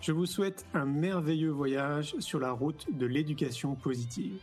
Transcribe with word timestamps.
Je 0.00 0.12
vous 0.12 0.24
souhaite 0.24 0.64
un 0.72 0.86
merveilleux 0.86 1.50
voyage 1.50 2.14
sur 2.20 2.40
la 2.40 2.52
route 2.52 2.86
de 2.90 3.04
l'éducation 3.04 3.74
positive. 3.74 4.40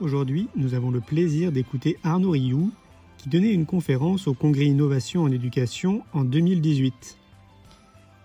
Aujourd'hui, 0.00 0.48
nous 0.56 0.72
avons 0.72 0.90
le 0.90 1.02
plaisir 1.02 1.52
d'écouter 1.52 1.98
Arnaud 2.04 2.30
Rioux, 2.30 2.72
qui 3.18 3.28
donnait 3.28 3.52
une 3.52 3.66
conférence 3.66 4.26
au 4.26 4.32
Congrès 4.32 4.64
Innovation 4.64 5.24
en 5.24 5.30
éducation 5.30 6.04
en 6.14 6.24
2018. 6.24 7.18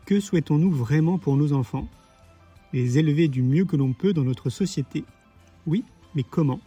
Que 0.05 0.21
souhaitons-nous 0.21 0.71
vraiment 0.71 1.17
pour 1.17 1.35
nos 1.35 1.51
enfants? 1.51 1.89
Les 2.71 2.97
élever 2.97 3.27
du 3.27 3.41
mieux 3.41 3.65
que 3.65 3.75
l'on 3.75 3.91
peut 3.91 4.13
dans 4.13 4.23
notre 4.23 4.49
société. 4.49 5.03
Oui, 5.67 5.83
mais 6.15 6.23
comment? 6.23 6.61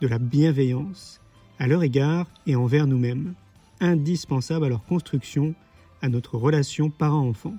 De 0.00 0.06
la 0.06 0.20
bienveillance, 0.20 1.20
à 1.58 1.66
leur 1.66 1.82
égard 1.82 2.28
et 2.46 2.54
envers 2.54 2.86
nous-mêmes, 2.86 3.34
indispensable 3.80 4.66
à 4.66 4.68
leur 4.68 4.84
construction, 4.84 5.56
à 6.04 6.10
notre 6.10 6.36
relation 6.36 6.90
parent-enfant. 6.90 7.54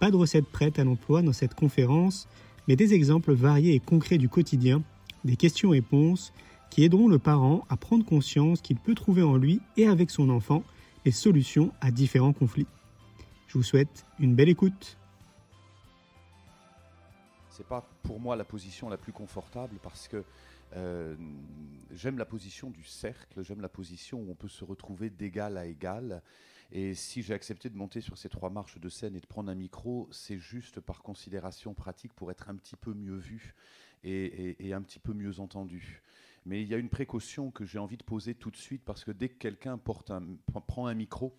Pas 0.00 0.10
de 0.10 0.16
recette 0.16 0.44
prête 0.44 0.78
à 0.78 0.84
l'emploi 0.84 1.22
dans 1.22 1.32
cette 1.32 1.54
conférence, 1.54 2.28
mais 2.68 2.76
des 2.76 2.92
exemples 2.92 3.32
variés 3.32 3.74
et 3.74 3.80
concrets 3.80 4.18
du 4.18 4.28
quotidien 4.28 4.82
des 5.24 5.34
questions-réponses 5.34 6.34
qui 6.70 6.84
aideront 6.84 7.08
le 7.08 7.18
parent 7.18 7.64
à 7.70 7.78
prendre 7.78 8.04
conscience 8.04 8.60
qu'il 8.60 8.76
peut 8.76 8.94
trouver 8.94 9.22
en 9.22 9.38
lui 9.38 9.62
et 9.78 9.86
avec 9.86 10.10
son 10.10 10.28
enfant 10.28 10.62
les 11.06 11.10
solutions 11.10 11.72
à 11.80 11.90
différents 11.90 12.34
conflits. 12.34 12.66
Je 13.46 13.54
vous 13.54 13.64
souhaite 13.64 14.04
une 14.20 14.34
belle 14.34 14.50
écoute. 14.50 14.98
C'est 17.48 17.66
pas 17.66 17.88
pour 18.02 18.20
moi 18.20 18.36
la 18.36 18.44
position 18.44 18.90
la 18.90 18.98
plus 18.98 19.12
confortable 19.12 19.78
parce 19.82 20.06
que 20.06 20.22
euh, 20.76 21.16
j'aime 21.92 22.18
la 22.18 22.26
position 22.26 22.68
du 22.68 22.84
cercle, 22.84 23.42
j'aime 23.42 23.62
la 23.62 23.70
position 23.70 24.18
où 24.18 24.30
on 24.30 24.34
peut 24.34 24.48
se 24.48 24.66
retrouver 24.66 25.08
d'égal 25.08 25.56
à 25.56 25.64
égal. 25.64 26.22
Et 26.70 26.94
si 26.94 27.22
j'ai 27.22 27.34
accepté 27.34 27.70
de 27.70 27.76
monter 27.76 28.00
sur 28.00 28.18
ces 28.18 28.28
trois 28.28 28.50
marches 28.50 28.78
de 28.78 28.88
scène 28.88 29.16
et 29.16 29.20
de 29.20 29.26
prendre 29.26 29.50
un 29.50 29.54
micro, 29.54 30.08
c'est 30.12 30.38
juste 30.38 30.80
par 30.80 31.02
considération 31.02 31.72
pratique 31.72 32.12
pour 32.12 32.30
être 32.30 32.50
un 32.50 32.56
petit 32.56 32.76
peu 32.76 32.92
mieux 32.92 33.16
vu 33.16 33.54
et, 34.04 34.72
un 34.72 34.82
petit 34.82 34.98
peu 34.98 35.14
mieux 35.14 35.40
entendu. 35.40 36.02
Mais 36.44 36.62
il 36.62 36.68
y 36.68 36.74
a 36.74 36.78
une 36.78 36.90
précaution 36.90 37.50
que 37.50 37.64
j'ai 37.64 37.78
envie 37.78 37.96
de 37.96 38.04
poser 38.04 38.34
tout 38.34 38.50
de 38.50 38.56
suite 38.56 38.84
parce 38.84 39.04
que 39.04 39.10
dès 39.10 39.28
que 39.28 39.38
quelqu'un 39.38 39.78
prend 39.78 40.86
un 40.86 40.94
micro, 40.94 41.38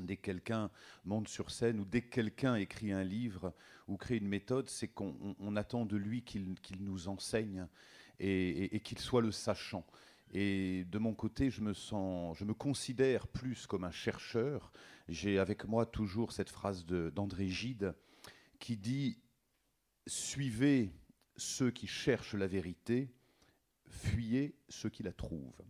dès 0.00 0.16
que 0.16 0.22
quelqu'un 0.22 0.70
monte 1.04 1.28
sur 1.28 1.50
scène 1.50 1.80
ou 1.80 1.84
dès 1.84 2.02
que 2.02 2.10
quelqu'un 2.10 2.54
écrit 2.54 2.92
un 2.92 3.04
livre 3.04 3.52
ou 3.88 3.96
crée 3.96 4.16
une 4.16 4.28
méthode, 4.28 4.68
c'est 4.68 4.88
qu'on 4.88 5.56
attend 5.56 5.84
de 5.84 5.96
lui 5.96 6.22
qu'il 6.22 6.56
nous 6.80 7.08
enseigne 7.08 7.66
et, 8.20 8.80
qu'il 8.80 8.98
soit 8.98 9.22
le 9.22 9.32
sachant. 9.32 9.84
Et 10.32 10.84
de 10.84 10.98
mon 10.98 11.14
côté, 11.14 11.50
je 11.50 11.60
me 11.60 11.74
sens, 11.74 12.36
je 12.38 12.44
me 12.44 12.54
considère 12.54 13.28
plus 13.28 13.66
comme 13.66 13.84
un 13.84 13.90
chercheur. 13.90 14.72
J'ai 15.08 15.38
avec 15.38 15.66
moi 15.66 15.84
toujours 15.84 16.32
cette 16.32 16.50
phrase 16.50 16.86
d'André 16.86 17.48
Gide 17.48 17.94
qui 18.58 18.76
dit 18.76 19.18
Suivez 20.06 20.92
ceux 21.36 21.70
qui 21.70 21.86
cherchent 21.86 22.34
la 22.34 22.46
vérité, 22.46 23.12
fuyez 23.86 24.56
ceux 24.68 24.88
qui 24.88 25.02
la 25.02 25.12
trouvent. 25.12 25.62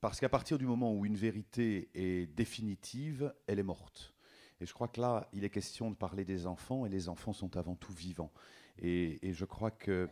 Parce 0.00 0.20
qu'à 0.20 0.28
partir 0.28 0.58
du 0.58 0.66
moment 0.66 0.92
où 0.92 1.06
une 1.06 1.16
vérité 1.16 1.88
est 1.94 2.26
définitive, 2.26 3.34
elle 3.46 3.58
est 3.58 3.64
morte. 3.64 4.14
Et 4.60 4.66
je 4.66 4.72
crois 4.72 4.88
que 4.88 5.00
là, 5.00 5.28
il 5.32 5.44
est 5.44 5.50
question 5.50 5.90
de 5.90 5.96
parler 5.96 6.24
des 6.24 6.46
enfants, 6.46 6.86
et 6.86 6.88
les 6.88 7.08
enfants 7.08 7.32
sont 7.32 7.56
avant 7.56 7.74
tout 7.74 7.92
vivants. 7.92 8.32
Et, 8.78 9.18
je 9.32 9.44
crois 9.44 9.70
que 9.70 10.08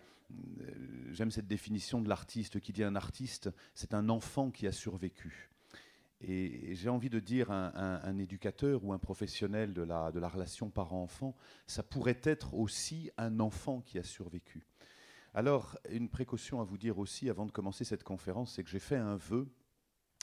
j'aime 1.10 1.30
cette 1.30 1.46
définition 1.46 2.00
de 2.00 2.08
l'artiste 2.08 2.60
qui 2.60 2.72
dit 2.72 2.84
un 2.84 2.96
artiste, 2.96 3.50
c'est 3.74 3.94
un 3.94 4.08
enfant 4.08 4.50
qui 4.50 4.66
a 4.66 4.72
survécu. 4.72 5.50
Et, 6.20 6.74
j'ai 6.74 6.88
envie 6.88 7.10
de 7.10 7.20
dire 7.20 7.50
un, 7.50 8.00
un, 8.02 8.18
éducateur 8.18 8.84
ou 8.84 8.92
un 8.92 8.98
professionnel 8.98 9.74
de 9.74 9.82
la, 9.82 10.10
de 10.12 10.20
la 10.20 10.28
relation 10.28 10.70
parent-enfant, 10.70 11.36
ça 11.66 11.82
pourrait 11.82 12.20
être 12.22 12.54
aussi 12.54 13.10
un 13.18 13.40
enfant 13.40 13.80
qui 13.80 13.98
a 13.98 14.02
survécu. 14.02 14.66
Alors, 15.34 15.76
une 15.90 16.08
précaution 16.08 16.60
à 16.60 16.64
vous 16.64 16.78
dire 16.78 16.98
aussi 16.98 17.28
avant 17.28 17.44
de 17.44 17.50
commencer 17.50 17.84
cette 17.84 18.04
conférence, 18.04 18.54
c'est 18.54 18.64
que 18.64 18.70
j'ai 18.70 18.78
fait 18.78 18.96
un 18.96 19.16
vœu 19.16 19.48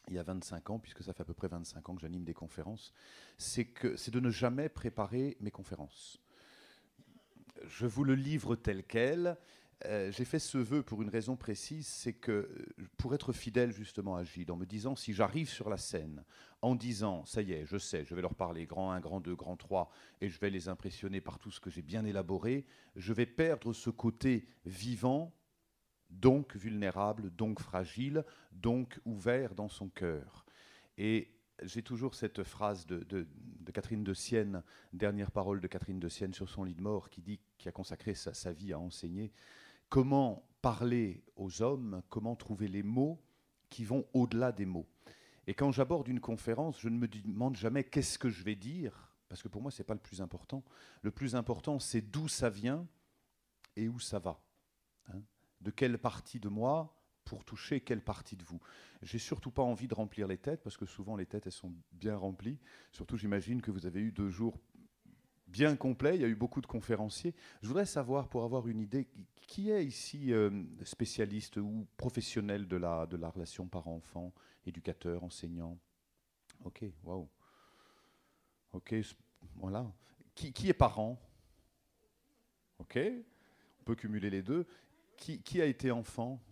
il 0.08 0.16
y 0.16 0.20
a 0.20 0.24
25 0.24 0.70
ans, 0.72 0.80
puisque 0.80 1.04
ça 1.04 1.14
fait 1.14 1.22
à 1.22 1.26
peu 1.26 1.34
près 1.34 1.48
25 1.48 1.90
ans 1.90 1.96
que 1.96 2.02
j'anime 2.02 2.24
des 2.24 2.34
conférences, 2.34 2.94
c'est 3.38 4.12
de 4.12 4.20
ne 4.20 4.30
jamais 4.30 4.70
préparer 4.70 5.38
mes 5.40 5.52
conférences. 5.52 6.20
Je 7.66 7.86
vous 7.86 8.04
le 8.04 8.16
livre 8.16 8.56
tel 8.56 8.84
quel, 8.84 9.38
euh, 9.86 10.12
j'ai 10.12 10.26
fait 10.26 10.40
ce 10.40 10.58
vœu 10.58 10.84
pour 10.84 11.02
une 11.02 11.10
raison 11.10 11.36
précise, 11.36 11.88
c'est 11.88 12.14
que 12.14 12.32
euh, 12.32 12.66
pour 12.98 13.16
être 13.16 13.34
fidèle 13.34 13.72
justement 13.72 14.16
à 14.16 14.24
Gilles, 14.24 14.52
en 14.52 14.56
me 14.56 14.66
disant 14.66 14.96
si 14.96 15.14
j'arrive 15.14 15.50
sur 15.50 15.70
la 15.70 15.78
scène 15.78 16.24
en 16.62 16.76
disant 16.76 17.26
ça 17.26 17.42
y 17.42 17.54
est, 17.54 17.66
je 17.66 17.78
sais, 17.78 18.06
je 18.06 18.14
vais 18.14 18.22
leur 18.22 18.36
parler 18.36 18.66
grand 18.66 18.92
1, 18.92 19.00
grand 19.00 19.20
2, 19.22 19.36
grand 19.36 19.58
3 19.58 19.90
et 20.20 20.30
je 20.30 20.40
vais 20.40 20.52
les 20.52 20.70
impressionner 20.70 21.20
par 21.20 21.40
tout 21.40 21.50
ce 21.50 21.60
que 21.60 21.72
j'ai 21.72 21.82
bien 21.82 22.06
élaboré, 22.06 22.66
je 22.96 23.14
vais 23.14 23.26
perdre 23.26 23.74
ce 23.74 23.90
côté 23.90 24.48
vivant, 24.66 25.34
donc 26.10 26.56
vulnérable, 26.56 27.32
donc 27.32 27.60
fragile, 27.60 28.24
donc 28.52 29.00
ouvert 29.06 29.56
dans 29.56 29.70
son 29.70 29.90
cœur. 29.90 30.46
Et 30.98 31.34
j'ai 31.64 31.82
toujours 31.82 32.14
cette 32.14 32.44
phrase 32.44 32.86
de, 32.86 33.28
Catherine 33.74 34.04
de 34.04 34.14
Sienne, 34.14 34.64
dernière 34.94 35.32
parole 35.32 35.62
de 35.62 35.68
Catherine 35.68 36.00
de 36.00 36.10
Sienne 36.10 36.34
sur 36.34 36.50
son 36.50 36.66
lit 36.66 36.76
de 36.76 36.82
mort, 36.82 37.10
qui 37.10 37.22
dit, 37.22 37.40
qui 37.58 37.70
a 37.70 37.72
consacré 37.72 38.14
sa 38.14 38.52
vie 38.52 38.74
à 38.74 38.80
enseigner 38.80 39.32
comment 39.92 40.48
parler 40.62 41.22
aux 41.36 41.62
hommes, 41.62 42.02
comment 42.10 42.36
trouver 42.36 42.70
les 42.70 42.82
mots 42.82 43.22
qui 43.70 43.84
vont 43.84 44.08
au-delà 44.14 44.52
des 44.54 44.66
mots. 44.66 44.88
Et 45.48 45.54
quand 45.54 45.72
j'aborde 45.72 46.08
une 46.08 46.22
conférence, 46.22 46.80
je 46.80 46.88
ne 46.88 46.98
me 46.98 47.08
demande 47.08 47.58
jamais 47.58 47.84
qu'est-ce 47.84 48.18
que 48.18 48.30
je 48.30 48.44
vais 48.44 48.56
dire, 48.56 49.14
parce 49.28 49.44
que 49.44 49.50
pour 49.50 49.62
moi, 49.62 49.70
ce 49.70 49.82
n'est 49.82 49.86
pas 49.86 49.94
le 49.94 50.00
plus 50.00 50.22
important. 50.22 50.64
Le 51.02 51.12
plus 51.12 51.36
important, 51.36 51.78
c'est 51.78 52.02
d'où 52.02 52.30
ça 52.30 52.50
vient 52.50 52.88
et 53.76 53.90
où 53.90 54.00
ça 54.00 54.18
va. 54.18 54.42
Hein. 55.10 55.22
de 55.60 55.72
quelle 55.72 55.98
partie 55.98 56.40
de 56.40 56.48
moi 56.48 56.96
pour 57.26 57.44
toucher 57.44 57.82
quelle 57.82 58.04
partie 58.04 58.38
de 58.38 58.44
vous. 58.44 58.62
J'ai 59.02 59.20
surtout 59.20 59.52
pas 59.52 59.64
envie 59.64 59.88
de 59.88 59.94
remplir 59.94 60.28
les 60.28 60.38
têtes, 60.38 60.64
parce 60.64 60.78
que 60.78 60.86
souvent 60.86 61.18
les 61.18 61.26
têtes, 61.26 61.48
elles 61.48 61.52
sont 61.52 61.74
bien 61.92 62.16
remplies. 62.16 62.60
Surtout, 62.92 63.18
j'imagine 63.18 63.62
que 63.62 63.72
vous 63.72 63.86
avez 63.86 64.00
eu 64.00 64.12
deux 64.12 64.30
jours 64.30 64.58
bien 65.52 65.76
complet, 65.76 66.16
il 66.16 66.22
y 66.22 66.26
a 66.26 66.28
eu 66.28 66.36
beaucoup 66.36 66.62
de 66.62 66.68
conférenciers. 66.68 67.36
Je 67.62 67.68
voudrais 67.68 67.86
savoir, 67.86 68.30
pour 68.30 68.44
avoir 68.44 68.68
une 68.68 68.80
idée, 68.80 69.08
qui 69.48 69.70
est 69.70 69.86
ici 69.86 70.34
euh, 70.34 70.64
spécialiste 70.84 71.58
ou 71.58 71.86
professionnel 71.98 72.68
de 72.68 72.78
la, 72.78 73.06
de 73.06 73.18
la 73.18 73.30
relation 73.30 73.68
parent-enfant, 73.68 74.34
éducateur, 74.66 75.24
enseignant? 75.24 75.78
Ok, 76.64 76.86
waouh. 77.04 77.28
Ok, 78.72 78.96
voilà. 79.56 79.92
Qui, 80.34 80.54
qui, 80.54 80.70
est 80.70 80.74
parent? 80.74 81.20
Ok, 82.80 82.98
on 83.82 83.84
peut 83.84 83.96
cumuler 83.96 84.30
les 84.30 84.42
deux. 84.42 84.66
Qui, 85.18 85.42
qui 85.42 85.62
a 85.62 85.66
été 85.66 85.92
enfant? 85.92 86.42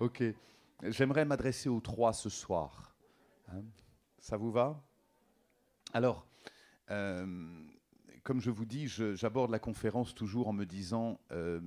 Ok, 0.00 0.22
j'aimerais 0.82 1.24
m'adresser 1.24 1.68
aux 1.68 1.80
trois 1.80 2.12
ce 2.12 2.28
soir. 2.28 2.96
Hein? 3.48 3.62
Ça 4.18 4.36
vous 4.36 4.50
va? 4.50 4.82
Alors, 5.92 6.26
comme 6.88 8.40
je 8.40 8.50
vous 8.50 8.64
dis, 8.64 8.86
j'aborde 8.86 9.50
la 9.50 9.58
conférence 9.58 10.14
toujours 10.14 10.48
en 10.48 10.52
me 10.52 10.64
disant, 10.64 11.18
euh, 11.32 11.60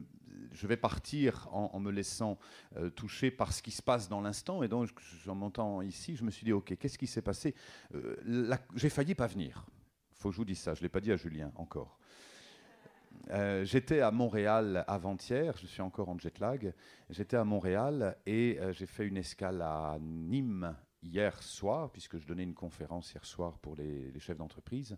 je 0.51 0.67
vais 0.67 0.77
partir 0.77 1.49
en, 1.51 1.79
me 1.79 1.91
laissant 1.91 2.37
euh, 2.77 2.89
toucher 2.89 3.31
par 3.31 3.51
ce 3.51 3.61
qui 3.61 3.71
se 3.71 3.81
passe 3.81 4.07
dans 4.07 4.21
l'instant. 4.21 4.63
Et 4.63 4.67
donc, 4.67 4.89
en 5.27 5.35
montant 5.35 5.81
ici, 5.81 6.15
je 6.15 6.23
me 6.23 6.31
suis 6.31 6.45
dit, 6.45 6.53
OK, 6.53 6.75
qu'est-ce 6.77 6.97
qui 6.97 7.07
s'est 7.07 7.21
passé? 7.21 7.55
J'ai 8.75 8.89
failli 8.89 9.15
pas 9.15 9.27
venir. 9.27 9.65
faut 10.13 10.29
que 10.29 10.33
je 10.33 10.37
vous 10.37 10.45
dise 10.45 10.59
ça, 10.59 10.73
je 10.73 10.79
ne 10.79 10.83
l'ai 10.83 10.89
pas 10.89 11.01
dit 11.01 11.11
à 11.11 11.17
Julien 11.17 11.51
encore. 11.55 11.99
Euh, 13.31 13.65
j'étais 13.65 14.01
à 14.01 14.11
Montréal 14.11 14.83
avant-hier, 14.87 15.55
je 15.57 15.65
suis 15.65 15.81
encore 15.81 16.09
en 16.09 16.17
jet 16.19 16.39
lag. 16.39 16.73
J'étais 17.09 17.37
à 17.37 17.43
Montréal 17.43 18.17
et 18.25 18.57
euh, 18.59 18.71
j'ai 18.71 18.85
fait 18.85 19.07
une 19.07 19.17
escale 19.17 19.61
à 19.61 19.97
Nîmes 19.99 20.75
hier 21.05 21.41
soir, 21.41 21.91
puisque 21.91 22.17
je 22.17 22.25
donnais 22.25 22.43
une 22.43 22.53
conférence 22.53 23.13
hier 23.13 23.25
soir 23.25 23.57
pour 23.59 23.75
les, 23.75 24.11
chefs 24.19 24.37
d'entreprise. 24.37 24.97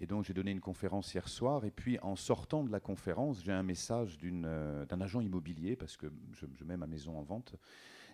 Et 0.00 0.06
donc 0.06 0.24
j'ai 0.24 0.34
donné 0.34 0.50
une 0.50 0.60
conférence 0.60 1.12
hier 1.14 1.28
soir, 1.28 1.64
et 1.64 1.70
puis 1.70 1.98
en 2.00 2.16
sortant 2.16 2.62
de 2.62 2.70
la 2.70 2.80
conférence, 2.80 3.42
j'ai 3.42 3.52
un 3.52 3.62
message 3.62 4.18
euh, 4.24 4.84
d'un 4.86 5.00
agent 5.00 5.20
immobilier, 5.20 5.74
parce 5.76 5.96
que 5.96 6.06
je, 6.32 6.64
mets 6.64 6.76
ma 6.76 6.86
maison 6.86 7.18
en 7.18 7.22
vente, 7.22 7.56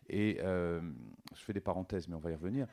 et 0.09 0.39
euh, 0.41 0.81
je 1.35 1.41
fais 1.41 1.53
des 1.53 1.61
parenthèses, 1.61 2.09
mais 2.09 2.15
on 2.15 2.21
va 2.21 2.31
y 2.31 2.35
revenir. 2.35 2.67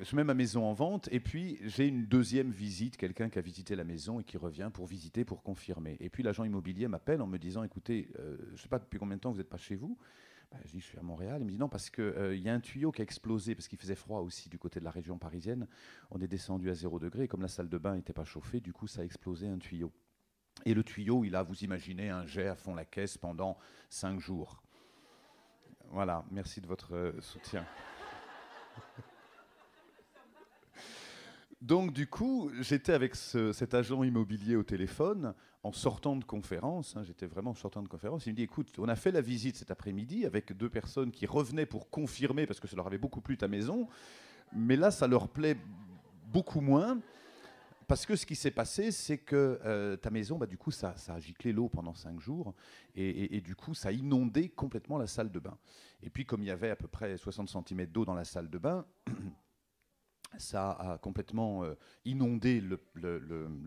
Je 0.00 0.16
mets 0.16 0.24
ma 0.24 0.34
maison 0.34 0.64
en 0.64 0.72
vente 0.72 1.08
et 1.12 1.20
puis 1.20 1.58
j'ai 1.62 1.86
une 1.86 2.06
deuxième 2.06 2.50
visite, 2.50 2.96
quelqu'un 2.96 3.28
qui 3.28 3.38
a 3.38 3.42
visité 3.42 3.76
la 3.76 3.84
maison 3.84 4.20
et 4.20 4.24
qui 4.24 4.38
revient 4.38 4.70
pour 4.72 4.86
visiter, 4.86 5.24
pour 5.24 5.42
confirmer. 5.42 5.96
Et 6.00 6.08
puis 6.08 6.22
l'agent 6.22 6.44
immobilier 6.44 6.88
m'appelle 6.88 7.20
en 7.20 7.26
me 7.26 7.38
disant, 7.38 7.62
écoutez, 7.62 8.08
euh, 8.18 8.36
je 8.48 8.52
ne 8.52 8.56
sais 8.56 8.68
pas 8.68 8.78
depuis 8.78 8.98
combien 8.98 9.16
de 9.16 9.20
temps 9.20 9.30
vous 9.30 9.38
n'êtes 9.38 9.48
pas 9.48 9.58
chez 9.58 9.76
vous. 9.76 9.98
Ben, 10.50 10.58
je 10.64 10.72
dis, 10.72 10.80
je 10.80 10.86
suis 10.86 10.98
à 10.98 11.02
Montréal. 11.02 11.38
Il 11.40 11.44
me 11.44 11.50
dit, 11.50 11.58
non, 11.58 11.68
parce 11.68 11.90
qu'il 11.90 12.04
euh, 12.04 12.36
y 12.36 12.48
a 12.48 12.54
un 12.54 12.60
tuyau 12.60 12.90
qui 12.90 13.02
a 13.02 13.04
explosé, 13.04 13.54
parce 13.54 13.68
qu'il 13.68 13.78
faisait 13.78 13.94
froid 13.94 14.20
aussi 14.20 14.48
du 14.48 14.58
côté 14.58 14.80
de 14.80 14.84
la 14.84 14.90
région 14.90 15.18
parisienne. 15.18 15.66
On 16.10 16.20
est 16.20 16.28
descendu 16.28 16.70
à 16.70 16.74
0 16.74 16.98
degré. 16.98 17.28
Comme 17.28 17.42
la 17.42 17.48
salle 17.48 17.68
de 17.68 17.78
bain 17.78 17.96
n'était 17.96 18.14
pas 18.14 18.24
chauffée, 18.24 18.60
du 18.60 18.72
coup, 18.72 18.86
ça 18.86 19.02
a 19.02 19.04
explosé 19.04 19.46
un 19.48 19.58
tuyau. 19.58 19.92
Et 20.64 20.74
le 20.74 20.82
tuyau, 20.82 21.24
il 21.24 21.36
a, 21.36 21.42
vous 21.42 21.64
imaginez, 21.64 22.08
un 22.08 22.26
jet 22.26 22.48
à 22.48 22.56
fond 22.56 22.74
la 22.74 22.84
caisse 22.84 23.18
pendant 23.18 23.58
5 23.90 24.20
jours. 24.20 24.62
Voilà, 25.90 26.24
merci 26.30 26.60
de 26.60 26.66
votre 26.66 26.94
euh, 26.94 27.20
soutien. 27.20 27.64
Donc 31.60 31.92
du 31.92 32.06
coup, 32.06 32.50
j'étais 32.60 32.92
avec 32.92 33.16
cet 33.16 33.74
agent 33.74 34.04
immobilier 34.04 34.54
au 34.54 34.62
téléphone 34.62 35.34
en 35.62 35.72
sortant 35.72 36.16
de 36.16 36.24
conférence. 36.24 36.96
Hein, 36.96 37.02
j'étais 37.02 37.26
vraiment 37.26 37.50
en 37.50 37.54
sortant 37.54 37.82
de 37.82 37.88
conférence. 37.88 38.26
Il 38.26 38.30
me 38.30 38.36
dit, 38.36 38.42
écoute, 38.42 38.72
on 38.78 38.88
a 38.88 38.96
fait 38.96 39.10
la 39.10 39.20
visite 39.20 39.56
cet 39.56 39.70
après-midi 39.70 40.26
avec 40.26 40.52
deux 40.52 40.68
personnes 40.68 41.10
qui 41.10 41.26
revenaient 41.26 41.66
pour 41.66 41.90
confirmer 41.90 42.46
parce 42.46 42.60
que 42.60 42.68
ça 42.68 42.76
leur 42.76 42.86
avait 42.86 42.98
beaucoup 42.98 43.20
plu 43.20 43.36
ta 43.36 43.48
maison, 43.48 43.88
mais 44.52 44.76
là, 44.76 44.90
ça 44.90 45.06
leur 45.06 45.28
plaît 45.28 45.56
beaucoup 46.26 46.60
moins. 46.60 47.00
Parce 47.88 48.04
que 48.04 48.16
ce 48.16 48.26
qui 48.26 48.36
s'est 48.36 48.50
passé, 48.50 48.92
c'est 48.92 49.16
que 49.16 49.58
euh, 49.64 49.96
ta 49.96 50.10
maison, 50.10 50.36
bah, 50.36 50.46
du 50.46 50.58
coup, 50.58 50.70
ça, 50.70 50.94
a 51.08 51.20
giclé 51.20 51.54
l'eau 51.54 51.70
pendant 51.70 51.94
cinq 51.94 52.20
jours, 52.20 52.54
et, 52.94 53.40
du 53.40 53.56
coup, 53.56 53.72
ça 53.72 53.88
a 53.88 53.92
inondé 53.92 54.50
complètement 54.50 54.98
la 54.98 55.06
salle 55.06 55.32
de 55.32 55.38
bain. 55.38 55.56
Et 56.02 56.10
puis, 56.10 56.26
comme 56.26 56.42
il 56.42 56.48
y 56.48 56.50
avait 56.50 56.68
à 56.68 56.76
peu 56.76 56.86
près 56.86 57.16
60 57.16 57.48
cm 57.48 57.86
d'eau 57.86 58.04
dans 58.04 58.14
la 58.14 58.26
salle 58.26 58.50
de 58.50 58.58
bain, 58.58 58.84
ça 60.38 60.72
a 60.72 60.98
complètement 60.98 61.64
euh, 61.64 61.74
inondé 62.04 62.60
le, 62.60 62.76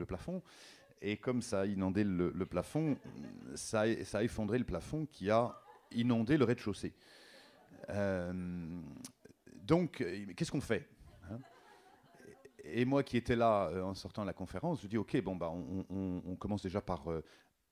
plafond. 0.05 0.43
Et 1.01 1.17
comme 1.17 1.41
ça 1.41 1.61
a 1.61 1.65
inondé 1.65 2.03
le, 2.03 2.45
plafond, 2.45 2.97
ça 3.55 3.81
a, 3.81 4.23
effondré 4.23 4.59
le 4.59 4.65
plafond 4.65 5.07
qui 5.07 5.29
a 5.31 5.59
inondé 5.91 6.37
le 6.37 6.45
rez-de-chaussée. 6.45 6.93
Euh, 7.89 8.81
donc, 9.63 10.05
qu'est-ce 10.35 10.51
qu'on 10.51 10.61
fait 10.61 10.87
et 12.63 12.85
moi 12.85 13.03
qui 13.03 13.17
étais 13.17 13.35
là 13.35 13.69
euh, 13.69 13.81
en 13.81 13.93
sortant 13.93 14.21
de 14.21 14.27
la 14.27 14.33
conférence, 14.33 14.81
je 14.81 14.87
dis 14.87 14.97
ok, 14.97 15.21
bon, 15.21 15.35
bah, 15.35 15.51
on, 15.51 16.35
commence 16.35 16.63
déjà 16.63 16.81
par 16.81 17.11
euh, 17.11 17.23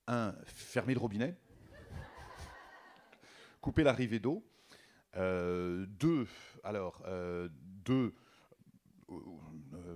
un, 0.07 0.33
fermer 0.45 0.93
le 0.93 0.99
robinet, 0.99 1.35
couper 3.61 3.83
l'arrivée 3.83 4.19
d'eau. 4.19 4.45
Euh, 5.15 5.85
deux, 5.87 6.27
alors, 6.63 7.03
deux, 7.85 8.13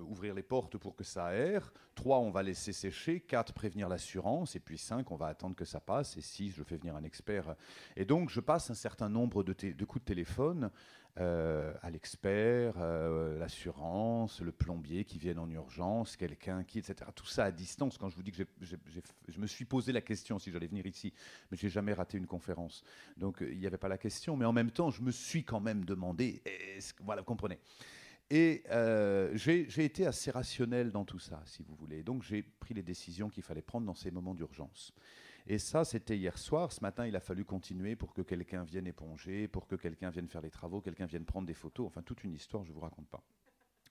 ouvrir 0.07 0.33
les 0.33 0.44
portes 0.44 0.77
pour 0.77 0.95
que 0.95 1.04
ça 1.04 1.27
aère. 1.27 1.71
Trois, 1.95 2.19
on 2.19 2.31
va 2.31 2.44
laisser 2.44 2.74
sécher. 2.74 3.19
Quatre, 3.19 3.54
prévenir 3.54 3.89
l'assurance. 3.89 4.56
Et 4.56 4.60
puis 4.60 4.77
cinq, 4.77 5.12
on 5.12 5.15
va 5.15 5.27
attendre 5.27 5.56
que 5.56 5.65
ça 5.65 5.80
passe. 5.80 6.18
Et 6.18 6.21
six, 6.21 6.51
je 6.51 6.63
fais 6.63 6.77
venir 6.77 6.95
un 6.95 7.04
expert. 7.04 7.56
Et 7.95 8.06
donc, 8.06 8.30
je 8.30 8.39
passe 8.39 8.69
un 8.69 8.75
certain 8.75 9.10
nombre 9.10 9.44
de, 9.44 9.54
coups 9.86 10.04
de 10.04 10.06
téléphone 10.06 10.71
euh, 11.19 11.74
à 11.83 11.92
l'expert, 11.92 12.74
euh, 12.77 13.38
l'assurance, 13.38 14.42
le 14.42 14.51
plombier 14.51 15.06
qui 15.06 15.19
viennent 15.19 15.38
en 15.38 15.50
urgence, 15.50 16.16
quelqu'un 16.16 16.63
qui, 16.63 16.80
etc. 16.80 17.12
Tout 17.13 17.27
ça 17.27 17.45
à 17.45 17.51
distance. 17.51 17.98
Quand 18.00 18.09
je 18.09 18.16
vous 18.16 18.24
dis 18.24 18.31
que 18.31 18.44
je 18.62 19.39
me 19.39 19.45
suis 19.45 19.66
posé 19.66 19.92
la 19.92 20.01
question 20.01 20.39
si 20.39 20.51
j'allais 20.51 20.68
venir 20.68 20.88
ici, 20.88 21.13
mais 21.51 21.57
j'ai 21.57 21.69
jamais 21.69 21.94
raté 21.94 22.18
une 22.18 22.25
conférence. 22.25 22.83
Donc 23.16 23.42
euh, 23.42 23.51
il 23.51 23.59
n'y 23.59 23.68
avait 23.68 23.77
pas 23.77 23.89
la 23.89 24.00
question, 24.00 24.36
mais 24.36 24.45
en 24.45 24.54
même 24.54 24.71
temps, 24.71 24.89
je 24.89 25.04
me 25.04 25.12
suis 25.12 25.44
quand 25.44 25.59
même 25.59 25.86
demandé, 25.86 26.42
voilà, 27.04 27.21
vous 27.21 27.25
comprenez. 27.25 27.59
Et 28.29 28.63
j'ai 29.35 29.85
été 29.85 30.05
assez 30.05 30.31
rationnel 30.31 30.91
dans 30.91 31.05
tout 31.05 31.19
ça, 31.19 31.41
si 31.45 31.63
vous 31.63 31.75
voulez. 31.75 32.03
Donc 32.03 32.23
j'ai 32.23 32.41
pris 32.43 32.73
les 32.73 32.83
décisions 32.83 33.29
qu'il 33.29 33.43
fallait 33.43 33.61
prendre 33.61 33.85
dans 33.85 33.95
ces 33.95 34.11
moments 34.11 34.33
d'urgence. 34.33 34.93
Et 35.45 35.57
ça, 35.57 35.83
c'était 35.83 36.17
hier 36.17 36.37
soir. 36.37 36.71
Ce 36.71 36.79
matin, 36.81 37.05
il 37.05 37.15
a 37.15 37.19
fallu 37.19 37.43
continuer 37.43 37.95
pour 37.95 38.13
que 38.13 38.21
quelqu'un 38.21 38.63
vienne 38.63 38.87
éponger, 38.87 39.47
pour 39.47 39.67
que 39.67 39.75
quelqu'un 39.75 40.09
vienne 40.09 40.27
faire 40.29 40.41
les 40.41 40.49
travaux, 40.49 40.79
quelqu'un 40.79 41.05
vienne 41.05 41.25
prendre 41.25 41.45
des 41.45 41.53
photos. 41.53 41.87
Enfin, 41.87 42.01
toute 42.01 42.23
une 42.23 42.33
histoire, 42.33 42.63
je 42.63 42.69
ne 42.69 42.75
vous 42.75 42.79
raconte 42.81 43.07
pas. 43.09 43.23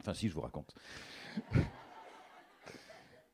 Enfin, 0.01 0.15
si, 0.15 0.29
je 0.29 0.35
vous 0.35 0.41
raconte. 0.41 0.75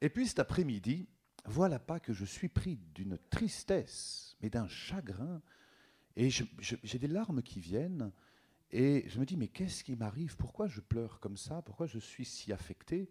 Et 0.00 0.10
puis 0.10 0.26
cet 0.26 0.38
après-midi, 0.38 1.08
voilà 1.44 1.78
pas 1.78 1.98
que 1.98 2.12
je 2.12 2.24
suis 2.24 2.48
pris 2.48 2.76
d'une 2.94 3.18
tristesse, 3.30 4.36
mais 4.40 4.50
d'un 4.50 4.68
chagrin. 4.68 5.42
Et 6.16 6.30
j'ai 6.30 6.98
des 6.98 7.08
larmes 7.08 7.42
qui 7.42 7.60
viennent. 7.60 8.12
Et 8.70 9.08
je 9.08 9.18
me 9.18 9.24
dis, 9.24 9.36
mais 9.36 9.48
qu'est-ce 9.48 9.82
qui 9.82 9.96
m'arrive? 9.96 10.36
Pourquoi 10.36 10.66
je 10.66 10.80
pleure 10.80 11.20
comme 11.20 11.36
ça? 11.36 11.62
Pourquoi 11.62 11.86
je 11.86 11.98
suis 11.98 12.24
si 12.24 12.52
affecté? 12.52 13.10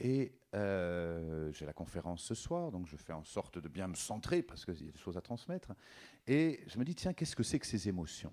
Et 0.00 0.38
euh, 0.54 1.52
j'ai 1.52 1.66
la 1.66 1.72
conférence 1.72 2.22
ce 2.22 2.34
soir, 2.34 2.70
donc 2.70 2.86
je 2.86 2.96
fais 2.96 3.12
en 3.12 3.24
sorte 3.24 3.58
de 3.58 3.68
bien 3.68 3.88
me 3.88 3.94
centrer 3.94 4.42
parce 4.42 4.64
qu'il 4.64 4.86
y 4.86 4.88
a 4.88 4.92
des 4.92 4.98
choses 4.98 5.16
à 5.16 5.20
transmettre. 5.20 5.72
Et 6.26 6.64
je 6.68 6.78
me 6.78 6.84
dis, 6.84 6.94
tiens, 6.94 7.12
qu'est-ce 7.12 7.36
que 7.36 7.42
c'est 7.42 7.58
que 7.58 7.66
ces 7.66 7.88
émotions? 7.88 8.32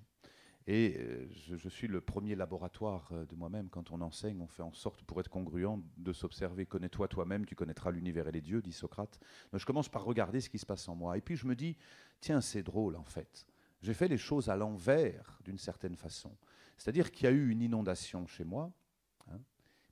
Et 0.67 0.95
euh, 0.97 1.27
je, 1.57 1.69
suis 1.69 1.87
le 1.87 2.01
premier 2.01 2.35
laboratoire 2.35 3.09
euh, 3.11 3.25
de 3.25 3.35
moi-même. 3.35 3.69
Quand 3.69 3.91
on 3.91 4.01
enseigne, 4.01 4.41
on 4.41 4.47
fait 4.47 4.63
en 4.63 4.73
sorte, 4.73 5.03
pour 5.03 5.19
être 5.19 5.29
congruent, 5.29 5.83
de 5.97 6.13
s'observer. 6.13 6.65
Connais-toi 6.65 7.07
toi-même, 7.07 7.45
tu 7.45 7.55
connaîtras 7.55 7.91
l'univers 7.91 8.27
et 8.27 8.31
les 8.31 8.41
dieux, 8.41 8.61
dit 8.61 8.73
Socrate. 8.73 9.19
Je 9.53 9.65
commence 9.65 9.89
par 9.89 10.03
regarder 10.03 10.41
ce 10.41 10.49
qui 10.49 10.57
se 10.57 10.65
passe 10.65 10.87
en 10.87 10.95
moi. 10.95 11.17
Et 11.17 11.21
puis 11.21 11.35
je 11.35 11.45
me 11.45 11.55
dis, 11.55 11.77
tiens, 12.19 12.41
c'est 12.41 12.63
drôle 12.63 12.95
en 12.95 13.05
fait. 13.05 13.45
J'ai 13.85 13.93
fait 13.93 14.07
les 14.07 14.17
choses 14.17 14.49
à 14.49 14.55
l'envers 14.55 15.37
d'une 15.43 15.59
certaine 15.59 15.95
façon. 15.95 16.35
C'est-à-dire 16.75 17.11
qu'il 17.11 17.25
y 17.25 17.27
a 17.27 17.31
eu 17.31 17.49
une 17.49 17.61
inondation 17.61 18.25
chez 18.25 18.43
moi 18.43 18.73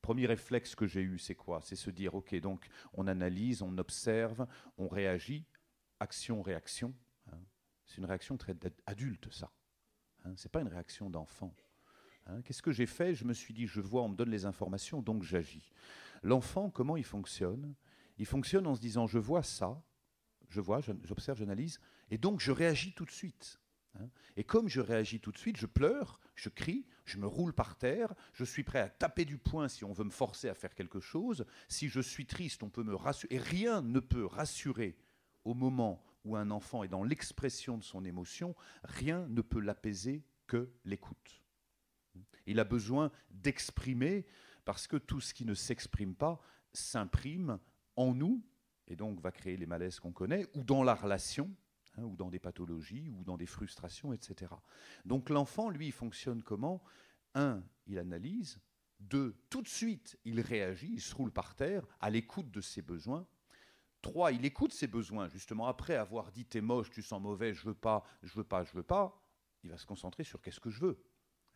Premier 0.01 0.25
réflexe 0.25 0.75
que 0.75 0.85
j'ai 0.85 1.01
eu, 1.01 1.17
c'est 1.17 1.33
quoi? 1.33 1.61
C'est 1.63 1.77
se 1.77 1.89
dire, 1.89 2.13
ok, 2.13 2.35
donc 2.41 2.67
on 2.93 3.07
analyse, 3.07 3.61
on 3.61 3.77
observe, 3.77 4.45
on 4.77 4.89
réagit, 4.89 5.45
action-réaction. 6.01 6.93
Hein. 7.31 7.39
C'est 7.85 8.00
une 8.00 8.05
réaction 8.05 8.35
très 8.35 8.53
adulte, 8.85 9.31
ça. 9.31 9.50
Hein. 10.25 10.33
Ce 10.35 10.45
n'est 10.45 10.51
pas 10.51 10.59
une 10.59 10.67
réaction 10.67 11.09
d'enfant. 11.09 11.55
Hein. 12.25 12.41
Qu'est-ce 12.41 12.62
que 12.62 12.73
j'ai 12.73 12.85
fait? 12.85 13.15
Je 13.15 13.23
me 13.23 13.33
suis 13.33 13.53
dit, 13.53 13.65
je 13.65 13.79
vois, 13.79 14.01
on 14.01 14.09
me 14.09 14.15
donne 14.17 14.29
les 14.29 14.43
informations, 14.43 15.01
donc 15.01 15.23
j'agis. 15.23 15.71
L'enfant, 16.21 16.69
comment 16.69 16.97
il 16.97 17.05
fonctionne? 17.05 17.73
Il 18.17 18.25
fonctionne 18.25 18.67
en 18.67 18.75
se 18.75 18.81
disant, 18.81 19.07
je 19.07 19.19
vois 19.19 19.41
ça, 19.41 19.81
je 20.50 20.59
vois, 20.59 20.81
j'observe, 20.81 21.38
j'analyse, 21.38 21.79
et 22.12 22.17
donc 22.17 22.41
je 22.41 22.51
réagis 22.51 22.93
tout 22.93 23.05
de 23.05 23.12
suite. 23.12 23.62
Et 24.35 24.43
comme 24.43 24.67
je 24.67 24.81
réagis 24.81 25.19
tout 25.19 25.31
de 25.31 25.38
suite, 25.38 25.57
je 25.57 25.65
pleure, 25.65 26.19
je 26.35 26.50
crie, 26.50 26.85
je 27.05 27.17
me 27.17 27.27
roule 27.27 27.53
par 27.53 27.77
terre, 27.77 28.13
je 28.33 28.43
suis 28.43 28.63
prêt 28.63 28.79
à 28.79 28.89
taper 28.89 29.25
du 29.25 29.38
poing 29.38 29.67
si 29.67 29.83
on 29.83 29.93
veut 29.93 30.03
me 30.03 30.09
forcer 30.09 30.50
à 30.50 30.55
faire 30.55 30.73
quelque 30.73 31.00
chose. 31.00 31.45
Si 31.67 31.89
je 31.89 32.00
suis 32.00 32.25
triste, 32.25 32.63
on 32.63 32.69
peut 32.69 32.83
me 32.83 32.95
rassurer. 32.95 33.35
Et 33.35 33.39
rien 33.39 33.81
ne 33.81 34.00
peut 34.00 34.25
rassurer 34.25 34.97
au 35.45 35.53
moment 35.53 36.03
où 36.25 36.35
un 36.35 36.51
enfant 36.51 36.83
est 36.83 36.88
dans 36.88 37.03
l'expression 37.03 37.77
de 37.77 37.83
son 37.83 38.05
émotion, 38.05 38.55
rien 38.83 39.27
ne 39.27 39.41
peut 39.41 39.59
l'apaiser 39.59 40.23
que 40.47 40.71
l'écoute. 40.85 41.41
Il 42.45 42.59
a 42.59 42.63
besoin 42.63 43.12
d'exprimer 43.29 44.25
parce 44.65 44.88
que 44.88 44.97
tout 44.97 45.19
ce 45.19 45.33
qui 45.33 45.45
ne 45.45 45.53
s'exprime 45.53 46.15
pas 46.15 46.39
s'imprime 46.71 47.59
en 47.95 48.13
nous 48.13 48.43
et 48.88 48.95
donc 48.95 49.19
va 49.21 49.31
créer 49.31 49.57
les 49.57 49.65
malaises 49.65 50.00
qu'on 50.00 50.12
connaît 50.12 50.47
ou 50.55 50.63
dans 50.63 50.83
la 50.83 50.95
relation 50.95 51.53
Hein, 51.97 52.03
ou 52.03 52.15
dans 52.15 52.29
des 52.29 52.39
pathologies, 52.39 53.12
ou 53.12 53.23
dans 53.23 53.38
des 53.38 53.45
frustrations, 53.45 54.13
etc. 54.13 54.51
Donc 55.05 55.29
l'enfant, 55.29 55.69
lui, 55.69 55.88
il 55.88 55.91
fonctionne 55.91 56.41
comment? 56.41 56.83
Un, 57.35 57.63
il 57.85 58.00
analyse. 58.00 58.59
Deux, 59.00 59.35
tout 59.50 59.62
de 59.62 59.67
suite, 59.67 60.17
il 60.25 60.39
réagit, 60.39 60.93
il 60.93 61.01
se 61.01 61.13
roule 61.13 61.31
par 61.31 61.55
terre 61.55 61.85
à 62.00 62.09
l'écoute 62.09 62.50
de 62.50 62.62
ses 62.62 62.81
besoins. 62.81 63.27
Trois, 64.01 64.31
il 64.31 64.43
écoute 64.43 64.73
ses 64.73 64.88
besoins, 64.88 65.27
justement, 65.27 65.67
après 65.67 65.95
avoir 65.95 66.31
dit 66.31 66.45
t'es 66.45 66.62
moche, 66.62 66.89
tu 66.89 67.03
sens 67.03 67.21
mauvais, 67.21 67.53
je 67.53 67.63
veux 67.65 67.75
pas, 67.75 68.03
je 68.23 68.33
veux 68.33 68.43
pas, 68.43 68.63
je 68.63 68.73
veux 68.73 68.83
pas, 68.83 69.21
il 69.63 69.69
va 69.69 69.77
se 69.77 69.85
concentrer 69.85 70.23
sur 70.23 70.41
qu'est-ce 70.41 70.59
que 70.59 70.69
je 70.69 70.81
veux. 70.81 71.03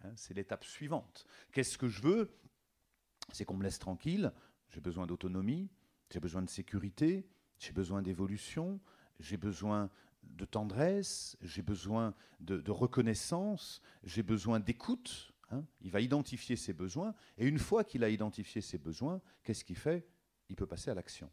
Hein, 0.03 0.13
c'est 0.15 0.33
l'étape 0.35 0.63
suivante. 0.63 1.25
Qu'est-ce 1.51 1.77
que 1.77 1.87
je 1.87 2.01
veux? 2.01 2.37
C'est 3.31 3.43
qu'on 3.43 3.57
me 3.57 3.63
laisse 3.63 3.79
tranquille, 3.79 4.31
j'ai 4.69 4.81
besoin 4.81 5.07
d'autonomie, 5.07 5.69
j'ai 6.11 6.19
besoin 6.19 6.41
de 6.41 6.49
sécurité, 6.49 7.27
j'ai 7.57 7.73
besoin 7.73 8.01
d'évolution, 8.01 8.79
j'ai 9.19 9.37
besoin 9.37 9.89
de 10.35 10.45
tendresse, 10.45 11.37
j'ai 11.41 11.61
besoin 11.61 12.13
de, 12.39 12.71
reconnaissance, 12.71 13.81
j'ai 14.03 14.23
besoin 14.23 14.59
d'écoute. 14.59 15.33
Hein. 15.49 15.63
Il 15.81 15.91
va 15.91 16.01
identifier 16.01 16.55
ses 16.55 16.73
besoins, 16.73 17.13
et 17.37 17.47
une 17.47 17.59
fois 17.59 17.83
qu'il 17.83 18.03
a 18.03 18.09
identifié 18.09 18.61
ses 18.61 18.77
besoins, 18.77 19.21
qu'est-ce 19.43 19.63
qu'il 19.63 19.77
fait? 19.77 20.07
Il 20.49 20.55
peut 20.55 20.67
passer 20.67 20.91
à 20.91 20.95
l'action. 20.95 21.29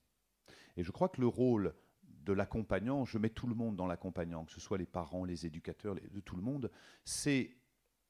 Et 0.77 0.83
je 0.83 0.91
crois 0.91 1.09
que 1.09 1.21
le 1.21 1.27
rôle 1.27 1.75
de 2.03 2.33
l'accompagnant, 2.33 3.05
je 3.05 3.19
mets 3.19 3.31
tout 3.31 3.47
le 3.47 3.55
monde 3.55 3.77
dans 3.77 3.87
l'accompagnant, 3.87 4.45
que 4.45 4.53
ce 4.53 4.61
soit 4.61 4.79
les 4.79 4.87
parents, 4.87 5.25
les 5.25 5.47
éducateurs, 5.47 5.95
de 5.95 6.21
tout 6.21 6.37
le 6.37 6.43
monde, 6.43 6.71
c'est 7.05 7.57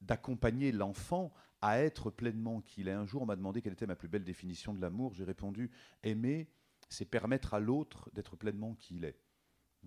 d'accompagner 0.01 0.71
l'enfant 0.71 1.33
à 1.61 1.79
être 1.79 2.11
pleinement 2.11 2.61
qui 2.61 2.81
il 2.81 2.87
est. 2.87 2.93
Un 2.93 3.05
jour, 3.05 3.23
on 3.23 3.25
m'a 3.25 3.35
demandé 3.35 3.61
quelle 3.61 3.73
était 3.73 3.87
ma 3.87 3.95
plus 3.95 4.07
belle 4.07 4.23
définition 4.23 4.73
de 4.73 4.79
l'amour. 4.79 5.13
J'ai 5.13 5.23
répondu 5.23 5.71
aimer, 6.03 6.47
c'est 6.89 7.05
permettre 7.05 7.53
à 7.53 7.59
l'autre 7.59 8.09
d'être 8.13 8.35
pleinement 8.35 8.75
qui 8.75 8.95
il 8.95 9.05
est. 9.05 9.19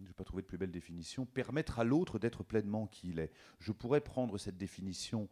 Je 0.03 0.09
n'ai 0.09 0.15
pas 0.15 0.25
trouvé 0.25 0.43
de 0.43 0.47
plus 0.47 0.59
belle 0.59 0.71
définition. 0.71 1.27
Permettre 1.27 1.79
à 1.79 1.85
l'autre 1.85 2.19
d'être 2.19 2.43
pleinement 2.43 2.87
qui 2.87 3.09
il 3.09 3.19
est. 3.19 3.33
Je 3.59 3.73
pourrais 3.73 4.01
prendre 4.01 4.39
cette 4.39 4.57
définition 4.57 5.29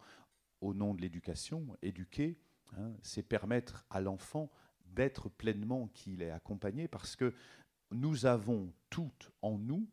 au 0.60 0.74
nom 0.74 0.94
de 0.94 1.02
l'éducation. 1.02 1.76
Éduquer, 1.82 2.38
hein, 2.76 2.92
c'est 3.02 3.22
permettre 3.22 3.86
à 3.90 4.00
l'enfant 4.00 4.50
d'être 4.86 5.28
pleinement 5.28 5.88
qui 5.88 6.14
il 6.14 6.22
est, 6.22 6.30
accompagné, 6.30 6.88
parce 6.88 7.16
que 7.16 7.34
nous 7.90 8.26
avons 8.26 8.72
tout 8.90 9.12
en 9.42 9.58
nous. 9.58 9.88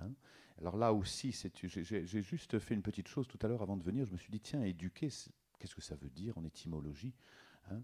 Hein. 0.00 0.12
Alors 0.58 0.76
là 0.76 0.92
aussi, 0.92 1.32
j'ai 1.32 2.22
juste 2.22 2.58
fait 2.58 2.74
une 2.74 2.82
petite 2.82 3.08
chose 3.08 3.28
tout 3.28 3.38
à 3.42 3.48
l'heure 3.48 3.62
avant 3.62 3.76
de 3.76 3.82
venir. 3.82 4.04
Je 4.06 4.12
me 4.12 4.16
suis 4.16 4.30
dit, 4.30 4.40
tiens, 4.40 4.62
éduquer, 4.62 5.08
qu'est-ce 5.58 5.74
que 5.74 5.80
ça 5.80 5.96
veut 5.96 6.10
dire 6.10 6.36
en 6.36 6.44
étymologie 6.44 7.14
hein? 7.70 7.82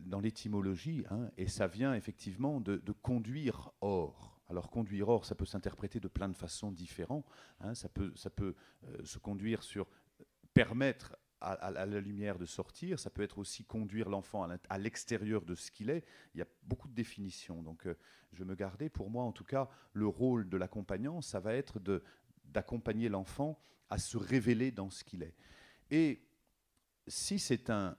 Dans 0.00 0.18
l'étymologie, 0.18 1.04
et 1.36 1.46
ça 1.46 1.68
vient 1.68 1.94
effectivement 1.94 2.60
de, 2.60 2.80
conduire 3.00 3.70
hors. 3.80 4.33
Alors 4.48 4.70
conduire 4.70 5.08
hors, 5.08 5.24
ça 5.24 5.34
peut 5.34 5.46
s'interpréter 5.46 6.00
de 6.00 6.08
plein 6.08 6.28
de 6.28 6.36
façons 6.36 6.70
différentes. 6.70 7.26
ça 7.74 7.88
peut, 7.88 8.12
ça 8.14 8.30
peut 8.30 8.54
euh, 8.84 9.04
se 9.04 9.18
conduire 9.18 9.62
sur 9.62 9.86
permettre 10.52 11.16
à, 11.40 11.70
la 11.70 12.00
lumière 12.00 12.38
de 12.38 12.46
sortir, 12.46 12.98
ça 12.98 13.10
peut 13.10 13.22
être 13.22 13.38
aussi 13.38 13.64
conduire 13.64 14.08
l'enfant 14.08 14.48
à 14.68 14.78
l'extérieur 14.78 15.44
de 15.44 15.54
ce 15.54 15.70
qu'il 15.70 15.90
est. 15.90 16.04
Il 16.34 16.38
y 16.38 16.42
a 16.42 16.46
beaucoup 16.62 16.88
de 16.88 16.94
définitions. 16.94 17.62
Donc 17.62 17.86
euh, 17.86 17.98
je 18.32 18.44
me 18.44 18.54
gardais, 18.54 18.88
pour 18.88 19.10
moi 19.10 19.24
en 19.24 19.32
tout 19.32 19.44
cas, 19.44 19.68
le 19.92 20.06
rôle 20.06 20.48
de 20.48 20.56
l'accompagnant, 20.56 21.20
ça 21.20 21.40
va 21.40 21.54
être 21.54 21.80
d'accompagner 22.46 23.10
l'enfant 23.10 23.60
à 23.90 23.98
se 23.98 24.16
révéler 24.16 24.70
dans 24.70 24.88
ce 24.88 25.04
qu'il 25.04 25.22
est. 25.22 25.34
Et 25.90 26.22
si 27.06 27.38
c'est 27.38 27.70
un 27.70 27.96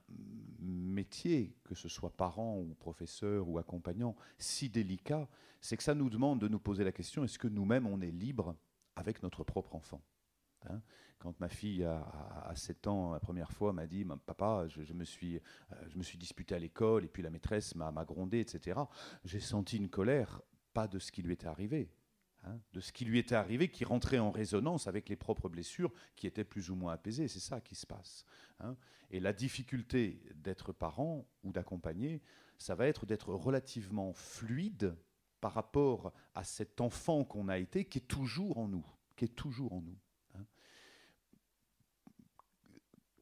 métier, 0.60 1.56
que 1.64 1.76
ce 1.76 1.88
soit 1.88 2.16
parent 2.16 2.60
ou 2.60 2.74
professeur 2.76 3.48
ou 3.48 3.58
accompagnant, 3.58 4.16
si 4.38 4.70
délicat, 4.70 5.28
c'est 5.62 5.78
que 5.78 5.84
ça 5.84 5.96
nous 5.96 6.10
demande 6.10 6.40
de 6.40 6.48
nous 6.48 6.60
poser 6.60 6.84
la 6.84 6.92
question, 6.92 7.24
est-ce 7.24 7.40
que 7.40 7.48
nous-mêmes 7.48 7.88
on 7.88 8.02
est 8.02 8.12
libre 8.12 8.56
avec 8.96 9.22
notre 9.24 9.44
propre 9.44 9.76
enfant 9.76 10.02
hein? 10.70 10.82
Quand 11.20 11.40
ma 11.40 11.50
fille, 11.50 11.84
à, 11.84 12.54
7 12.56 12.88
ans, 12.88 13.14
la 13.14 13.20
première 13.20 13.52
fois, 13.52 13.74
m'a 13.74 13.88
dit 13.88 14.06
Papa, 14.26 14.68
je, 14.68 14.94
me 14.94 15.06
suis, 15.06 15.38
euh, 15.38 15.76
je 15.88 15.98
me 15.98 16.04
suis 16.04 16.18
disputé 16.18 16.54
à 16.54 16.60
l'école, 16.60 17.06
et 17.06 17.08
puis 17.08 17.24
la 17.24 17.30
maîtresse 17.30 17.74
m'a 17.74 18.06
grondé, 18.06 18.42
etc. 18.42 18.80
J'ai 19.24 19.40
senti 19.40 19.78
une 19.78 19.90
colère, 19.90 20.42
pas 20.74 20.88
de 20.88 21.00
ce 21.00 21.12
qui 21.12 21.24
lui 21.24 21.34
était 21.34 21.48
arrivé, 21.48 21.90
hein, 22.46 22.60
de 22.74 22.80
ce 22.80 22.92
qui 22.92 23.06
lui 23.06 23.20
était 23.20 23.36
arrivé, 23.36 23.70
qui 23.70 23.86
rentrait 23.86 24.20
en 24.20 24.32
résonance 24.32 24.88
avec 24.88 25.10
les 25.10 25.16
propres 25.16 25.50
blessures, 25.50 25.92
qui 26.16 26.28
étaient 26.28 26.44
plus 26.44 26.70
ou 26.70 26.76
moins 26.76 26.94
apaisées. 26.94 27.28
C'est 27.28 27.40
ça 27.40 27.62
qui 27.62 27.76
se 27.76 27.86
passe. 27.86 28.26
Hein. 28.60 28.76
Et 29.12 29.20
la 29.20 29.34
difficulté 29.34 30.22
d'être 30.36 30.72
parent 30.72 31.28
ou 31.44 31.52
d'accompagner, 31.52 32.22
ça 32.58 32.76
va 32.76 32.88
être 32.88 33.06
d'être 33.06 33.34
relativement 33.34 34.14
fluide 34.14 34.96
par 35.42 35.54
rapport 35.54 36.14
à 36.34 36.44
cet 36.44 36.82
enfant 36.82 37.24
qu'on 37.24 37.50
a 37.50 37.58
été, 37.58 37.86
qui 37.86 38.00
est 38.00 38.08
toujours 38.08 38.58
en 38.58 38.68
nous, 38.68 38.86
qui 39.16 39.26
est 39.26 39.36
toujours 39.36 39.74
en 39.74 39.82
nous. 39.82 39.98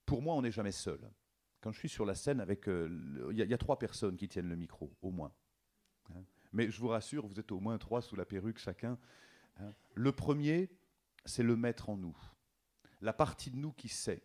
pour 0.05 0.21
moi, 0.21 0.35
on 0.35 0.43
n'est 0.43 0.51
jamais 0.51 0.71
seul. 0.71 0.99
Quand 1.59 1.71
je 1.71 1.79
suis 1.79 1.89
sur 1.89 2.05
la 2.05 2.13
scène 2.13 2.39
avec... 2.39 2.67
Euh, 2.67 3.31
il 3.31 3.37
y, 3.37 3.53
a 3.53 3.57
trois 3.57 3.79
personnes 3.79 4.15
qui 4.15 4.27
tiennent 4.27 4.49
le 4.49 4.55
micro, 4.55 4.95
au 5.01 5.09
moins. 5.09 5.33
Mais 6.53 6.69
je 6.69 6.79
vous 6.79 6.87
rassure, 6.87 7.25
vous 7.25 7.39
êtes 7.39 7.51
au 7.51 7.59
moins 7.59 7.77
trois 7.77 8.01
sous 8.01 8.15
la 8.15 8.25
perruque 8.25 8.59
chacun. 8.59 8.97
Hein. 9.57 9.73
Le 9.95 10.11
premier, 10.11 10.69
c'est 11.25 11.43
le 11.43 11.55
maître 11.55 11.89
en 11.89 11.97
nous. 11.97 12.17
La 13.01 13.11
partie 13.13 13.51
de 13.51 13.57
nous 13.57 13.73
qui 13.73 13.89
sait. 13.89 14.23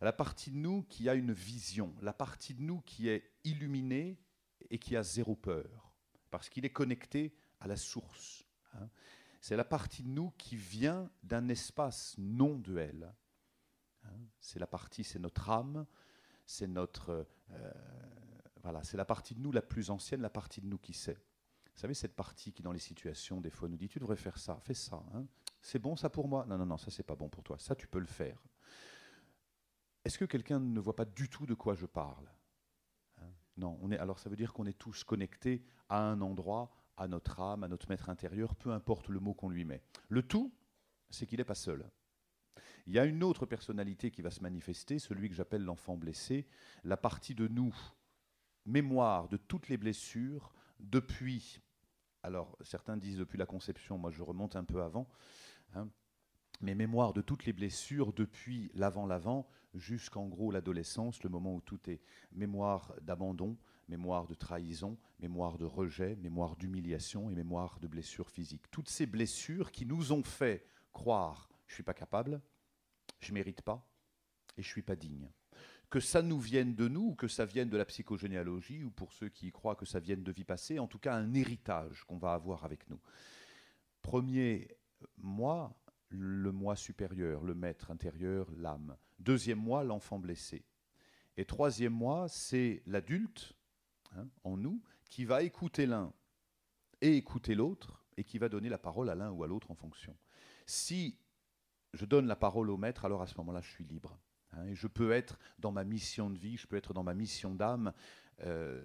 La 0.00 0.12
partie 0.12 0.50
de 0.50 0.56
nous 0.56 0.82
qui 0.82 1.08
a 1.08 1.14
une 1.14 1.32
vision. 1.32 1.94
La 2.02 2.12
partie 2.12 2.54
de 2.54 2.62
nous 2.62 2.80
qui 2.82 3.08
est 3.08 3.30
illuminée 3.44 4.18
et 4.70 4.78
qui 4.78 4.96
a 4.96 5.02
zéro 5.02 5.34
peur. 5.34 5.92
Parce 6.30 6.48
qu'il 6.48 6.64
est 6.64 6.72
connecté 6.72 7.34
à 7.60 7.68
la 7.68 7.76
source. 7.76 8.44
Hein. 8.74 8.88
C'est 9.40 9.56
la 9.56 9.64
partie 9.64 10.02
de 10.02 10.08
nous 10.08 10.32
qui 10.36 10.56
vient 10.56 11.10
d'un 11.22 11.48
espace 11.48 12.14
non 12.18 12.56
duel. 12.56 13.14
Hein. 14.04 14.18
c'est 14.40 14.58
la 14.58 14.66
partie, 14.66 15.04
c'est 15.04 15.18
notre 15.18 15.50
âme, 15.50 15.86
c'est 16.44 16.66
notre, 16.66 17.26
euh, 17.50 17.72
voilà, 18.62 18.82
c'est 18.82 18.96
la 18.96 19.04
partie 19.04 19.34
de 19.34 19.40
nous 19.40 19.52
la 19.52 19.62
plus 19.62 19.90
ancienne, 19.90 20.20
la 20.20 20.30
partie 20.30 20.60
de 20.60 20.66
nous 20.66 20.78
qui 20.78 20.92
sait. 20.92 21.18
Vous 21.78 21.82
savez 21.82 21.94
cette 21.94 22.16
partie 22.16 22.52
qui 22.52 22.60
dans 22.60 22.72
les 22.72 22.80
situations 22.80 23.40
des 23.40 23.50
fois 23.50 23.68
nous 23.68 23.76
dit 23.76 23.86
tu 23.86 24.00
devrais 24.00 24.16
faire 24.16 24.36
ça, 24.36 24.58
fais 24.64 24.74
ça. 24.74 25.00
Hein. 25.14 25.24
c'est 25.60 25.78
bon 25.78 25.94
ça 25.94 26.10
pour 26.10 26.26
moi 26.26 26.44
Non 26.48 26.58
non 26.58 26.66
non, 26.66 26.76
ça 26.76 26.90
c'est 26.90 27.04
pas 27.04 27.14
bon 27.14 27.28
pour 27.28 27.44
toi. 27.44 27.56
Ça 27.56 27.76
tu 27.76 27.86
peux 27.86 28.00
le 28.00 28.06
faire. 28.06 28.42
Est-ce 30.04 30.18
que 30.18 30.24
quelqu'un 30.24 30.58
ne 30.58 30.80
voit 30.80 30.96
pas 30.96 31.04
du 31.04 31.28
tout 31.28 31.46
de 31.46 31.54
quoi 31.54 31.76
je 31.76 31.86
parle 31.86 32.28
hein? 33.18 33.30
Non, 33.58 33.78
on 33.80 33.92
est, 33.92 33.98
alors 33.98 34.18
ça 34.18 34.28
veut 34.28 34.34
dire 34.34 34.52
qu'on 34.52 34.66
est 34.66 34.76
tous 34.76 35.04
connectés 35.04 35.62
à 35.88 36.00
un 36.00 36.20
endroit, 36.20 36.72
à 36.96 37.06
notre 37.06 37.38
âme, 37.38 37.62
à 37.62 37.68
notre 37.68 37.88
maître 37.88 38.08
intérieur, 38.08 38.56
peu 38.56 38.72
importe 38.72 39.08
le 39.08 39.20
mot 39.20 39.32
qu'on 39.32 39.48
lui 39.48 39.64
met. 39.64 39.80
Le 40.08 40.24
tout, 40.24 40.52
c'est 41.10 41.26
qu'il 41.26 41.38
n'est 41.38 41.44
pas 41.44 41.54
seul. 41.54 41.88
Il 42.88 42.92
y 42.92 42.98
a 42.98 43.04
une 43.04 43.22
autre 43.22 43.46
personnalité 43.46 44.10
qui 44.10 44.22
va 44.22 44.32
se 44.32 44.40
manifester, 44.40 44.98
celui 44.98 45.28
que 45.28 45.36
j'appelle 45.36 45.62
l'enfant 45.62 45.96
blessé, 45.96 46.48
la 46.82 46.96
partie 46.96 47.36
de 47.36 47.46
nous, 47.46 47.72
mémoire 48.66 49.28
de 49.28 49.36
toutes 49.36 49.68
les 49.68 49.76
blessures 49.76 50.52
depuis, 50.80 51.60
alors 52.22 52.56
certains 52.60 52.96
disent 52.96 53.18
depuis 53.18 53.38
la 53.38 53.46
conception, 53.46 53.98
moi 53.98 54.10
je 54.10 54.22
remonte 54.22 54.56
un 54.56 54.64
peu 54.64 54.82
avant, 54.82 55.08
hein, 55.74 55.88
mais 56.60 56.74
mémoire 56.74 57.12
de 57.12 57.20
toutes 57.20 57.44
les 57.44 57.52
blessures 57.52 58.12
depuis 58.12 58.70
l'avant-l'avant 58.74 59.48
jusqu'en 59.74 60.26
gros 60.26 60.50
l'adolescence, 60.50 61.22
le 61.22 61.30
moment 61.30 61.54
où 61.54 61.60
tout 61.60 61.88
est 61.88 62.00
mémoire 62.32 62.94
d'abandon, 63.02 63.56
mémoire 63.88 64.26
de 64.26 64.34
trahison, 64.34 64.98
mémoire 65.20 65.58
de 65.58 65.64
rejet, 65.64 66.16
mémoire 66.16 66.56
d'humiliation 66.56 67.30
et 67.30 67.34
mémoire 67.34 67.78
de 67.80 67.86
blessures 67.86 68.30
physiques. 68.30 68.70
Toutes 68.70 68.88
ces 68.88 69.06
blessures 69.06 69.70
qui 69.70 69.86
nous 69.86 70.12
ont 70.12 70.24
fait 70.24 70.66
croire 70.92 71.48
je 71.68 71.72
ne 71.72 71.74
suis 71.74 71.82
pas 71.82 71.94
capable, 71.94 72.40
je 73.20 73.32
mérite 73.32 73.62
pas 73.62 73.86
et 74.56 74.62
je 74.62 74.68
suis 74.68 74.82
pas 74.82 74.96
digne. 74.96 75.30
Que 75.90 76.00
ça 76.00 76.22
nous 76.22 76.38
vienne 76.38 76.74
de 76.74 76.86
nous, 76.88 77.08
ou 77.08 77.14
que 77.14 77.28
ça 77.28 77.46
vienne 77.46 77.70
de 77.70 77.76
la 77.76 77.84
psychogénéalogie, 77.84 78.84
ou 78.84 78.90
pour 78.90 79.12
ceux 79.12 79.28
qui 79.28 79.50
croient 79.52 79.76
que 79.76 79.86
ça 79.86 80.00
vienne 80.00 80.22
de 80.22 80.32
vie 80.32 80.44
passée, 80.44 80.78
en 80.78 80.86
tout 80.86 80.98
cas 80.98 81.14
un 81.14 81.32
héritage 81.34 82.04
qu'on 82.04 82.18
va 82.18 82.34
avoir 82.34 82.64
avec 82.64 82.88
nous. 82.90 83.00
Premier 84.02 84.68
moi, 85.16 85.78
le 86.08 86.52
moi 86.52 86.76
supérieur, 86.76 87.44
le 87.44 87.54
maître 87.54 87.90
intérieur, 87.90 88.50
l'âme. 88.56 88.96
Deuxième 89.18 89.58
moi, 89.58 89.84
l'enfant 89.84 90.18
blessé. 90.18 90.64
Et 91.36 91.44
troisième 91.44 91.92
moi, 91.92 92.28
c'est 92.28 92.82
l'adulte 92.86 93.54
hein, 94.16 94.28
en 94.44 94.56
nous 94.56 94.82
qui 95.08 95.24
va 95.24 95.42
écouter 95.42 95.86
l'un 95.86 96.12
et 97.00 97.16
écouter 97.16 97.54
l'autre 97.54 98.04
et 98.16 98.24
qui 98.24 98.38
va 98.38 98.48
donner 98.48 98.68
la 98.68 98.78
parole 98.78 99.08
à 99.08 99.14
l'un 99.14 99.30
ou 99.30 99.44
à 99.44 99.46
l'autre 99.46 99.70
en 99.70 99.74
fonction. 99.74 100.16
Si 100.66 101.18
je 101.94 102.04
donne 102.04 102.26
la 102.26 102.36
parole 102.36 102.70
au 102.70 102.76
maître, 102.76 103.04
alors 103.04 103.22
à 103.22 103.26
ce 103.26 103.36
moment-là, 103.38 103.60
je 103.60 103.70
suis 103.70 103.84
libre. 103.84 104.18
Hein, 104.52 104.72
je 104.72 104.86
peux 104.86 105.12
être 105.12 105.38
dans 105.58 105.72
ma 105.72 105.84
mission 105.84 106.30
de 106.30 106.38
vie, 106.38 106.56
je 106.56 106.66
peux 106.66 106.76
être 106.76 106.94
dans 106.94 107.02
ma 107.02 107.14
mission 107.14 107.54
d'âme. 107.54 107.92
Euh, 108.44 108.80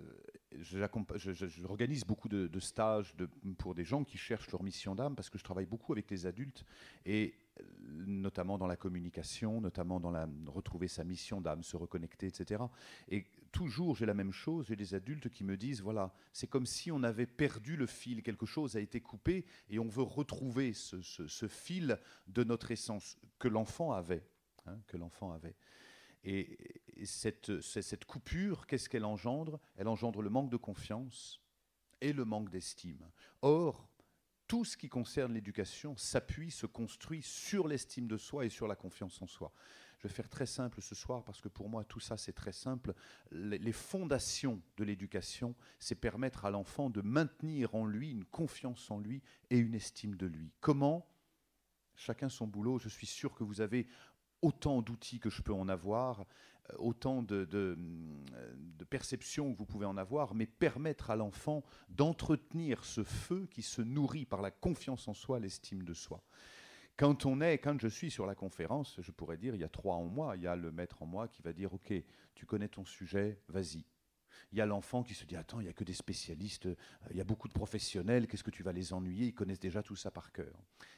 J'organise 0.59 2.05
beaucoup 2.05 2.29
de, 2.29 2.59
stages 2.59 3.13
pour 3.57 3.75
des 3.75 3.83
gens 3.83 4.03
qui 4.03 4.17
cherchent 4.17 4.51
leur 4.51 4.63
mission 4.63 4.95
d'âme 4.95 5.15
parce 5.15 5.29
que 5.29 5.37
je 5.37 5.43
travaille 5.43 5.65
beaucoup 5.65 5.93
avec 5.93 6.09
les 6.11 6.25
adultes 6.25 6.65
et 7.05 7.35
euh, 7.59 7.63
notamment 8.05 8.57
dans 8.57 8.67
la 8.67 8.75
communication, 8.75 9.61
notamment 9.61 9.99
dans 9.99 10.11
la 10.11 10.27
retrouver 10.47 10.87
sa 10.87 11.03
mission 11.03 11.41
d'âme, 11.41 11.63
se 11.63 11.75
reconnecter, 11.75 12.27
etc. 12.27 12.63
Et 13.09 13.25
toujours 13.51 13.95
j'ai 13.95 14.05
la 14.05 14.13
même 14.13 14.31
chose, 14.31 14.67
j'ai 14.67 14.75
des 14.75 14.93
adultes 14.93 15.29
qui 15.29 15.43
me 15.43 15.57
disent 15.57 15.81
voilà, 15.81 16.13
c'est 16.33 16.47
comme 16.47 16.65
si 16.65 16.91
on 16.91 17.03
avait 17.03 17.27
perdu 17.27 17.75
le 17.75 17.87
fil, 17.87 18.21
quelque 18.21 18.45
chose 18.45 18.75
a 18.75 18.79
été 18.79 19.01
coupé 19.01 19.45
et 19.69 19.79
on 19.79 19.87
veut 19.87 20.03
retrouver 20.03 20.73
ce, 20.73 21.47
fil 21.47 21.99
de 22.27 22.43
notre 22.43 22.71
essence 22.71 23.17
que 23.39 23.47
l'enfant 23.47 23.91
avait, 23.91 24.23
hein, 24.65 24.79
que 24.87 24.97
l'enfant 24.97 25.31
avait. 25.31 25.55
Et, 26.23 26.57
cette, 27.05 27.59
cette 27.61 28.05
coupure, 28.05 28.65
qu'est-ce 28.65 28.87
qu'elle 28.87 29.05
engendre? 29.05 29.59
Elle 29.75 29.87
engendre 29.87 30.21
le 30.21 30.29
manque 30.29 30.49
de 30.49 30.57
confiance 30.57 31.41
et 31.99 32.13
le 32.13 32.23
manque 32.23 32.49
d'estime. 32.49 33.09
Or, 33.41 33.89
tout 34.47 34.63
ce 34.65 34.77
qui 34.77 34.87
concerne 34.89 35.33
l'éducation 35.33 35.97
s'appuie, 35.97 36.51
se 36.51 36.65
construit 36.65 37.21
sur 37.21 37.67
l'estime 37.67 38.07
de 38.07 38.17
soi 38.17 38.45
et 38.45 38.49
sur 38.49 38.67
la 38.67 38.75
confiance 38.75 39.21
en 39.21 39.27
soi. 39.27 39.51
Je 39.97 40.07
vais 40.09 40.13
faire 40.13 40.29
très 40.29 40.45
simple 40.45 40.81
ce 40.81 40.95
soir 40.95 41.23
parce 41.23 41.39
que 41.39 41.47
pour 41.47 41.69
moi 41.69 41.85
tout 41.85 42.01
ça 42.01 42.17
c'est 42.17 42.33
très 42.33 42.51
simple. 42.51 42.93
Les 43.31 43.71
fondations 43.71 44.61
de 44.75 44.83
l'éducation, 44.83 45.55
c'est 45.79 45.95
permettre 45.95 46.43
à 46.43 46.51
l'enfant 46.51 46.89
de 46.89 47.01
maintenir 47.01 47.73
en 47.73 47.85
lui 47.85 48.11
une 48.11 48.25
confiance 48.25 48.91
en 48.91 48.99
lui 48.99 49.23
et 49.49 49.57
une 49.57 49.75
estime 49.75 50.15
de 50.15 50.25
lui. 50.25 50.51
Comment? 50.59 51.09
Chacun 51.95 52.27
son 52.27 52.47
boulot. 52.47 52.79
Je 52.79 52.89
suis 52.89 53.07
sûr 53.07 53.33
que 53.33 53.45
vous 53.45 53.61
avez 53.61 53.87
autant 54.43 54.83
d'outils 54.83 55.19
que 55.19 55.31
je 55.31 55.41
peux 55.41 55.53
en 55.53 55.67
avoir. 55.67 56.25
autant 56.77 57.21
de, 57.21 57.43
de, 57.45 57.77
de 58.79 58.85
perceptions 58.85 59.51
que 59.51 59.57
vous 59.57 59.65
pouvez 59.65 59.85
en 59.85 59.97
avoir, 59.97 60.33
mais 60.33 60.47
permettre 60.47 61.09
à 61.11 61.15
l'enfant 61.17 61.61
d'entretenir 61.89 62.85
ce 62.85 63.03
feu 63.03 63.47
qui 63.51 63.61
se 63.61 63.81
nourrit 63.81 64.25
par 64.25 64.41
la 64.41 64.49
confiance 64.49 65.09
en 65.09 65.13
soi, 65.13 65.39
l'estime 65.39 65.83
de 65.83 65.93
soi. 65.93 66.23
Quand 66.95 67.25
on 67.25 67.41
est, 67.41 67.57
quand 67.57 67.77
je 67.81 67.89
suis 67.89 68.11
sur 68.11 68.25
la 68.25 68.35
conférence, 68.35 68.97
je 69.01 69.11
pourrais 69.11 69.37
dire, 69.37 69.55
il 69.55 69.61
y 69.61 69.65
a 69.65 69.69
trois 69.69 69.95
en 69.95 70.05
moi, 70.05 70.37
il 70.37 70.43
y 70.43 70.47
a 70.47 70.55
le 70.55 70.71
maître 70.71 71.01
en 71.01 71.05
moi 71.05 71.27
qui 71.27 71.41
va 71.41 71.51
dire, 71.51 71.73
ok, 71.73 71.93
tu 72.33 72.45
connais 72.45 72.69
ton 72.69 72.85
sujet, 72.85 73.41
vas-y, 73.49 73.83
il 74.51 74.57
y 74.57 74.61
a 74.61 74.65
l'enfant 74.65 75.03
qui 75.03 75.13
se 75.13 75.25
dit 75.25 75.35
Attends, 75.35 75.59
il 75.59 75.63
n'y 75.63 75.69
a 75.69 75.73
que 75.73 75.83
des 75.83 75.93
spécialistes, 75.93 76.67
euh, 76.67 76.75
il 77.11 77.17
y 77.17 77.21
a 77.21 77.23
beaucoup 77.23 77.47
de 77.47 77.53
professionnels, 77.53 78.27
qu'est-ce 78.27 78.43
que 78.43 78.51
tu 78.51 78.63
vas 78.63 78.71
les 78.71 78.93
ennuyer? 78.93 79.27
Ils 79.27 79.33
connaissent 79.33 79.59
déjà 79.59 79.83
tout 79.83 79.95
ça 79.95 80.11
par 80.11 80.31
cœur. 80.31 80.53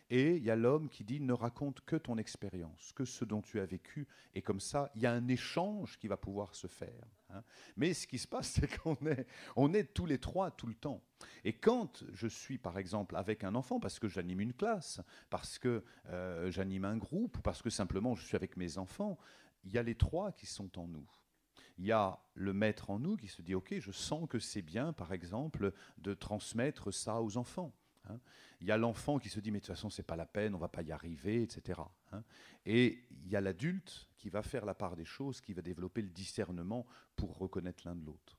Et 0.09 0.35
il 0.35 0.43
y 0.43 0.51
a 0.51 0.55
l'homme 0.55 0.89
qui 0.89 1.03
dit 1.03 1.19
Ne 1.19 1.33
raconte 1.33 1.81
que 1.81 1.95
ton 1.95 2.17
expérience, 2.17 2.91
que 2.93 3.05
ce 3.05 3.25
dont 3.25 3.41
tu 3.41 3.59
as 3.59 3.65
vécu. 3.65 4.07
Et 4.33 4.41
comme 4.41 4.59
ça, 4.59 4.91
il 4.95 5.01
y 5.01 5.05
a 5.05 5.11
un 5.11 5.27
échange 5.27 5.97
qui 5.97 6.07
va 6.07 6.17
pouvoir 6.17 6.53
se 6.55 6.67
faire. 6.67 7.05
Hein. 7.29 7.43
Mais 7.75 7.93
ce 7.93 8.05
qui 8.05 8.17
se 8.17 8.27
passe, 8.27 8.51
c'est 8.59 8.79
qu'on 8.79 8.97
est, 9.07 9.25
on 9.55 9.73
est 9.73 9.93
tous 9.93 10.05
les 10.05 10.19
trois 10.19 10.51
tout 10.51 10.67
le 10.67 10.75
temps. 10.75 11.01
Et 11.43 11.53
quand 11.53 12.03
je 12.13 12.27
suis, 12.27 12.57
par 12.57 12.77
exemple, 12.77 13.15
avec 13.15 13.43
un 13.43 13.55
enfant, 13.55 13.79
parce 13.79 13.99
que 13.99 14.07
j'anime 14.07 14.41
une 14.41 14.53
classe, 14.53 15.01
parce 15.29 15.57
que 15.57 15.83
euh, 16.09 16.51
j'anime 16.51 16.85
un 16.85 16.97
groupe, 16.97 17.37
ou 17.37 17.41
parce 17.41 17.61
que 17.61 17.69
simplement 17.69 18.15
je 18.15 18.25
suis 18.25 18.35
avec 18.35 18.57
mes 18.57 18.77
enfants, 18.77 19.17
il 19.63 19.71
y 19.71 19.77
a 19.77 19.83
les 19.83 19.95
trois 19.95 20.31
qui 20.31 20.45
sont 20.45 20.77
en 20.77 20.87
nous 20.87 21.07
il 21.77 21.85
y 21.85 21.91
a 21.91 22.19
le 22.35 22.53
maître 22.53 22.89
en 22.89 22.99
nous 22.99 23.17
qui 23.17 23.27
se 23.27 23.41
dit, 23.41 23.55
OK, 23.55 23.75
je 23.79 23.91
sens 23.91 24.27
que 24.29 24.39
c'est 24.39 24.61
bien, 24.61 24.93
par 24.93 25.11
exemple, 25.13 25.73
de 25.97 26.13
transmettre 26.13 26.91
ça 26.91 27.21
aux 27.21 27.37
enfants. 27.37 27.73
Hein. 28.09 28.19
Il 28.61 28.67
y 28.67 28.71
a 28.71 28.77
l'enfant 28.77 29.19
qui 29.19 29.29
se 29.29 29.39
dit, 29.39 29.51
mais 29.51 29.59
de 29.59 29.65
toute 29.65 29.75
façon, 29.75 29.89
c'est 29.89 30.03
pas 30.03 30.15
la 30.15 30.25
peine, 30.25 30.55
on 30.55 30.59
va 30.59 30.69
pas 30.69 30.83
y 30.83 30.91
arriver, 30.91 31.43
etc. 31.43 31.81
Hein. 32.11 32.23
Et 32.65 33.05
il 33.11 33.29
y 33.29 33.35
a 33.35 33.41
l'adulte 33.41 34.07
qui 34.17 34.29
va 34.29 34.41
faire 34.41 34.65
la 34.65 34.73
part 34.73 34.95
des 34.95 35.05
choses, 35.05 35.41
qui 35.41 35.53
va 35.53 35.61
développer 35.61 36.01
le 36.01 36.09
discernement 36.09 36.85
pour 37.15 37.37
reconnaître 37.37 37.85
l'un 37.85 37.95
de 37.95 38.05
l'autre. 38.05 38.37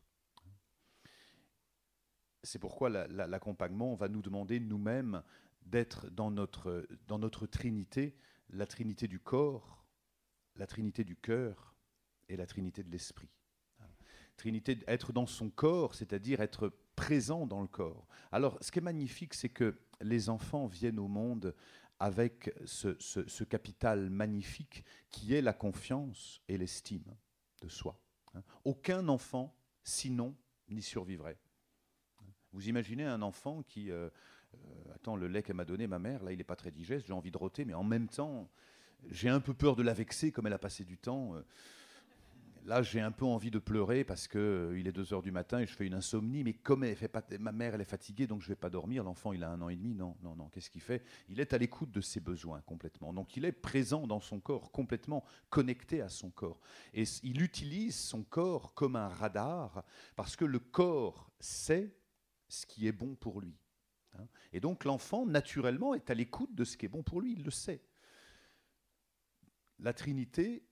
C'est 2.42 2.58
pourquoi 2.58 2.88
l'accompagnement 2.88 3.94
va 3.96 4.08
nous 4.08 4.22
demander 4.22 4.60
nous-mêmes 4.60 5.22
d'être 5.62 6.08
dans 6.10 6.30
notre, 6.30 6.86
dans 7.08 7.18
notre 7.18 7.46
trinité, 7.46 8.16
la 8.50 8.66
trinité 8.66 9.08
du 9.08 9.18
corps, 9.18 9.84
la 10.54 10.66
trinité 10.66 11.02
du 11.02 11.16
cœur 11.16 11.75
et 12.28 12.36
la 12.36 12.46
Trinité 12.46 12.82
de 12.82 12.90
l'Esprit. 12.90 13.30
Trinité, 14.36 14.78
être 14.86 15.12
dans 15.12 15.26
son 15.26 15.48
corps, 15.48 15.94
c'est-à-dire 15.94 16.40
être 16.40 16.72
présent 16.94 17.46
dans 17.46 17.62
le 17.62 17.68
corps. 17.68 18.06
Alors, 18.32 18.58
ce 18.60 18.70
qui 18.70 18.78
est 18.78 18.82
magnifique, 18.82 19.34
c'est 19.34 19.48
que 19.48 19.78
les 20.00 20.28
enfants 20.28 20.66
viennent 20.66 20.98
au 20.98 21.08
monde 21.08 21.54
avec 21.98 22.52
ce, 22.66 23.44
capital 23.44 24.10
magnifique 24.10 24.84
qui 25.10 25.34
est 25.34 25.40
la 25.40 25.54
confiance 25.54 26.42
et 26.48 26.58
l'estime 26.58 27.16
de 27.62 27.68
soi. 27.68 27.98
Aucun 28.64 29.08
enfant, 29.08 29.56
sinon, 29.82 30.36
n'y 30.68 30.82
survivrait. 30.82 31.38
Vous 32.52 32.68
imaginez 32.68 33.04
un 33.04 33.22
enfant 33.22 33.62
qui... 33.62 33.90
Euh, 33.90 34.10
euh, 34.54 34.94
attends, 34.94 35.16
le 35.16 35.28
lait 35.28 35.42
qu'elle 35.42 35.56
m'a 35.56 35.64
donné, 35.64 35.86
ma 35.86 35.98
mère, 35.98 36.22
là, 36.22 36.32
il 36.32 36.38
n'est 36.38 36.44
pas 36.44 36.56
très 36.56 36.70
digeste, 36.70 37.06
j'ai 37.06 37.12
envie 37.12 37.30
de 37.30 37.38
roter, 37.38 37.64
mais 37.64 37.74
en 37.74 37.84
même 37.84 38.08
temps, 38.08 38.50
j'ai 39.10 39.28
un 39.28 39.40
peu 39.40 39.54
peur 39.54 39.76
de 39.76 39.82
la 39.82 39.94
vexer, 39.94 40.32
comme 40.32 40.46
elle 40.46 40.52
a 40.52 40.58
passé 40.58 40.84
du 40.84 40.98
temps. 40.98 41.34
Euh, 41.34 41.42
Là, 42.66 42.82
j'ai 42.82 43.00
un 43.00 43.12
peu 43.12 43.24
envie 43.24 43.52
de 43.52 43.60
pleurer 43.60 44.02
parce 44.02 44.26
qu'il 44.26 44.40
euh, 44.40 44.84
est 44.84 44.90
2 44.90 45.14
heures 45.14 45.22
du 45.22 45.30
matin 45.30 45.60
et 45.60 45.66
je 45.66 45.72
fais 45.72 45.86
une 45.86 45.94
insomnie. 45.94 46.42
Mais 46.42 46.52
comme 46.52 46.84
fait 46.96 47.38
ma 47.38 47.52
mère, 47.52 47.76
elle 47.76 47.80
est 47.80 47.84
fatiguée, 47.84 48.26
donc 48.26 48.40
je 48.40 48.46
ne 48.46 48.48
vais 48.48 48.56
pas 48.56 48.70
dormir. 48.70 49.04
L'enfant, 49.04 49.32
il 49.32 49.44
a 49.44 49.50
un 49.50 49.60
an 49.62 49.68
et 49.68 49.76
demi. 49.76 49.94
Non, 49.94 50.16
non, 50.24 50.34
non. 50.34 50.48
Qu'est-ce 50.48 50.68
qu'il 50.68 50.80
fait? 50.80 51.04
Il 51.28 51.38
est 51.38 51.52
à 51.52 51.58
l'écoute 51.58 51.92
de 51.92 52.00
ses 52.00 52.18
besoins 52.18 52.60
complètement. 52.62 53.12
Donc, 53.12 53.36
il 53.36 53.44
est 53.44 53.52
présent 53.52 54.08
dans 54.08 54.18
son 54.18 54.40
corps, 54.40 54.72
complètement 54.72 55.22
connecté 55.48 56.00
à 56.00 56.08
son 56.08 56.30
corps. 56.30 56.60
Et 56.92 57.04
il 57.22 57.40
utilise 57.40 57.94
son 57.94 58.24
corps 58.24 58.74
comme 58.74 58.96
un 58.96 59.08
radar 59.08 59.84
parce 60.16 60.34
que 60.34 60.44
le 60.44 60.58
corps 60.58 61.30
sait 61.38 61.96
ce 62.48 62.66
qui 62.66 62.88
est 62.88 62.92
bon 62.92 63.14
pour 63.14 63.40
lui. 63.40 63.54
Hein. 64.18 64.26
Et 64.52 64.58
donc, 64.58 64.84
l'enfant, 64.84 65.24
naturellement, 65.24 65.94
est 65.94 66.10
à 66.10 66.14
l'écoute 66.14 66.52
de 66.52 66.64
ce 66.64 66.76
qui 66.76 66.86
est 66.86 66.88
bon 66.88 67.04
pour 67.04 67.20
lui. 67.20 67.34
Il 67.34 67.44
le 67.44 67.52
sait. 67.52 67.80
La 69.78 69.92
Trinité 69.92 70.64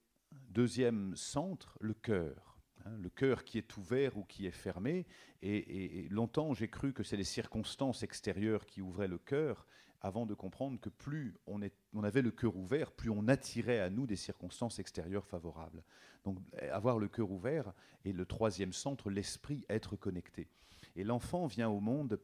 Deuxième 0.49 1.15
centre, 1.15 1.77
le 1.81 1.93
cœur. 1.93 2.57
Hein, 2.85 2.97
le 2.97 3.09
cœur 3.09 3.43
qui 3.43 3.57
est 3.57 3.77
ouvert 3.77 4.17
ou 4.17 4.23
qui 4.23 4.45
est 4.45 4.51
fermé. 4.51 5.05
Et, 5.41 6.07
longtemps, 6.09 6.53
j'ai 6.53 6.67
cru 6.67 6.93
que 6.93 7.03
c'est 7.03 7.17
les 7.17 7.23
circonstances 7.23 8.03
extérieures 8.03 8.65
qui 8.65 8.81
ouvraient 8.81 9.07
le 9.07 9.17
cœur, 9.17 9.67
avant 10.01 10.25
de 10.25 10.33
comprendre 10.33 10.79
que 10.79 10.89
plus 10.89 11.35
on, 11.47 11.59
on 11.93 12.03
avait 12.03 12.21
le 12.21 12.31
cœur 12.31 12.55
ouvert, 12.55 12.91
plus 12.91 13.09
on 13.09 13.27
attirait 13.27 13.79
à 13.79 13.89
nous 13.89 14.05
des 14.05 14.15
circonstances 14.15 14.79
extérieures 14.79 15.25
favorables. 15.25 15.83
Donc 16.23 16.39
avoir 16.71 16.99
le 16.99 17.07
cœur 17.07 17.31
ouvert 17.31 17.73
et 18.03 18.11
le 18.11 18.25
troisième 18.25 18.73
centre, 18.73 19.09
l'esprit, 19.09 19.65
être 19.69 19.95
connecté. 19.95 20.47
Et 20.95 21.03
l'enfant 21.03 21.47
vient 21.47 21.69
au 21.69 21.79
monde 21.79 22.19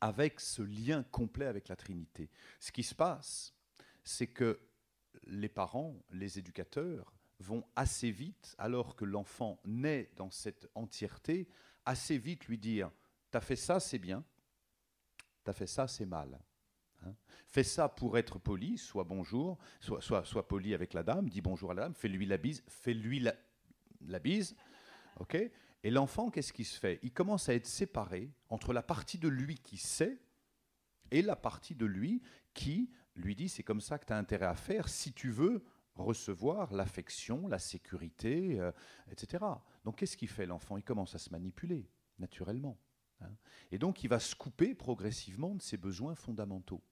avec 0.00 0.40
ce 0.40 0.62
lien 0.62 1.02
complet 1.02 1.46
avec 1.46 1.68
la 1.68 1.76
Trinité. 1.76 2.30
Ce 2.60 2.72
qui 2.72 2.82
se 2.82 2.94
passe, 2.94 3.54
c'est 4.04 4.26
que 4.26 4.60
les 5.24 5.48
parents, 5.48 5.96
les 6.10 6.38
éducateurs, 6.38 7.12
vont 7.40 7.64
assez 7.76 8.10
vite, 8.10 8.54
alors 8.58 8.96
que 8.96 9.04
l'enfant 9.04 9.60
naît 9.64 10.10
dans 10.16 10.30
cette 10.30 10.68
entièreté, 10.74 11.48
assez 11.84 12.18
vite 12.18 12.46
lui 12.46 12.58
dire 12.58 12.90
T'as 13.30 13.40
fait 13.40 13.56
ça, 13.56 13.78
c'est 13.78 13.98
bien, 13.98 14.24
t'as 15.44 15.52
fait 15.52 15.66
ça, 15.66 15.86
c'est 15.86 16.06
mal. 16.06 16.40
Hein. 17.04 17.14
fais 17.46 17.62
ça 17.62 17.88
pour 17.88 18.18
être 18.18 18.38
poli, 18.38 18.76
soit 18.78 19.04
bonjour, 19.04 19.58
soit, 19.80 20.24
soit, 20.24 20.48
poli 20.48 20.74
avec 20.74 20.94
la 20.94 21.02
dame, 21.02 21.28
dis 21.28 21.40
bonjour 21.40 21.70
à 21.70 21.74
la 21.74 21.82
dame, 21.82 21.94
fais-lui 21.94 22.26
la 22.26 22.38
bise, 22.38 22.64
fais-lui 22.66 23.20
la, 23.20 23.34
la 24.06 24.18
bise. 24.18 24.56
ok 25.20 25.36
Et 25.84 25.90
l'enfant, 25.90 26.30
qu'est-ce 26.30 26.52
qui 26.52 26.64
se 26.64 26.78
fait? 26.78 26.98
Il 27.02 27.12
commence 27.12 27.48
à 27.48 27.54
être 27.54 27.66
séparé 27.66 28.32
entre 28.48 28.72
la 28.72 28.82
partie 28.82 29.18
de 29.18 29.28
lui 29.28 29.56
qui 29.56 29.76
sait 29.76 30.18
et 31.10 31.22
la 31.22 31.36
partie 31.36 31.74
de 31.74 31.86
lui 31.86 32.22
qui 32.54 32.90
lui 33.14 33.34
dit 33.34 33.48
c'est 33.48 33.62
comme 33.62 33.80
ça 33.80 33.98
que 33.98 34.06
tu 34.06 34.12
as 34.12 34.18
intérêt 34.18 34.46
à 34.46 34.54
faire 34.54 34.88
si 34.88 35.12
tu 35.12 35.30
veux 35.30 35.62
recevoir 35.98 36.72
l'affection, 36.72 37.48
la 37.48 37.58
sécurité, 37.58 38.60
euh, 38.60 38.72
etc. 39.10 39.44
Donc 39.84 39.96
qu'est-ce 39.96 40.16
qu'il 40.16 40.28
fait 40.28 40.46
l'enfant? 40.46 40.76
Il 40.76 40.82
commence 40.82 41.14
à 41.14 41.18
se 41.18 41.30
manipuler, 41.30 41.88
naturellement. 42.18 42.78
Hein. 43.20 43.30
Et 43.70 43.78
donc 43.78 44.04
il 44.04 44.08
va 44.08 44.20
se 44.20 44.34
couper 44.34 44.74
progressivement 44.74 45.54
de 45.54 45.62
ses 45.62 45.76
besoins 45.76 46.14
fondamentaux 46.14 46.82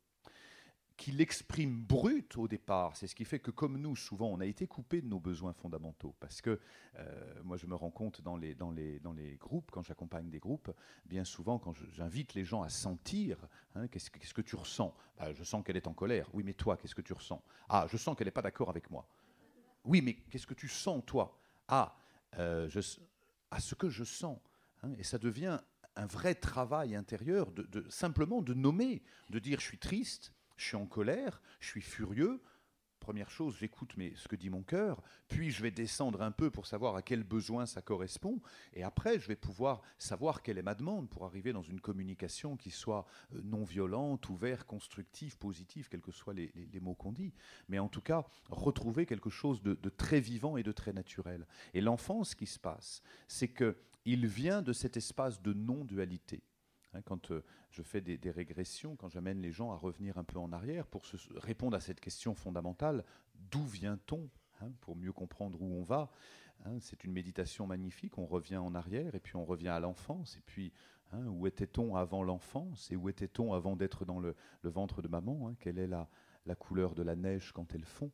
qu'il 0.97 1.21
exprime 1.21 1.83
brut 1.83 2.37
au 2.39 2.49
départ. 2.49 2.97
C'est 2.97 3.07
ce 3.07 3.15
qui 3.15 3.25
fait 3.25 3.39
que, 3.39 3.51
comme 3.51 3.79
nous, 3.79 3.97
souvent, 3.97 4.29
on 4.29 4.41
a 4.41 4.47
été 4.47 4.67
coupé 4.67 5.03
de 5.03 5.07
nos 5.07 5.21
besoins 5.21 5.53
fondamentaux. 5.53 6.15
Parce 6.21 6.41
que 6.41 6.59
euh, 6.99 7.43
moi, 7.45 7.57
je 7.57 7.67
me 7.67 7.75
rends 7.75 7.91
compte 7.91 8.23
dans 8.23 8.37
les, 8.37 8.55
dans 8.55 8.71
les, 8.71 8.99
dans 9.01 9.13
les 9.13 9.37
groupes, 9.37 9.71
quand 9.71 9.83
j'accompagne 9.83 10.31
des 10.31 10.39
groupes, 10.39 10.71
bien 11.05 11.25
souvent, 11.25 11.59
quand 11.59 11.75
j'invite 11.93 12.35
les 12.35 12.45
gens 12.45 12.63
à 12.63 12.69
sentir, 12.69 13.37
hein, 13.75 13.89
qu'est-ce, 13.89 14.11
que 14.11 14.41
tu 14.41 14.57
ressens? 14.57 14.95
Bah, 15.19 15.33
Je 15.33 15.45
sens 15.45 15.63
qu'elle 15.65 15.77
est 15.77 15.87
en 15.87 15.95
colère. 15.95 16.29
Oui, 16.33 16.43
mais 16.43 16.55
toi, 16.55 16.77
qu'est-ce 16.77 16.95
que 16.95 17.03
tu 17.03 17.13
ressens? 17.13 17.43
Ah, 17.69 17.87
je 17.91 17.97
sens 17.97 18.17
qu'elle 18.17 18.27
n'est 18.27 18.33
pas 18.33 18.43
d'accord 18.43 18.71
avec 18.71 18.91
moi. 18.91 19.07
Oui, 19.85 20.01
mais 20.01 20.15
qu'est-ce 20.15 20.47
que 20.47 20.55
tu 20.55 20.69
sens, 20.69 21.03
toi? 21.05 21.39
Ah, 21.69 21.97
euh, 22.39 22.69
à 23.51 23.61
ce 23.61 23.75
que 23.75 23.91
je 23.91 24.05
sens. 24.05 24.39
Hein, 24.83 24.93
et 24.99 25.05
ça 25.05 25.19
devient 25.19 25.59
un 25.95 26.07
vrai 26.07 26.35
travail 26.35 26.95
intérieur 26.95 27.51
de, 27.53 27.63
de, 27.63 27.89
simplement 27.91 28.43
de 28.43 28.55
nommer, 28.55 29.03
de 29.31 29.39
dire 29.39 29.61
je 29.61 29.67
suis 29.67 29.79
triste, 29.79 30.33
je 30.57 30.65
suis 30.65 30.77
en 30.77 30.87
colère, 30.87 31.41
je 31.61 31.69
suis 31.69 31.83
furieux. 31.83 32.43
Première 33.01 33.31
chose, 33.31 33.57
j'écoute 33.61 33.95
ce 34.17 34.27
que 34.27 34.35
dit 34.35 34.51
mon 34.51 34.65
cœur, 34.65 35.01
puis 35.29 35.53
je 35.53 35.63
vais 35.63 35.71
descendre 35.71 36.23
un 36.23 36.33
peu 36.33 36.51
pour 36.51 36.67
savoir 36.67 36.97
à 36.97 37.03
quel 37.03 37.23
besoin 37.23 37.65
ça 37.65 37.81
correspond, 37.81 38.41
et 38.73 38.83
après 38.83 39.21
je 39.21 39.29
vais 39.29 39.37
pouvoir 39.37 39.83
savoir 39.97 40.43
quelle 40.43 40.59
est 40.59 40.63
ma 40.63 40.75
demande 40.75 41.09
pour 41.09 41.25
arriver 41.25 41.53
dans 41.53 41.63
une 41.63 41.81
communication 41.81 42.57
qui 42.57 42.73
soit 42.73 43.07
euh, 43.33 43.41
non 43.45 43.63
violente, 43.63 44.29
ouverte, 44.29 44.67
constructive, 44.67 45.39
positive, 45.39 45.89
quels 45.89 46.01
que 46.01 46.11
soient 46.11 46.35
les, 46.35 46.51
mots 46.81 46.97
qu'on 46.97 47.13
dit, 47.13 47.33
mais 47.69 47.79
en 47.79 47.89
tout 47.89 48.01
cas 48.01 48.25
retrouver 48.51 49.07
quelque 49.07 49.31
chose 49.31 49.63
de, 49.63 49.75
très 49.89 50.19
vivant 50.19 50.57
et 50.57 50.65
de 50.65 50.73
très 50.73 50.93
naturel. 50.93 51.47
Et 51.75 51.81
l'enfant, 51.81 52.25
ce 52.25 52.35
qui 52.35 52.47
se 52.47 52.59
passe, 52.59 53.03
c'est 53.29 53.55
qu'il 53.55 54.27
vient 54.27 54.63
de 54.63 54.73
cet 54.73 54.97
espace 54.97 55.41
de 55.41 55.53
non-dualité. 55.53 56.43
Hein, 56.97 57.03
quand 57.05 57.31
euh, 57.31 57.43
je 57.71 57.83
fais 57.83 58.01
des, 58.01 58.31
régressions, 58.31 58.97
quand 58.97 59.09
j'amène 59.09 59.41
les 59.41 59.53
gens 59.53 59.71
à 59.71 59.77
revenir 59.77 60.19
un 60.19 60.25
peu 60.25 60.39
en 60.39 60.53
arrière 60.53 60.87
pour 60.87 61.03
répondre 61.37 61.77
à 61.77 61.81
cette 61.81 62.01
question 62.01 62.35
fondamentale, 62.35 63.05
d'où 63.51 63.65
vient-on 63.65 64.29
hein, 64.61 64.71
Pour 64.81 64.97
mieux 64.97 65.13
comprendre 65.13 65.61
où 65.61 65.67
on 65.67 65.83
va. 65.83 66.11
Hein, 66.65 66.79
c'est 66.81 67.05
une 67.05 67.13
méditation 67.13 67.67
magnifique, 67.67 68.19
on 68.19 68.27
revient 68.27 68.57
en 68.57 68.75
arrière 68.75 69.15
et 69.15 69.21
puis 69.21 69.37
on 69.37 69.45
revient 69.45 69.69
à 69.69 69.81
l'enfance. 69.81 70.37
Et 70.37 70.43
puis, 70.47 70.73
où 71.13 71.47
était-on 71.47 71.97
avant 71.97 72.23
l'enfance 72.23 72.91
et 72.91 72.97
où 72.97 73.09
était-on 73.09 73.53
avant 73.53 73.77
d'être 73.77 74.05
dans 74.05 74.19
le, 74.19 74.35
ventre 74.65 75.03
de 75.03 75.09
maman 75.09 75.55
Quelle 75.61 75.79
est 75.79 75.87
la, 75.87 76.09
la, 76.47 76.55
couleur 76.55 76.95
de 76.95 77.03
la 77.03 77.15
neige 77.15 77.53
quand 77.53 77.75
elle 77.75 77.85
fond 77.85 78.11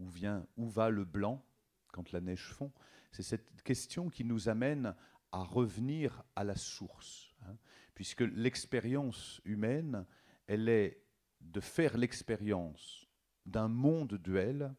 où, 0.00 0.08
vient, 0.08 0.44
où 0.56 0.68
va 0.68 0.90
le 0.90 1.04
blanc 1.04 1.44
quand 1.92 2.10
la 2.12 2.20
neige 2.20 2.48
fond 2.48 2.72
C'est 3.12 3.22
cette 3.22 3.62
question 3.62 4.08
qui 4.08 4.24
nous 4.24 4.48
amène 4.48 4.94
à 5.32 5.44
revenir 5.44 6.24
à 6.34 6.42
la 6.42 6.56
source 6.56 7.30
puisque 8.00 8.22
l'expérience 8.22 9.42
humaine, 9.44 10.06
elle 10.46 10.70
est 10.70 11.04
de 11.42 11.60
faire 11.60 11.98
l'expérience 11.98 13.06
d'un 13.44 13.68
monde 13.68 14.14
duel 14.14 14.74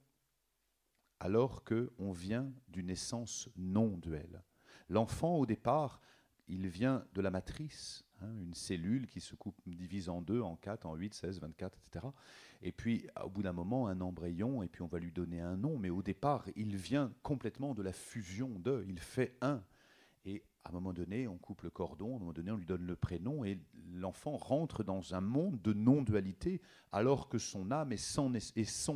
alors 1.19 1.63
qu'on 1.63 2.11
vient 2.13 2.51
d'une 2.67 2.89
essence 2.89 3.47
non 3.55 3.95
duelle. 3.99 4.41
L'enfant, 4.89 5.35
au 5.35 5.45
départ, 5.45 6.01
il 6.47 6.67
vient 6.67 7.05
de 7.13 7.21
la 7.21 7.29
matrice, 7.29 8.03
hein, 8.21 8.33
une 8.41 8.55
cellule 8.55 9.05
qui 9.05 9.21
se 9.21 9.35
coupe, 9.35 9.61
divise 9.67 10.09
en 10.09 10.23
deux, 10.23 10.41
en 10.41 10.55
quatre, 10.55 10.87
en 10.87 10.95
huit, 10.95 11.13
16, 11.13 11.41
24, 11.41 11.77
etc. 11.77 12.07
Et 12.63 12.71
puis, 12.71 13.05
au 13.23 13.29
bout 13.29 13.43
d'un 13.43 13.53
moment, 13.53 13.85
un 13.85 14.01
embryon, 14.01 14.63
et 14.63 14.67
puis 14.67 14.81
on 14.81 14.87
va 14.87 14.97
lui 14.97 15.11
donner 15.11 15.41
un 15.41 15.57
nom, 15.57 15.77
mais 15.77 15.91
au 15.91 16.01
départ, 16.01 16.47
il 16.55 16.75
vient 16.75 17.13
complètement 17.21 17.75
de 17.75 17.83
la 17.83 17.93
fusion 17.93 18.49
de, 18.57 18.83
il 18.87 18.97
fait 18.97 19.37
un. 19.41 19.63
À 20.63 20.69
un 20.69 20.71
moment 20.73 20.93
donné, 20.93 21.27
on 21.27 21.37
coupe 21.37 21.63
le 21.63 21.69
cordon, 21.71 22.13
à 22.13 22.15
un 22.15 22.19
moment 22.19 22.33
donné, 22.33 22.51
on 22.51 22.57
lui 22.57 22.65
donne 22.65 22.85
le 22.85 22.95
prénom, 22.95 23.43
et 23.43 23.59
l'enfant 23.93 24.37
rentre 24.37 24.83
dans 24.83 25.15
un 25.15 25.21
monde 25.21 25.59
de 25.61 25.73
non-dualité, 25.73 26.61
alors 26.91 27.29
que 27.29 27.39
son 27.39 27.71
âme 27.71 27.91
et 27.91 27.97
son, 27.97 28.33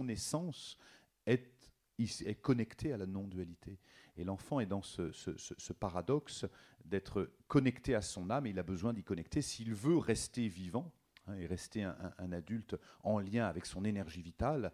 essence 0.08 0.78
est, 1.26 1.72
est 1.98 2.42
connectée 2.42 2.94
à 2.94 2.98
la 2.98 3.08
non-dualité. 3.08 3.80
Et 4.18 4.24
l'enfant 4.24 4.60
est 4.60 4.66
dans 4.66 4.82
ce, 4.82 5.74
paradoxe 5.74 6.46
d'être 6.86 7.32
connecté 7.48 7.96
à 7.96 8.02
son 8.02 8.30
âme, 8.30 8.46
et 8.46 8.52
il 8.52 8.60
a 8.60 8.64
besoin 8.64 8.94
d'y 8.94 9.04
connecter 9.04 9.42
s'il 9.42 9.74
veut 9.74 9.98
rester 9.98 10.48
vivant 10.48 10.94
hein, 11.28 11.36
et 11.36 11.48
rester 11.48 11.84
un, 11.84 12.32
adulte 12.32 12.76
en 13.04 13.20
lien 13.20 13.46
avec 13.46 13.66
son 13.66 13.84
énergie 13.84 14.22
vitale, 14.22 14.72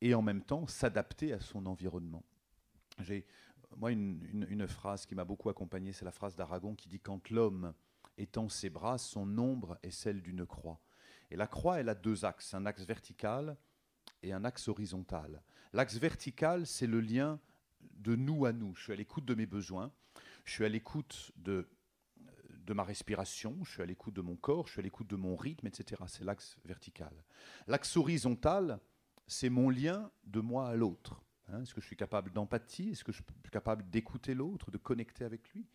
et 0.00 0.14
en 0.14 0.22
même 0.22 0.42
temps 0.42 0.66
s'adapter 0.66 1.32
à 1.32 1.40
son 1.40 1.66
environnement. 1.66 2.24
J'ai 3.00 3.26
moi 3.76 3.92
une, 3.92 4.66
phrase 4.66 5.06
qui 5.06 5.14
m'a 5.14 5.24
beaucoup 5.24 5.48
accompagné, 5.48 5.92
c'est 5.92 6.04
la 6.04 6.10
phrase 6.10 6.34
d'Aragon 6.34 6.74
qui 6.74 6.88
dit 6.88 7.00
quand 7.00 7.30
l'homme 7.30 7.74
étend 8.16 8.48
ses 8.48 8.70
bras, 8.70 8.98
son 8.98 9.38
ombre 9.38 9.78
est 9.82 9.90
celle 9.90 10.22
d'une 10.22 10.46
croix. 10.46 10.80
Et 11.30 11.36
la 11.36 11.46
croix, 11.46 11.78
elle 11.78 11.88
a 11.88 11.94
deux 11.94 12.24
axes, 12.24 12.54
un 12.54 12.66
axe 12.66 12.84
vertical 12.84 13.56
et 14.22 14.32
un 14.32 14.44
axe 14.44 14.68
horizontal. 14.68 15.42
L'axe 15.72 15.96
vertical, 15.96 16.66
c'est 16.66 16.86
le 16.86 17.00
lien 17.00 17.38
de 17.80 18.16
nous 18.16 18.46
à 18.46 18.52
nous. 18.52 18.74
Je 18.74 18.84
suis 18.84 18.92
à 18.92 18.96
l'écoute 18.96 19.24
de 19.24 19.34
mes 19.34 19.46
besoins, 19.46 19.92
je 20.44 20.52
suis 20.52 20.64
à 20.64 20.68
l'écoute 20.68 21.30
de, 21.36 21.68
de 22.68 22.72
ma 22.72 22.82
respiration, 22.82 23.56
je 23.64 23.70
suis 23.70 23.82
à 23.82 23.86
l'écoute 23.86 24.14
de 24.14 24.22
mon 24.22 24.36
corps, 24.36 24.66
je 24.66 24.72
suis 24.72 24.80
à 24.80 24.82
l'écoute 24.82 25.08
de 25.08 25.16
mon 25.16 25.36
rythme, 25.36 25.66
etc. 25.66 26.02
C'est 26.06 26.24
l'axe 26.24 26.56
vertical. 26.64 27.12
L'axe 27.66 27.96
horizontal, 27.96 28.80
c'est 29.26 29.50
mon 29.50 29.70
lien 29.70 30.10
de 30.24 30.40
moi 30.40 30.68
à 30.68 30.74
l'autre. 30.74 31.22
Hein. 31.48 31.62
Est-ce 31.62 31.74
que 31.74 31.80
je 31.80 31.86
suis 31.86 31.96
capable 31.96 32.32
d'empathie? 32.32 32.90
Est-ce 32.90 33.04
que 33.04 33.12
je 33.12 33.22
suis 33.22 33.50
capable 33.50 33.88
d'écouter 33.90 34.34
l'autre, 34.34 34.70
de 34.70 34.78
connecter 34.78 35.24
avec 35.24 35.48
lui? 35.50 35.66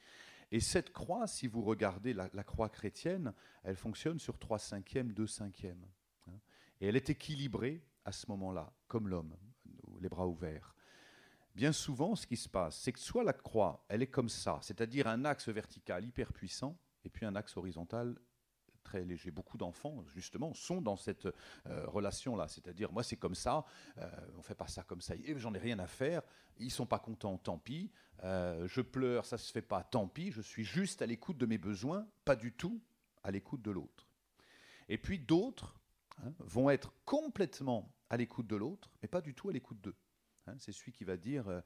Et 0.52 0.60
cette 0.60 0.94
croix, 0.94 1.28
si 1.28 1.48
vous 1.48 1.64
regardez 1.64 2.14
la, 2.14 2.30
croix 2.44 2.70
chrétienne, 2.70 3.34
elle 3.64 3.76
fonctionne 3.76 4.20
sur 4.20 4.38
3 4.38 4.60
cinquièmes, 4.60 5.12
2 5.14 5.26
cinquièmes. 5.26 5.86
Hein. 6.28 6.38
Et 6.80 6.88
elle 6.88 6.96
est 6.96 7.10
équilibrée 7.10 7.84
à 8.06 8.12
ce 8.12 8.30
moment-là, 8.30 8.72
comme 8.88 9.08
l'homme, 9.08 9.36
les 10.00 10.10
bras 10.10 10.28
ouverts 10.28 10.74
bien 11.56 11.72
souvent, 11.72 12.16
ce 12.16 12.26
qui 12.26 12.38
se 12.38 12.50
passe, 12.50 12.80
c'est 12.80 12.92
que 12.92 13.00
soit 13.00 13.24
la 13.24 13.34
croix, 13.34 13.86
elle 13.88 14.02
est 14.02 14.08
comme 14.08 14.30
ça, 14.30 14.60
c'est-à-dire 14.62 15.08
un 15.08 15.26
axe 15.26 15.50
vertical 15.50 16.06
hyper 16.06 16.34
puissant, 16.34 16.78
et 17.06 17.10
puis 17.10 17.26
un 17.26 17.36
axe 17.36 17.58
horizontal 17.58 18.18
très 18.84 19.04
léger. 19.04 19.32
Beaucoup 19.32 19.58
d'enfants, 19.58 20.04
justement, 20.14 20.54
sont 20.54 20.82
dans 20.82 20.96
cette 20.96 21.26
euh, 21.26 21.88
relation-là. 21.88 22.48
C'est-à-dire, 22.48 22.92
moi, 22.92 23.04
c'est 23.04 23.16
comme 23.16 23.36
ça, 23.36 23.66
euh, 23.98 24.10
on 24.38 24.42
fait 24.42 24.56
pas 24.56 24.68
ça 24.68 24.84
comme 24.84 25.02
ça, 25.02 25.16
et 25.16 25.38
j'en 25.38 25.54
ai 25.54 25.60
rien 25.60 25.80
à 25.80 25.88
faire, 25.88 26.22
ils 26.58 26.72
sont 26.72 26.86
pas 26.86 27.00
contents, 27.00 27.38
tant 27.38 27.58
pis, 27.58 27.92
euh, 28.24 28.68
je 28.68 28.82
pleure, 28.82 29.26
ça 29.26 29.38
se 29.38 29.52
fait 29.52 29.62
pas, 29.62 29.84
tant 29.84 30.08
pis, 30.08 30.32
je 30.32 30.42
suis 30.42 30.64
juste 30.64 31.02
à 31.02 31.06
l'écoute 31.06 31.38
de 31.38 31.46
mes 31.46 31.58
besoins, 31.58 32.08
pas 32.26 32.36
du 32.36 32.54
tout 32.54 32.82
à 33.24 33.32
l'écoute 33.32 33.62
de 33.62 33.72
l'autre. 33.72 34.08
Et 34.90 34.98
puis 34.98 35.20
d'autres 35.20 35.80
hein, 36.24 36.34
vont 36.40 36.70
être 36.70 36.94
complètement 37.06 37.94
à 38.10 38.18
l'écoute 38.18 38.48
de 38.48 38.56
l'autre, 38.56 38.92
mais 39.02 39.08
pas 39.08 39.22
du 39.22 39.34
tout 39.34 39.50
à 39.50 39.54
l'écoute 39.54 39.82
d'eux. 39.82 39.96
Hein, 40.48 40.56
c'est 40.60 40.72
celui 40.72 40.92
qui 40.92 41.04
va 41.04 41.18
dire 41.18 41.48
euh, 41.48 41.62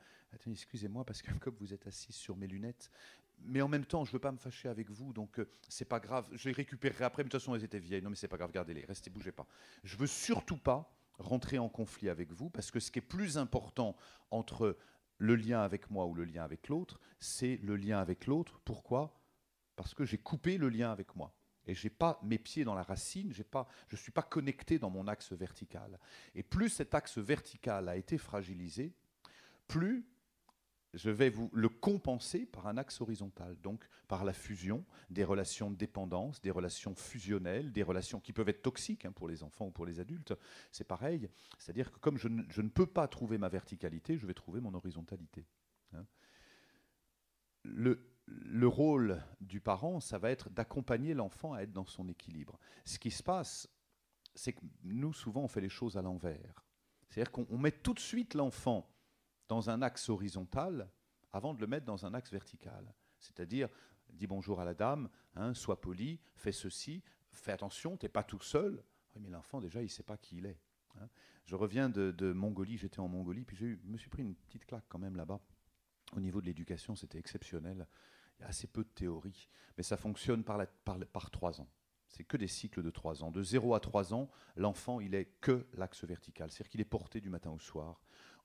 excusez-moi 0.46 1.04
parce 1.04 1.22
que 1.22 1.32
comme 1.40 1.56
vous 1.60 1.74
êtes 1.74 1.88
assis 1.88 2.14
sur 2.14 2.38
mes 2.38 2.48
lunettes, 2.48 2.92
mais 3.40 3.62
en 3.62 3.68
même 3.68 3.86
temps, 3.86 4.04
je 4.04 4.10
ne 4.10 4.14
veux 4.14 4.20
pas 4.20 4.32
me 4.32 4.38
fâcher 4.38 4.68
avec 4.68 4.90
vous, 4.90 5.14
donc 5.14 5.40
euh, 5.40 5.50
c'est 5.70 5.86
pas 5.86 6.00
grave. 6.00 6.28
Je 6.34 6.50
les 6.50 6.54
récupérerai 6.54 7.04
après. 7.06 7.24
Mais 7.24 7.30
de 7.30 7.32
toute 7.32 7.42
façon, 7.42 7.56
elles 7.56 7.64
étaient 7.64 7.80
vieilles. 7.80 8.02
Non, 8.02 8.10
mais 8.10 8.16
c'est 8.16 8.28
pas 8.28 8.38
grave. 8.38 8.52
Gardez-les. 8.52 8.86
Restez, 8.86 9.10
bougez 9.10 9.32
pas. 9.32 9.48
Je 9.84 9.96
veux 9.98 10.08
surtout 10.08 10.58
pas 10.58 10.94
rentrer 11.20 11.58
en 11.58 11.70
conflit 11.70 12.10
avec 12.10 12.32
vous 12.32 12.50
parce 12.50 12.72
que 12.72 12.80
ce 12.80 12.92
qui 12.92 13.00
est 13.00 13.02
plus 13.02 13.38
important 13.38 13.96
entre 14.32 14.78
le 15.18 15.36
lien 15.36 15.62
avec 15.62 15.90
moi 15.90 16.06
ou 16.06 16.14
le 16.14 16.26
lien 16.26 16.44
avec 16.44 16.68
l'autre, 16.68 17.00
c'est 17.20 17.58
le 17.64 17.76
lien 17.76 18.00
avec 18.00 18.28
l'autre. 18.28 18.60
Pourquoi? 18.66 19.20
Parce 19.76 19.94
que 19.94 20.06
j'ai 20.06 20.18
coupé 20.18 20.58
le 20.58 20.70
lien 20.70 20.92
avec 20.92 21.16
moi 21.16 21.34
et 21.68 21.74
j'ai 21.74 21.90
pas 21.90 22.20
mes 22.24 22.38
pieds 22.38 22.64
dans 22.64 22.76
la 22.76 22.84
racine, 22.84 23.34
pas, 23.52 23.68
je 23.88 23.96
ne 23.96 24.00
suis 24.00 24.12
pas 24.12 24.22
connecté 24.22 24.80
dans 24.80 24.90
mon 24.90 25.08
axe 25.08 25.34
vertical. 25.34 26.00
Et 26.34 26.44
plus 26.44 26.70
cet 26.70 26.96
axe 26.96 27.18
vertical 27.18 27.90
a 27.90 27.98
été 27.98 28.18
fragilisé, 28.18 28.94
plus 29.68 30.06
je 30.94 31.10
vais 31.10 31.30
vous 31.30 31.50
le 31.54 31.70
compenser 31.70 32.46
par 32.46 32.68
un 32.68 32.78
axe 32.78 33.02
horizontal, 33.02 33.58
donc 33.62 33.88
par 34.08 34.24
la 34.24 34.34
fusion 34.34 34.86
des 35.10 35.24
relations 35.24 35.70
de 35.70 35.76
dépendance, 35.76 36.42
des 36.42 36.52
relations 36.52 36.96
fusionnelles, 36.96 37.72
des 37.72 37.84
relations 37.84 38.20
qui 38.20 38.34
peuvent 38.34 38.50
être 38.50 38.62
toxiques 38.62 39.06
hein, 39.06 39.12
pour 39.12 39.28
les 39.28 39.44
enfants 39.44 39.68
ou 39.68 39.72
pour 39.72 39.86
les 39.86 40.00
adultes. 40.00 40.34
C'est 40.72 40.88
pareil, 40.88 41.30
c'est-à-dire 41.60 41.92
que 41.92 42.00
comme 42.00 42.18
je 42.18 42.28
ne, 42.28 42.70
peux 42.70 42.86
pas 42.86 43.08
trouver 43.08 43.38
ma 43.38 43.50
verticalité, 43.50 44.18
je 44.18 44.26
vais 44.26 44.34
trouver 44.34 44.62
mon 44.62 44.74
horizontalité. 44.74 45.46
Hein. 45.94 46.06
Le, 47.64 48.10
le 48.26 48.68
rôle 48.68 49.22
du 49.42 49.60
parent, 49.60 50.00
ça 50.00 50.18
va 50.18 50.32
être 50.32 50.50
d'accompagner 50.50 51.14
l'enfant 51.14 51.54
à 51.54 51.62
être 51.62 51.74
dans 51.74 51.86
son 51.86 52.08
équilibre. 52.08 52.60
Ce 52.86 52.98
qui 52.98 53.12
se 53.12 53.24
passe, 53.24 53.70
c'est 54.36 54.54
que 54.54 54.62
nous, 54.84 55.14
souvent, 55.14 55.44
on 55.44 55.48
fait 55.48 55.62
les 55.62 55.70
choses 55.70 55.98
à 55.98 56.02
l'envers. 56.02 56.66
C'est-à-dire 57.10 57.32
qu'on 57.32 57.58
met 57.58 57.72
tout 57.72 57.94
de 57.94 58.00
suite 58.00 58.34
l'enfant 58.34 58.90
dans 59.48 59.70
un 59.70 59.82
axe 59.82 60.10
horizontal 60.10 60.90
avant 61.32 61.54
de 61.54 61.62
le 61.62 61.68
mettre 61.68 61.86
dans 61.86 62.06
un 62.06 62.14
axe 62.14 62.32
vertical. 62.32 62.94
C'est-à-dire, 63.20 63.70
dis 64.14 64.28
bonjour 64.28 64.60
à 64.60 64.66
la 64.66 64.74
dame, 64.74 65.10
hein, 65.36 65.54
sois 65.54 65.82
poli, 65.82 66.20
fais 66.36 66.52
ceci, 66.52 67.04
fais 67.32 67.52
attention, 67.52 67.98
tu 67.98 68.06
n'es 68.06 68.10
pas 68.10 68.24
tout 68.24 68.42
seul. 68.42 68.84
mais 69.20 69.30
l'enfant, 69.30 69.60
déjà, 69.60 69.82
il 69.82 69.86
ne 69.86 69.90
sait 69.90 70.04
pas 70.04 70.18
qui 70.18 70.38
il 70.38 70.46
est. 70.46 70.60
Hein. 71.00 71.08
Je 71.46 71.56
reviens 71.56 71.90
de, 71.90 72.34
Mongolie, 72.34 72.78
j'étais 72.78 73.00
en 73.00 73.08
Mongolie, 73.08 73.46
puis 73.46 73.56
je 73.56 73.66
me 73.86 73.98
suis 73.98 74.10
pris 74.10 74.22
une 74.22 74.36
petite 74.36 74.66
claque 74.66 74.86
quand 74.90 75.00
même 75.00 75.16
là-bas. 75.16 75.40
Au 76.16 76.20
niveau 76.20 76.42
de 76.42 76.46
l'éducation, 76.46 76.96
c'était 76.96 77.18
exceptionnel. 77.18 77.88
Il 78.38 78.44
y 78.44 78.46
a 78.46 78.50
assez 78.50 78.68
peu 78.68 78.84
de 78.84 78.90
théorie, 78.90 79.50
mais 79.78 79.84
ça 79.84 79.98
fonctionne 79.98 80.44
par, 80.44 80.60
trois 81.32 81.62
ans. 81.62 81.70
C'est 82.08 82.24
que 82.24 82.38
des 82.38 82.48
cycles 82.48 82.84
de 82.84 82.90
trois 82.90 83.24
ans. 83.24 83.32
De 83.32 83.44
0 83.44 83.76
à 83.76 83.82
3 83.82 84.14
ans, 84.14 84.30
l'enfant, 84.56 85.02
il 85.02 85.14
est 85.14 85.26
que 85.42 85.68
l'axe 85.74 86.06
vertical. 86.06 86.50
C'est-à-dire 86.50 86.70
qu'il 86.70 86.82
est 86.82 86.86
porté 86.86 87.20
du 87.20 87.30
matin 87.30 87.52
au 87.52 87.60
soir. 87.60 88.02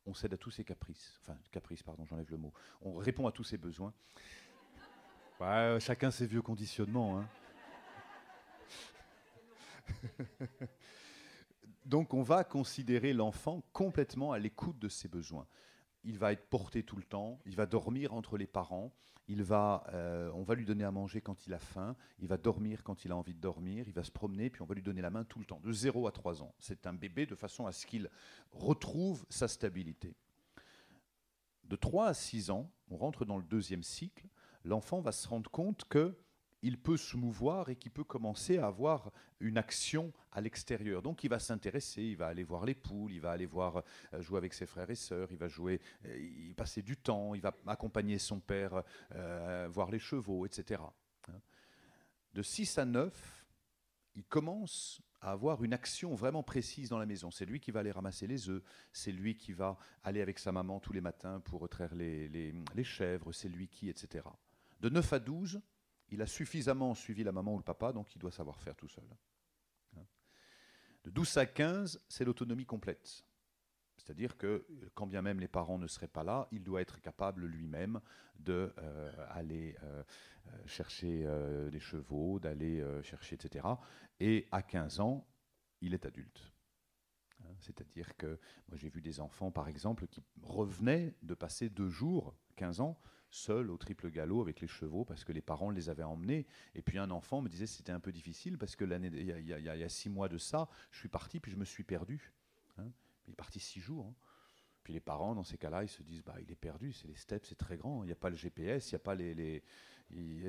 On 0.07 0.15
cède 0.15 0.35
à 0.35 0.37
tous 0.37 0.51
ses 0.51 0.65
caprices. 0.65 1.19
Enfin, 1.23 1.39
caprices, 1.51 1.83
pardon, 1.83 2.05
j'enlève 2.05 2.31
le 2.31 2.37
mot. 2.37 2.53
On 2.81 2.97
répond 2.97 3.27
à 3.27 3.33
tous 3.33 3.45
ses 3.45 3.59
besoins. 3.59 3.93
chacun 5.79 6.11
ses 6.11 6.27
vieux 6.27 6.43
conditionnements. 6.43 7.19
Hein. 7.19 7.29
Donc 11.85 12.15
on 12.15 12.23
va 12.23 12.45
considérer 12.45 13.13
l'enfant 13.13 13.63
complètement 13.73 14.33
à 14.33 14.39
l'écoute 14.39 14.79
de 14.79 14.89
ses 14.89 15.09
besoins 15.09 15.47
il 16.05 16.19
va 16.19 16.33
être 16.33 16.49
porté 16.49 16.83
tout 16.83 16.97
le 16.97 17.05
temps, 17.05 17.41
il 17.47 17.57
va 17.57 17.67
dormir 17.67 18.13
entre 18.13 18.37
les 18.37 18.47
parents, 18.47 18.93
euh, 19.31 20.31
on 20.35 20.43
va 20.43 20.55
lui 20.55 20.65
donner 20.65 20.85
à 20.85 20.91
manger 20.91 21.21
quand 21.21 21.47
il 21.47 21.55
a 21.55 21.59
faim, 21.59 21.97
il 22.19 22.29
va 22.29 22.37
dormir 22.37 22.83
quand 22.83 23.05
il 23.05 23.13
a 23.13 23.17
envie 23.17 23.35
de 23.35 23.41
dormir, 23.41 23.87
il 23.87 23.95
va 23.95 24.05
se 24.05 24.11
promener, 24.11 24.51
puis 24.51 24.63
on 24.63 24.67
va 24.67 24.75
lui 24.75 24.83
donner 24.83 25.01
la 25.01 25.11
main 25.11 25.25
tout 25.25 25.39
le 25.39 25.45
temps, 25.45 25.61
de 25.61 25.73
0 25.73 26.07
à 26.07 26.13
3 26.13 26.43
ans. 26.43 26.55
C'est 26.59 26.87
un 26.87 26.95
bébé 26.95 27.27
de 27.27 27.35
façon 27.35 27.67
à 27.67 27.73
ce 27.73 27.87
qu'il 27.87 28.11
retrouve 28.51 29.25
sa 29.29 29.49
stabilité. 29.49 30.15
De 31.65 31.77
3 31.77 32.09
à 32.09 32.15
6 32.15 32.51
ans, 32.51 32.71
on 32.91 32.97
rentre 32.97 33.25
dans 33.25 33.39
le 33.39 33.45
deuxième 33.45 33.83
cycle, 33.83 34.27
l'enfant 34.65 35.01
va 35.01 35.13
se 35.13 35.29
rendre 35.29 35.51
compte 35.51 35.85
que 35.89 36.15
il 36.63 36.79
peut 36.79 36.97
se 36.97 37.17
mouvoir 37.17 37.69
et 37.69 37.77
qu'il 37.77 37.91
peut 37.91 38.05
commencer 38.05 38.59
à 38.59 38.69
avoir 38.69 39.11
une 39.41 39.59
action 39.59 40.13
à 40.31 40.41
l'extérieur. 40.41 41.03
Donc 41.03 41.25
il 41.25 41.29
va 41.29 41.41
s'intéresser, 41.41 42.03
il 42.03 42.17
va 42.17 42.29
aller 42.29 42.45
voir 42.45 42.65
les 42.65 42.75
poules, 42.75 43.13
il 43.13 43.21
va 43.21 43.33
aller 43.33 43.47
voir 43.47 43.83
euh, 44.15 44.23
jouer 44.23 44.39
avec 44.39 44.55
ses 44.55 44.67
frères 44.67 44.89
et 44.89 44.95
sœurs, 44.95 45.29
il 45.33 45.39
va 45.39 45.49
jouer, 45.49 45.81
euh, 46.07 46.17
il 46.17 46.55
passer 46.55 46.83
du 46.83 46.97
temps, 46.97 47.35
il 47.35 47.41
va 47.41 47.53
accompagner 47.67 48.19
son 48.19 48.39
père, 48.39 48.83
euh, 49.15 49.69
voir 49.71 49.91
les 49.91 49.99
chevaux, 49.99 50.47
etc. 50.47 50.81
Hein. 51.29 51.41
De 52.33 52.43
6 52.43 52.79
à 52.79 52.85
9, 52.85 53.45
il 54.15 54.25
commence 54.25 55.03
à 55.21 55.33
avoir 55.33 55.65
une 55.65 55.73
action 55.73 56.15
vraiment 56.15 56.43
précise 56.43 56.89
dans 56.89 56.99
la 56.99 57.07
maison. 57.07 57.31
C'est 57.31 57.45
lui 57.45 57.61
qui 57.61 57.71
va 57.73 57.81
aller 57.81 57.91
ramasser 57.91 58.27
les 58.27 58.49
œufs, 58.49 58.63
c'est 58.93 59.13
lui 59.13 59.37
qui 59.37 59.53
va 59.53 59.77
aller 60.05 60.21
avec 60.21 60.39
sa 60.39 60.53
maman 60.53 60.81
tous 60.81 60.93
les 60.93 61.01
matins 61.01 61.41
pour 61.41 61.61
retraire 61.61 61.95
les, 61.95 62.29
les 62.29 62.85
chèvres, 62.85 63.33
c'est 63.33 63.49
lui 63.49 63.69
qui, 63.69 63.89
etc. 63.89 64.25
De 64.81 64.89
9 64.89 65.13
à 65.13 65.19
12, 65.21 65.61
il 66.13 66.23
a 66.23 66.27
suffisamment 66.27 66.95
suivi 66.95 67.25
la 67.25 67.33
maman 67.33 67.55
ou 67.55 67.59
le 67.59 67.65
papa, 67.65 67.93
donc 67.93 68.15
il 68.15 68.19
doit 68.19 68.31
savoir 68.31 68.61
faire 68.61 68.77
tout 68.77 68.89
seul. 68.89 69.05
Hein. 69.97 70.05
De 71.05 71.11
12 71.11 71.39
à 71.39 71.47
15, 71.47 72.01
c'est 72.09 72.25
l'autonomie 72.25 72.67
complète. 72.67 73.25
C'est-à-dire 73.97 74.37
que 74.37 74.67
quand 74.95 75.07
bien 75.07 75.23
même 75.23 75.41
les 75.41 75.49
parents 75.49 75.79
ne 75.79 75.87
seraient 75.87 76.09
pas 76.09 76.25
là, 76.25 76.49
il 76.51 76.63
doit 76.63 76.81
être 76.81 77.01
capable 77.01 77.47
lui-même 77.47 78.01
d'aller 78.39 79.77
euh, 79.83 79.85
euh, 79.85 80.03
euh, 80.49 80.67
chercher 80.67 81.27
des 81.71 81.81
chevaux, 81.81 82.41
d'aller 82.41 82.85
chercher, 83.03 83.37
etc. 83.37 83.67
Et 84.21 84.49
à 84.51 84.63
15 84.63 85.01
ans, 85.01 85.27
il 85.81 85.95
est 85.95 86.05
adulte. 86.05 86.53
Hein, 87.41 87.55
C'est-à-dire 87.61 88.17
que 88.17 88.39
moi 88.69 88.77
j'ai 88.77 88.89
vu 88.89 89.01
des 89.01 89.21
enfants, 89.21 89.51
par 89.51 89.69
exemple, 89.69 90.07
qui 90.09 90.23
revenaient 90.43 91.15
de 91.23 91.35
passer 91.35 91.71
deux 91.71 91.89
jours, 91.89 92.35
15 92.57 92.81
ans, 92.81 92.99
seuls 93.33 93.71
au 93.71 93.77
triple 93.77 94.11
galop 94.11 94.41
avec 94.41 94.61
les 94.61 94.69
chevaux 94.69 95.05
parce 95.05 95.25
que 95.25 95.33
les 95.33 95.41
parents 95.43 95.71
les 95.71 95.89
avaient 95.89 96.03
emmenés. 96.05 96.47
Et 96.75 96.83
puis 96.83 96.99
un 96.99 97.11
enfant 97.11 97.41
me 97.41 97.49
disait 97.49 97.67
c'était 97.67 97.93
un 97.93 98.01
peu 98.01 98.13
difficile 98.13 98.59
parce 98.59 98.77
que 98.77 98.85
l'année, 98.85 99.11
il 99.13 99.27
y, 99.27 99.33
a- 99.83 99.89
six 99.89 100.09
mois 100.09 100.29
de 100.29 100.39
ça, 100.39 100.69
je 100.91 100.99
suis 101.01 101.09
parti 101.09 101.41
puis 101.41 101.51
je 101.51 101.57
me 101.57 101.65
suis 101.65 101.83
perdu. 101.85 102.33
hein. 102.79 102.91
Il 103.27 103.33
est 103.33 103.37
parti 103.37 103.59
six 103.59 103.81
jours. 103.81 104.07
hein. 104.07 104.15
Puis 104.85 104.93
les 104.93 105.01
parents, 105.01 105.35
dans 105.35 105.45
ces 105.45 105.59
cas-là, 105.59 105.85
ils 105.85 105.89
se 105.89 106.03
disent 106.03 106.23
bah, 106.25 106.35
il 106.41 106.51
est 106.51 106.57
perdu, 106.57 106.93
c'est 106.93 107.07
les 107.07 107.15
steppes, 107.15 107.47
c'est 107.47 107.55
très 107.55 107.77
grand, 107.77 108.03
il 108.03 108.07
n'y 108.07 108.13
a 108.13 108.17
pas 108.17 108.31
le 108.31 108.37
GPS, 108.37 108.91
il 108.91 108.95
n'y 108.95 108.97
a 108.97 108.99
pas 108.99 109.15
les, 109.15 109.63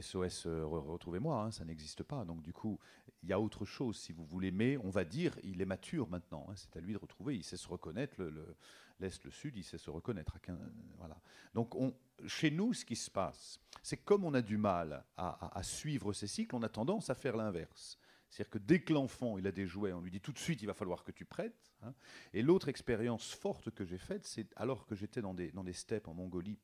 SOS, 0.02 0.48
euh, 0.48 0.64
re- 0.64 0.90
retrouvez-moi, 0.92 1.44
hein, 1.44 1.52
ça 1.52 1.64
n'existe 1.66 2.04
pas. 2.04 2.26
Donc 2.26 2.42
du 2.42 2.52
coup, 2.52 2.80
il 3.24 3.30
y 3.30 3.34
a 3.34 3.40
autre 3.40 3.66
chose, 3.66 3.98
si 3.98 4.12
vous 4.12 4.26
voulez, 4.26 4.52
mais 4.52 4.78
on 4.78 4.90
va 4.90 5.06
dire 5.06 5.38
il 5.44 5.62
est 5.62 5.66
mature 5.66 6.10
maintenant, 6.10 6.46
hein, 6.50 6.54
c'est 6.56 6.76
à 6.78 6.82
lui 6.82 6.94
de 6.94 6.98
retrouver, 6.98 7.36
il 7.38 7.44
sait 7.44 7.58
se 7.58 7.68
reconnaître, 7.68 8.16
le- 8.22 8.30
le- 8.30 8.56
l'Est, 9.00 9.24
le, 9.24 9.32
Sud, 9.32 9.56
il 9.58 9.64
sait 9.64 9.78
se 9.78 9.90
reconnaître. 9.90 10.36
à 10.36 10.40
quin- 10.40 10.60
voilà. 10.98 11.20
Donc 11.54 11.74
on, 11.76 11.96
chez 12.28 12.52
nous, 12.52 12.74
ce 12.74 12.86
qui 12.86 12.96
se 12.96 13.10
passe, 13.10 13.60
c'est 13.82 13.98
comme 13.98 14.24
on 14.24 14.34
a 14.34 14.42
du 14.42 14.58
mal 14.58 15.04
à, 15.18 15.64
suivre 15.64 16.14
ces 16.14 16.28
cycles, 16.28 16.56
on 16.56 16.62
a 16.64 16.70
tendance 16.70 17.10
à 17.10 17.16
faire 17.16 17.36
l'inverse. 17.36 17.98
C'est-à-dire 18.30 18.50
que 18.52 18.58
dès 18.60 18.82
que 18.82 18.94
l'enfant 18.94 19.38
il 19.38 19.46
a 19.48 19.52
des 19.52 19.66
jouets, 19.68 19.94
on 19.94 20.02
lui 20.02 20.12
dit 20.12 20.22
tout 20.22 20.32
de 20.34 20.40
suite 20.40 20.62
il 20.62 20.66
va 20.66 20.74
falloir 20.74 21.04
que 21.04 21.12
tu 21.12 21.24
prêtes. 21.26 21.72
hein. 21.82 21.94
Et 22.34 22.42
l'autre 22.42 22.68
expérience 22.68 23.32
forte 23.34 23.72
que 23.72 23.86
j'ai 23.86 23.98
faite, 24.00 24.26
c'est 24.26 24.48
alors 24.58 24.86
que 24.86 24.96
j'étais 24.96 25.22
dans 25.22 25.34
des, 25.34 25.52
dans 25.52 25.64
des 25.64 25.74
steppes 25.74 26.08
en 26.08 26.14
Mongolie, 26.14 26.58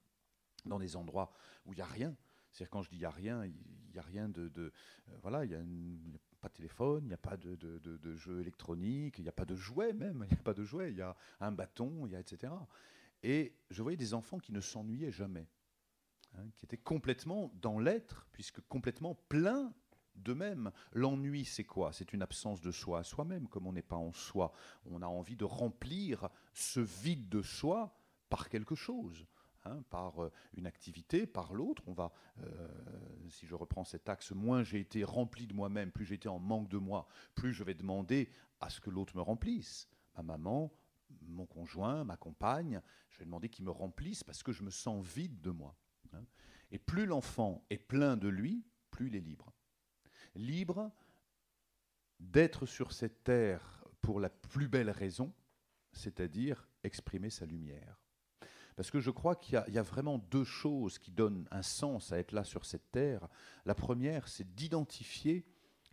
dans 0.66 0.80
des 0.80 0.96
endroits 0.96 1.32
où 1.66 1.74
il 1.74 1.78
n'y 1.78 1.82
a 1.82 1.86
rien. 1.86 2.16
C'est-à-dire 2.52 2.70
quand 2.72 2.82
je 2.82 2.90
dis 2.90 2.96
il 2.98 3.00
n'y 3.00 3.06
a 3.06 3.12
rien, 3.12 3.46
il 3.46 3.54
n'y 3.94 4.00
a 4.00 4.04
rien 4.04 4.28
de... 4.30 4.50
de- 4.50 4.72
euh, 5.10 5.18
voilà, 5.22 5.46
il 5.46 5.50
n'y 5.50 5.56
a, 5.56 5.60
une- 5.60 6.20
y 6.29 6.29
pas 6.40 6.50
de 6.50 6.54
téléphone, 6.54 7.04
il 7.04 7.08
n'y 7.08 7.14
a 7.14 7.18
pas 7.18 7.38
de, 7.38 7.56
de, 7.56 7.78
de- 7.80 8.16
jeu 8.16 8.40
électronique, 8.42 9.18
il 9.18 9.24
n'y 9.24 9.30
a 9.30 9.34
pas 9.34 9.46
de 9.46 9.56
jouets 9.56 9.94
même, 9.94 10.26
il 10.30 10.34
n'y 10.34 10.40
a 10.40 10.44
pas 10.44 10.54
de 10.54 10.64
jouets, 10.64 10.92
il 10.92 10.98
y 10.98 11.02
a 11.02 11.16
un 11.40 11.52
bâton, 11.52 12.06
il 12.06 12.14
y 12.14 12.16
a 12.16 12.20
etc. 12.20 12.54
Et 13.24 13.54
je 13.70 13.82
voyais 13.82 13.98
des 13.98 14.14
enfants 14.14 14.40
qui 14.40 14.52
ne 14.52 14.62
s'ennuyaient 14.62 15.12
jamais, 15.12 15.48
hein, 16.36 16.48
qui 16.56 16.66
étaient 16.66 16.78
complètement 16.78 17.52
dans 17.62 17.80
l'être, 17.80 18.28
puisque 18.32 18.62
complètement 18.68 19.16
pleins 19.28 19.74
d'eux-mêmes. 20.16 20.72
L'ennui, 20.94 21.46
c'est 21.46 21.64
quoi? 21.64 21.94
C'est 21.94 22.14
une 22.14 22.22
absence 22.22 22.62
de 22.62 22.72
soi 22.72 23.00
à 23.00 23.04
soi-même, 23.04 23.48
comme 23.48 23.68
on 23.68 23.74
n'est 23.74 23.82
pas 23.82 23.96
en 23.96 24.12
soi. 24.14 24.52
On 24.86 25.02
a 25.02 25.08
envie 25.08 25.36
de 25.36 25.46
remplir 25.46 26.30
ce 26.54 26.80
vide 26.80 27.30
de 27.30 27.42
soi 27.42 27.96
par 28.30 28.50
quelque 28.50 28.76
chose. 28.76 29.26
Hein, 29.66 29.84
par 29.90 30.24
euh, 30.24 30.32
une 30.54 30.68
activité, 30.68 31.28
par 31.28 31.54
l'autre. 31.54 31.84
On 31.88 31.94
va, 31.94 32.12
euh, 32.40 32.68
si 33.30 33.46
je 33.46 33.56
reprends 33.56 33.84
cet 33.84 34.10
axe, 34.10 34.32
moins 34.32 34.64
j'ai 34.64 34.80
été 34.80 35.04
rempli 35.04 35.48
de 35.48 35.54
moi-même, 35.54 35.92
plus 35.92 36.12
été 36.12 36.28
en 36.28 36.40
manque 36.40 36.70
de 36.70 36.78
moi, 36.78 37.08
plus 37.36 37.54
je 37.54 37.64
vais 37.64 37.74
demander 37.74 38.30
à 38.60 38.70
ce 38.70 38.80
que 38.80 38.90
l'autre 38.90 39.16
me 39.16 39.22
remplisse. 39.22 39.90
Ma 40.16 40.24
maman, 40.24 40.72
mon 41.22 41.46
conjoint, 41.46 42.04
ma 42.04 42.18
compagne, 42.18 42.82
je 43.10 43.20
vais 43.20 43.26
demander 43.26 43.50
qu'ils 43.50 43.66
me 43.66 43.72
remplissent 43.72 44.24
parce 44.24 44.44
que 44.44 44.52
je 44.52 44.64
me 44.64 44.70
sens 44.70 45.06
vide 45.06 45.42
de 45.42 45.52
moi. 45.52 45.76
hein. 46.14 46.26
Et 46.72 46.80
plus 46.80 47.06
l'enfant 47.06 47.66
est 47.70 47.78
plein 47.78 48.18
de 48.18 48.28
lui, 48.28 48.64
plus 48.92 49.08
il 49.08 49.16
est 49.16 49.22
libre. 49.22 49.54
Libre 50.36 50.92
d'être 52.20 52.66
sur 52.66 52.92
cette 52.92 53.24
terre 53.24 53.84
pour 54.02 54.20
la 54.20 54.30
plus 54.30 54.68
belle 54.68 54.90
raison, 54.90 55.34
c'est-à-dire 55.92 56.68
exprimer 56.84 57.30
sa 57.30 57.46
lumière. 57.46 58.09
Parce 58.80 58.92
que 58.92 59.02
je 59.02 59.12
crois 59.12 59.36
qu'il 59.36 59.62
y, 59.68 59.78
a- 59.78 59.82
vraiment 59.84 60.20
deux 60.32 60.46
choses 60.46 61.00
qui 61.00 61.12
donnent 61.12 61.46
un 61.52 61.64
sens 61.64 62.14
à 62.14 62.18
être 62.18 62.32
là 62.32 62.46
sur 62.46 62.64
cette 62.64 62.90
terre. 62.94 63.28
La 63.66 63.76
première, 63.76 64.30
c'est 64.30 64.56
d'identifier 64.56 65.46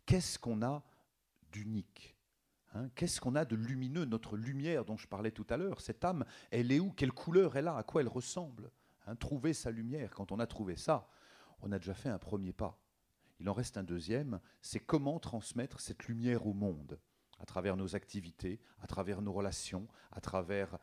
qu'est-ce 0.07 0.39
qu'on 0.39 0.63
a 0.63 0.85
d'unique. 1.51 2.15
Hein, 2.75 2.89
Qu'est-ce 2.95 3.21
qu'on 3.21 3.35
a 3.35 3.45
de 3.45 3.57
lumineux, 3.57 4.05
notre 4.05 4.37
lumière 4.37 4.85
dont 4.85 4.97
je 4.97 5.09
parlais 5.09 5.33
tout 5.33 5.47
à 5.51 5.57
l'heure 5.57 5.81
Cette 5.81 6.05
âme, 6.05 6.25
elle 6.53 6.71
est 6.71 6.79
où? 6.79 6.93
Quelle 6.93 7.11
couleur 7.11 7.57
elle 7.57 7.67
a? 7.67 7.77
À 7.77 7.83
quoi 7.83 8.03
elle 8.03 8.09
ressemble? 8.09 8.71
Hein, 9.09 9.17
Trouver 9.17 9.53
sa 9.53 9.73
lumière. 9.73 10.15
Quand 10.15 10.31
on 10.31 10.39
a 10.39 10.47
trouvé 10.47 10.77
ça, 10.77 11.09
on 11.63 11.73
a 11.73 11.81
déjà 11.81 11.93
fait 11.95 12.09
un 12.11 12.19
premier 12.21 12.53
pas. 12.53 12.79
Il 13.41 13.49
en 13.49 13.53
reste 13.53 13.79
un 13.79 13.83
deuxième, 13.83 14.39
c'est 14.63 14.79
comment 14.79 15.19
transmettre 15.19 15.81
cette 15.81 16.05
lumière 16.07 16.47
au 16.47 16.55
monde, 16.55 17.01
à 17.41 17.47
travers 17.47 17.77
nos 17.77 17.97
activités, 17.97 18.61
à 18.81 18.87
travers 18.87 19.23
nos 19.23 19.33
relations, 19.33 19.89
à 20.13 20.21
travers 20.21 20.79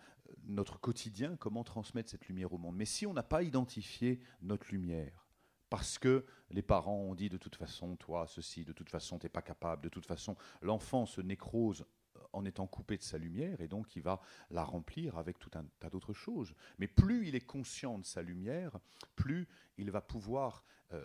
notre 0.45 0.79
quotidien, 0.79 1.35
comment 1.37 1.63
transmettre 1.63 2.09
cette 2.09 2.27
lumière 2.27 2.53
au 2.53 2.57
monde. 2.57 2.75
Mais 2.75 2.85
si 2.85 3.05
on 3.05 3.13
n'a 3.13 3.23
pas 3.23 3.43
identifié 3.43 4.19
notre 4.41 4.71
lumière, 4.71 5.27
parce 5.69 5.97
que 5.97 6.25
les 6.51 6.61
parents 6.61 6.99
ont 6.99 7.15
dit 7.15 7.29
de 7.29 7.37
toute 7.37 7.55
façon, 7.55 7.95
toi, 7.95 8.27
ceci, 8.27 8.63
de 8.63 8.73
toute 8.73 8.89
façon, 8.89 9.17
tu 9.17 9.25
n'es 9.25 9.29
pas 9.29 9.41
capable, 9.41 9.83
de 9.83 9.89
toute 9.89 10.05
façon, 10.05 10.35
l'enfant 10.61 11.05
se 11.05 11.19
nécrose 11.19 11.85
euh, 12.15 12.19
en 12.31 12.45
étant 12.45 12.67
coupé 12.67 12.97
de 12.97 13.01
sa 13.01 13.17
lumière 13.17 13.59
et 13.59 13.67
donc 13.67 13.95
il 13.95 14.03
va 14.03 14.21
la 14.51 14.63
remplir 14.63 15.17
avec 15.17 15.39
tout 15.39 15.49
un 15.55 15.65
tas 15.79 15.89
d'autres 15.89 16.13
choses. 16.13 16.53
Mais 16.77 16.87
plus 16.87 17.27
il 17.27 17.33
est 17.33 17.45
conscient 17.45 17.97
de 17.97 18.05
sa 18.05 18.21
lumière, 18.21 18.77
plus 19.15 19.47
il 19.77 19.89
va 19.89 20.01
pouvoir 20.01 20.63
euh, 20.91 21.03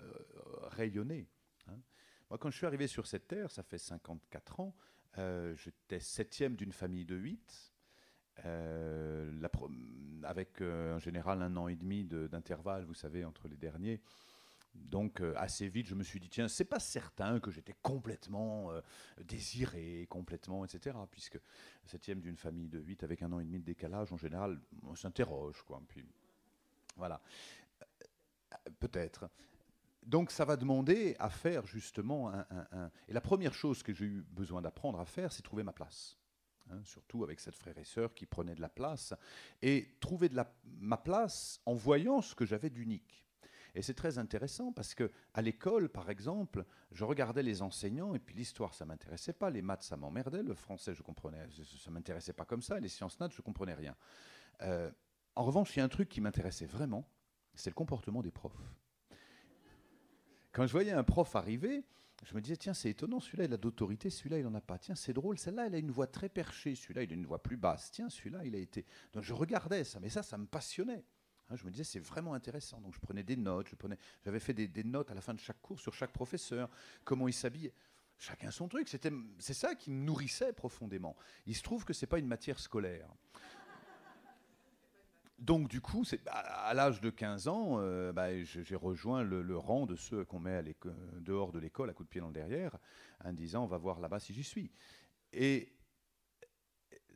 rayonner. 0.65 1.29
hein. 1.69 1.81
Moi, 2.29 2.37
quand 2.39 2.51
je 2.51 2.59
suis 2.59 2.67
arrivé 2.67 2.89
sur 2.89 3.07
cette 3.07 3.27
terre, 3.27 3.51
ça 3.51 3.63
fait 3.63 3.79
54 3.79 4.61
ans, 4.61 4.77
euh, 5.17 5.55
j'étais 5.57 6.01
septième 6.01 6.57
d'une 6.57 6.73
famille 6.73 7.07
de 7.07 7.17
huit, 7.17 7.73
pro- 9.53 9.71
avec 10.23 10.61
euh, 10.61 10.97
en 10.97 10.99
général 10.99 11.43
un 11.43 11.57
an 11.57 11.69
et 11.69 11.77
demi 11.77 12.05
de- 12.05 12.27
d'intervalle, 12.27 12.85
vous 12.85 12.95
savez, 12.95 13.25
entre 13.25 13.49
les 13.49 13.57
derniers. 13.57 14.01
Donc 14.75 15.21
euh, 15.21 15.33
assez 15.37 15.69
vite, 15.69 15.87
je 15.89 15.95
me 15.95 16.05
suis 16.05 16.21
dit 16.21 16.29
tiens, 16.29 16.47
c'est 16.47 16.65
pas 16.65 16.79
certain 16.79 17.41
que 17.41 17.51
j'étais 17.51 17.75
complètement 17.83 18.71
euh, 18.71 18.81
désiré, 19.25 20.07
complètement, 20.09 20.65
etc. 20.65 20.97
Puisque 21.11 21.39
septième 21.85 22.21
d'une 22.21 22.37
famille 22.37 22.69
de 22.69 22.79
8 22.79 23.03
avec 23.03 23.23
un 23.23 23.33
an 23.33 23.41
et 23.41 23.45
demi 23.45 23.59
de 23.59 23.65
décalage, 23.65 24.13
en 24.13 24.17
général, 24.17 24.61
on 24.85 24.95
s'interroge, 24.95 25.63
quoi. 25.63 25.83
Puis 25.89 26.05
voilà, 26.97 27.21
Euh, 28.53 28.71
peut-être. 28.79 29.29
Donc 30.05 30.31
ça 30.31 30.45
va 30.45 30.57
demander 30.57 31.15
à 31.19 31.29
faire 31.29 31.67
justement 31.67 32.31
un- 32.33 32.91
Et 33.09 33.13
la 33.13 33.21
première 33.21 33.53
chose 33.55 33.83
que 33.83 33.93
j'ai 33.93 34.07
eu 34.07 34.23
besoin 34.31 34.63
d'apprendre 34.63 34.99
à 35.01 35.05
faire, 35.05 35.33
c'est 35.33 35.43
trouver 35.43 35.63
ma 35.65 35.73
place. 35.73 36.17
Hein, 36.71 36.81
surtout 36.85 37.25
avec 37.25 37.41
cette 37.41 37.55
frère 37.55 37.79
et 37.79 37.85
sœur 37.85 38.15
qui 38.15 38.27
prenait 38.27 38.55
de 38.55 38.61
la 38.61 38.69
place. 38.69 39.15
Et 39.63 39.97
trouver 40.01 40.31
ma 40.81 40.97
place 40.97 41.61
en 41.67 41.75
voyant 41.75 42.21
ce 42.21 42.35
que 42.35 42.45
j'avais 42.45 42.71
d'unique. 42.71 43.25
Et 43.75 43.83
c'est 43.83 43.95
très 43.95 44.19
intéressant 44.19 44.73
parce 44.73 44.95
que 44.95 45.11
à 45.35 45.43
l'école, 45.43 45.89
par 45.89 46.11
exemple, 46.11 46.65
je 46.91 47.05
regardais 47.05 47.43
les 47.43 47.63
enseignants 47.63 48.15
et 48.15 48.19
puis 48.19 48.35
l'histoire, 48.35 48.75
ça 48.75 48.85
m'intéressait 48.85 49.33
pas, 49.33 49.51
les 49.51 49.63
maths, 49.63 49.83
ça 49.83 49.97
m'emmerdait, 49.97 50.43
le 50.43 50.55
français, 50.55 50.95
je 50.95 51.03
comprenais, 51.03 51.47
ça 51.79 51.91
m'intéressait 51.91 52.33
pas 52.33 52.45
comme 52.45 52.63
ça, 52.63 52.81
les 52.81 52.89
sciences 52.89 53.21
nat, 53.21 53.29
je 53.31 53.43
comprenais 53.43 53.75
rien. 53.75 53.95
Euh, 54.63 54.91
en 55.37 55.45
revanche, 55.45 55.77
il 55.77 55.79
y 55.79 55.83
a 55.83 55.85
un 55.85 55.89
truc 55.89 56.09
qui 56.09 56.21
m'intéressait 56.21 56.67
vraiment, 56.67 57.09
c'est 57.55 57.71
le 57.71 57.75
comportement 57.75 58.23
des 58.23 58.33
profs. 58.33 58.59
Quand 60.51 60.67
je 60.67 60.73
voyais 60.73 60.93
un 60.93 61.05
prof 61.05 61.37
arriver, 61.37 61.85
je 62.25 62.35
me 62.35 62.41
disais, 62.41 62.57
tiens, 62.57 62.75
c'est 62.75 62.91
étonnant, 62.91 63.21
celui-là, 63.21 63.45
il 63.45 63.53
a 63.53 63.57
d'autorité, 63.57 64.11
celui-là, 64.11 64.39
il 64.39 64.45
n'en 64.45 64.55
a 64.55 64.61
pas. 64.61 64.79
Tiens, 64.79 64.95
c'est 64.95 65.13
drôle, 65.13 65.39
celle-là, 65.39 65.67
elle 65.67 65.75
a 65.75 65.79
une 65.79 65.91
voix 65.91 66.07
très 66.07 66.29
perchée, 66.29 66.75
celui-là, 66.75 67.05
il 67.05 67.11
a 67.11 67.15
une 67.15 67.27
voix 67.27 67.43
plus 67.43 67.57
basse. 67.57 67.91
Tiens, 67.93 68.09
celui-là, 68.09 68.45
il 68.45 68.55
a 68.55 68.59
été. 68.59 68.85
Donc 69.13 69.23
je 69.23 69.33
regardais 69.33 69.85
ça, 69.85 70.01
mais 70.01 70.09
ça, 70.09 70.23
ça 70.23 70.37
me 70.37 70.47
passionnait. 70.47 71.05
Hein, 71.49 71.57
je 71.57 71.65
me 71.65 71.71
disais, 71.71 71.85
c'est 71.85 72.01
vraiment 72.01 72.35
intéressant. 72.35 72.81
Donc 72.81 72.95
je 72.95 73.01
prenais 73.01 73.23
des 73.23 73.37
notes, 73.37 73.69
je 73.69 73.77
prenais, 73.77 73.97
j'avais 74.25 74.41
fait 74.41 74.53
des, 74.53 74.67
des 74.67 74.85
notes 74.85 75.11
à 75.11 75.15
la 75.15 75.21
fin 75.21 75.33
de 75.33 75.41
chaque 75.41 75.61
cours 75.63 75.81
sur 75.81 75.95
chaque 75.95 76.13
professeur, 76.13 76.69
comment 77.05 77.29
il 77.29 77.35
s'habillait. 77.35 77.73
Chacun 78.19 78.51
son 78.51 78.67
truc. 78.67 78.89
C'était, 78.89 79.13
c'est 79.39 79.55
ça 79.55 79.77
qui 79.77 79.91
me 79.91 80.05
nourrissait 80.05 80.53
profondément. 80.53 81.17
Il 81.47 81.55
se 81.55 81.63
trouve 81.63 81.85
que 81.85 81.93
c'est 81.93 82.09
pas 82.09 82.19
une 82.19 82.27
matière 82.27 82.59
scolaire. 82.59 83.09
Donc 85.39 85.69
du 85.69 85.81
coup, 85.81 86.05
c'est, 86.05 86.21
à, 86.29 86.75
l'âge 86.75 87.01
de 87.01 87.11
15 87.11 87.47
ans, 87.47 87.77
euh, 87.79 88.13
bah, 88.13 88.43
j'ai 88.43 88.75
rejoint 88.75 89.23
le, 89.23 89.57
rang 89.57 89.87
de 89.87 89.95
ceux 89.95 90.25
qu'on 90.25 90.41
met 90.41 90.63
dehors 91.21 91.53
de 91.53 91.61
l'école 91.61 91.91
à 91.91 91.93
coup 91.93 92.03
de 92.03 92.09
pied 92.09 92.21
dans 92.21 92.27
le 92.27 92.33
derrière, 92.33 92.77
en 93.25 93.33
disant 93.33 93.63
on 93.63 93.69
va 93.69 93.79
voir 93.79 94.01
là-bas 94.01 94.19
si 94.19 94.35
j'y 94.35 94.43
suis. 94.43 94.73
Et 95.33 95.73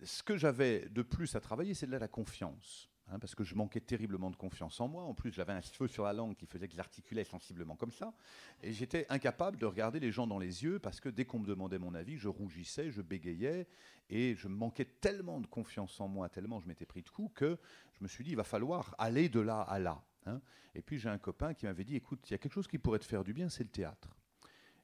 ce 0.05 0.23
que 0.23 0.37
j'avais 0.37 0.89
de 0.89 1.03
plus 1.03 1.35
à 1.35 1.41
travailler, 1.41 1.75
c'est 1.75 1.87
de 1.87 1.97
la 1.97 2.09
confiance. 2.09 2.92
Hein, 3.13 3.19
parce 3.19 3.35
que 3.35 3.45
je 3.45 3.55
manquais 3.55 3.81
terriblement 3.81 4.31
de 4.31 4.37
confiance 4.37 4.81
en 4.81 4.89
moi. 4.89 5.05
En 5.05 5.15
plus, 5.15 5.33
j'avais 5.33 5.53
un 5.53 5.61
cheveu 5.61 5.87
sur 5.87 6.05
la 6.05 6.13
langue 6.13 6.35
qui 6.35 6.47
faisait 6.47 6.67
que 6.69 6.75
j'articulais 6.75 7.25
sensiblement 7.25 7.77
comme 7.77 7.93
ça. 7.93 8.15
Et 8.63 8.73
j'étais 8.73 9.07
incapable 9.09 9.59
de 9.59 9.67
regarder 9.67 10.01
les 10.01 10.11
gens 10.11 10.27
dans 10.27 10.39
les 10.39 10.65
yeux 10.65 10.79
parce 10.79 11.01
que 11.01 11.09
dès 11.09 11.25
qu'on 11.25 11.39
me 11.39 11.47
demandait 11.47 11.79
mon 11.79 11.95
avis, 11.95 12.17
je 12.17 12.29
rougissais, 12.29 12.91
je 12.91 13.03
bégayais 13.03 13.69
et 14.09 14.35
je 14.35 14.49
manquais 14.49 14.85
tellement 14.85 15.41
de 15.41 15.47
confiance 15.47 16.01
en 16.01 16.09
moi, 16.09 16.29
tellement 16.29 16.61
je 16.61 16.67
m'étais 16.67 16.87
pris 16.87 17.03
de 17.03 17.09
coups 17.09 17.33
que 17.35 17.59
je 17.93 18.03
me 18.03 18.09
suis 18.09 18.25
dit, 18.25 18.31
il 18.31 18.37
va 18.37 18.45
falloir 18.45 18.95
aller 18.99 19.29
de 19.29 19.41
là 19.41 19.61
à 19.63 19.79
là. 19.79 20.03
hein. 20.27 20.41
Et 20.75 20.83
puis 20.83 20.99
j'ai 20.99 21.09
un 21.09 21.19
copain 21.19 21.55
qui 21.55 21.67
m'avait 21.67 21.85
dit, 21.85 21.97
écoute, 21.97 22.29
il 22.29 22.33
y 22.33 22.35
a 22.35 22.39
quelque 22.39 22.53
chose 22.53 22.67
qui 22.67 22.79
pourrait 22.79 22.99
te 22.99 23.05
faire 23.05 23.23
du 23.25 23.33
bien, 23.33 23.49
c'est 23.49 23.65
le 23.65 23.71
théâtre. 23.71 24.17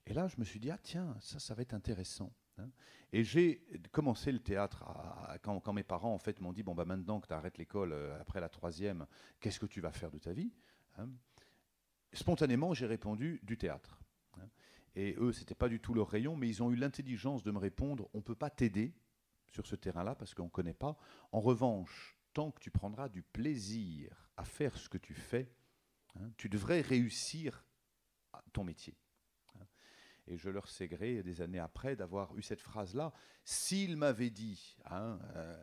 Et 0.06 0.14
là, 0.14 0.28
je 0.28 0.36
me 0.38 0.44
suis 0.44 0.58
dit, 0.58 0.70
ah 0.70 0.78
tiens, 0.82 1.16
ça, 1.20 1.38
ça 1.38 1.54
va 1.54 1.62
être 1.62 1.74
intéressant. 1.74 2.32
Hein. 2.58 2.70
Et 3.12 3.24
j'ai 3.24 3.66
commencé 3.90 4.30
le 4.32 4.38
théâtre 4.38 4.84
quand, 5.42 5.72
mes 5.72 5.82
parents 5.82 6.12
en 6.12 6.18
fait 6.18 6.40
m'ont 6.40 6.52
dit, 6.52 6.62
bon 6.62 6.74
bah 6.74 6.84
maintenant 6.84 7.20
que 7.20 7.26
tu 7.26 7.32
arrêtes 7.32 7.56
l'école 7.56 7.92
euh, 7.92 8.20
après 8.20 8.40
la 8.40 8.50
troisième, 8.50 9.06
qu'est-ce 9.40 9.58
que 9.58 9.66
tu 9.66 9.80
vas 9.80 9.92
faire 9.92 10.10
de 10.10 10.18
ta 10.18 10.32
vie 10.32 10.52
hein 10.98 11.08
Spontanément, 12.12 12.74
j'ai 12.74 12.86
répondu 12.86 13.40
du 13.42 13.56
théâtre. 13.56 13.98
hein. 14.38 14.48
Et 14.94 15.14
eux, 15.18 15.32
c'était 15.32 15.54
pas 15.54 15.68
du 15.68 15.80
tout 15.80 15.94
leur 15.94 16.08
rayon, 16.08 16.36
mais 16.36 16.48
ils 16.48 16.62
ont 16.62 16.70
eu 16.70 16.76
l'intelligence 16.76 17.42
de 17.42 17.50
me 17.50 17.58
répondre, 17.58 18.10
on 18.12 18.20
peut 18.20 18.34
pas 18.34 18.50
t'aider, 18.50 18.94
sur 19.48 19.66
ce 19.66 19.76
terrain-là 19.76 20.14
parce 20.14 20.34
qu'on 20.34 20.44
ne 20.44 20.50
connaît 20.50 20.74
pas. 20.74 20.96
En 21.32 21.40
revanche, 21.40 22.16
tant 22.32 22.50
que 22.50 22.60
tu 22.60 22.70
prendras 22.70 23.08
du 23.08 23.22
plaisir 23.22 24.30
à 24.36 24.44
faire 24.44 24.76
ce 24.76 24.88
que 24.88 24.98
tu 24.98 25.14
fais, 25.14 25.50
tu 26.36 26.48
devrais 26.48 26.80
réussir 26.80 27.64
ton 28.52 28.64
métier. 28.64 28.96
Et 30.30 30.36
je 30.36 30.50
leur 30.50 30.68
sais 30.68 30.88
gré 30.88 31.22
des 31.22 31.40
années 31.40 31.58
après 31.58 31.96
d'avoir 31.96 32.36
eu 32.36 32.42
cette 32.42 32.60
phrase-là. 32.60 33.12
S'ils 33.44 33.96
m'avaient 33.96 34.30
dit, 34.30 34.76
hein, 34.84 35.18
euh, 35.36 35.56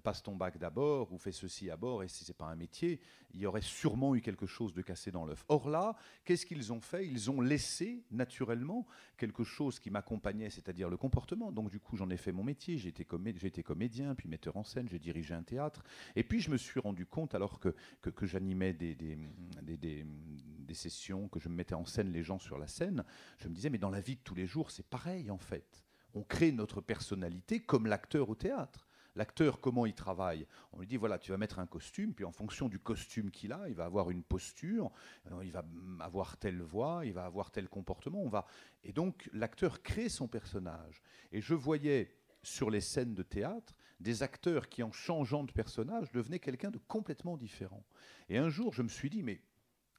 passe 0.00 0.22
ton 0.22 0.36
bac 0.36 0.58
d'abord 0.58 1.12
ou 1.12 1.18
fais 1.18 1.32
ceci 1.32 1.70
à 1.70 1.76
bord, 1.76 2.02
et 2.02 2.08
si 2.08 2.24
ce 2.24 2.30
n'est 2.30 2.36
pas 2.36 2.46
un 2.46 2.56
métier, 2.56 3.00
il 3.32 3.40
y 3.40 3.46
aurait 3.46 3.62
sûrement 3.62 4.14
eu 4.14 4.20
quelque 4.20 4.46
chose 4.46 4.72
de 4.74 4.82
cassé 4.82 5.10
dans 5.10 5.24
l'œuf. 5.24 5.44
Or 5.48 5.68
là, 5.68 5.96
qu'est-ce 6.24 6.46
qu'ils 6.46 6.72
ont 6.72 6.80
fait? 6.80 7.06
Ils 7.06 7.30
ont 7.30 7.40
laissé 7.40 8.04
naturellement 8.10 8.86
quelque 9.16 9.44
chose 9.44 9.78
qui 9.78 9.90
m'accompagnait, 9.90 10.50
c'est-à-dire 10.50 10.88
le 10.88 10.96
comportement. 10.96 11.52
Donc 11.52 11.70
du 11.70 11.80
coup, 11.80 11.96
j'en 11.96 12.10
ai 12.10 12.16
fait 12.16 12.32
mon 12.32 12.44
métier. 12.44 12.78
J'ai 12.78 12.88
été, 12.88 13.04
comédien, 13.04 14.14
puis 14.14 14.28
metteur 14.28 14.56
en 14.56 14.64
scène, 14.64 14.88
j'ai 14.88 14.98
dirigé 14.98 15.34
un 15.34 15.42
théâtre. 15.42 15.82
Et 16.16 16.22
puis 16.22 16.40
je 16.40 16.50
me 16.50 16.56
suis 16.56 16.80
rendu 16.80 17.06
compte, 17.06 17.34
alors 17.34 17.58
que, 17.58 17.74
que, 18.00 18.26
j'animais 18.26 18.72
des, 18.72 18.94
des, 18.94 19.18
des, 19.62 20.06
des 20.06 20.74
sessions, 20.74 21.28
que 21.28 21.40
je 21.40 21.48
me 21.48 21.54
mettais 21.54 21.74
en 21.74 21.84
scène 21.84 22.12
les 22.12 22.22
gens 22.22 22.38
sur 22.38 22.58
la 22.58 22.66
scène, 22.66 23.04
je 23.38 23.48
me 23.48 23.54
disais, 23.54 23.70
mais 23.70 23.78
dans 23.78 23.90
la 23.90 24.00
vie 24.00 24.16
de 24.16 24.20
tous 24.22 24.34
les 24.34 24.46
jours, 24.46 24.70
c'est 24.70 24.86
pareil 24.86 25.30
en 25.30 25.38
fait. 25.38 25.84
On 26.14 26.22
crée 26.22 26.52
notre 26.52 26.80
personnalité 26.80 27.60
comme 27.60 27.86
l'acteur 27.86 28.28
au 28.30 28.34
théâtre. 28.34 28.83
L'acteur, 29.16 29.60
comment 29.60 29.86
il 29.86 29.94
travaille? 29.94 30.46
On 30.72 30.80
lui 30.80 30.86
dit, 30.86 30.96
voilà, 30.96 31.18
tu 31.18 31.30
vas 31.30 31.38
mettre 31.38 31.58
un 31.58 31.66
costume, 31.66 32.14
puis 32.14 32.24
en 32.24 32.32
fonction 32.32 32.68
du 32.68 32.78
costume 32.78 33.30
qu'il 33.30 33.52
a, 33.52 33.68
il 33.68 33.74
va 33.74 33.84
avoir 33.84 34.10
une 34.10 34.22
posture, 34.22 34.90
euh, 35.30 35.44
il 35.44 35.52
va 35.52 35.64
avoir 36.00 36.36
telle 36.36 36.62
voix, 36.62 37.02
il 37.04 37.12
va 37.12 37.24
avoir 37.24 37.50
tel 37.50 37.68
comportement. 37.68 38.22
On 38.22 38.28
va... 38.28 38.46
Et 38.82 38.92
donc, 38.92 39.28
l'acteur 39.32 39.82
crée 39.82 40.08
son 40.08 40.26
personnage. 40.26 41.02
Et 41.32 41.40
je 41.40 41.54
voyais 41.54 42.16
sur 42.42 42.70
les 42.70 42.80
scènes 42.80 43.14
de 43.14 43.22
théâtre 43.22 43.74
des 44.00 44.22
acteurs 44.22 44.68
qui, 44.68 44.82
en 44.82 44.92
changeant 44.92 45.44
de 45.44 45.52
personnage, 45.52 46.10
devenaient 46.12 46.40
quelqu'un 46.40 46.70
de 46.70 46.78
complètement 46.78 47.36
différent. 47.36 47.84
Et 48.28 48.38
un 48.38 48.48
jour, 48.48 48.72
je 48.72 48.82
me 48.82 48.88
suis 48.88 49.10
dit, 49.10 49.22
mais 49.22 49.40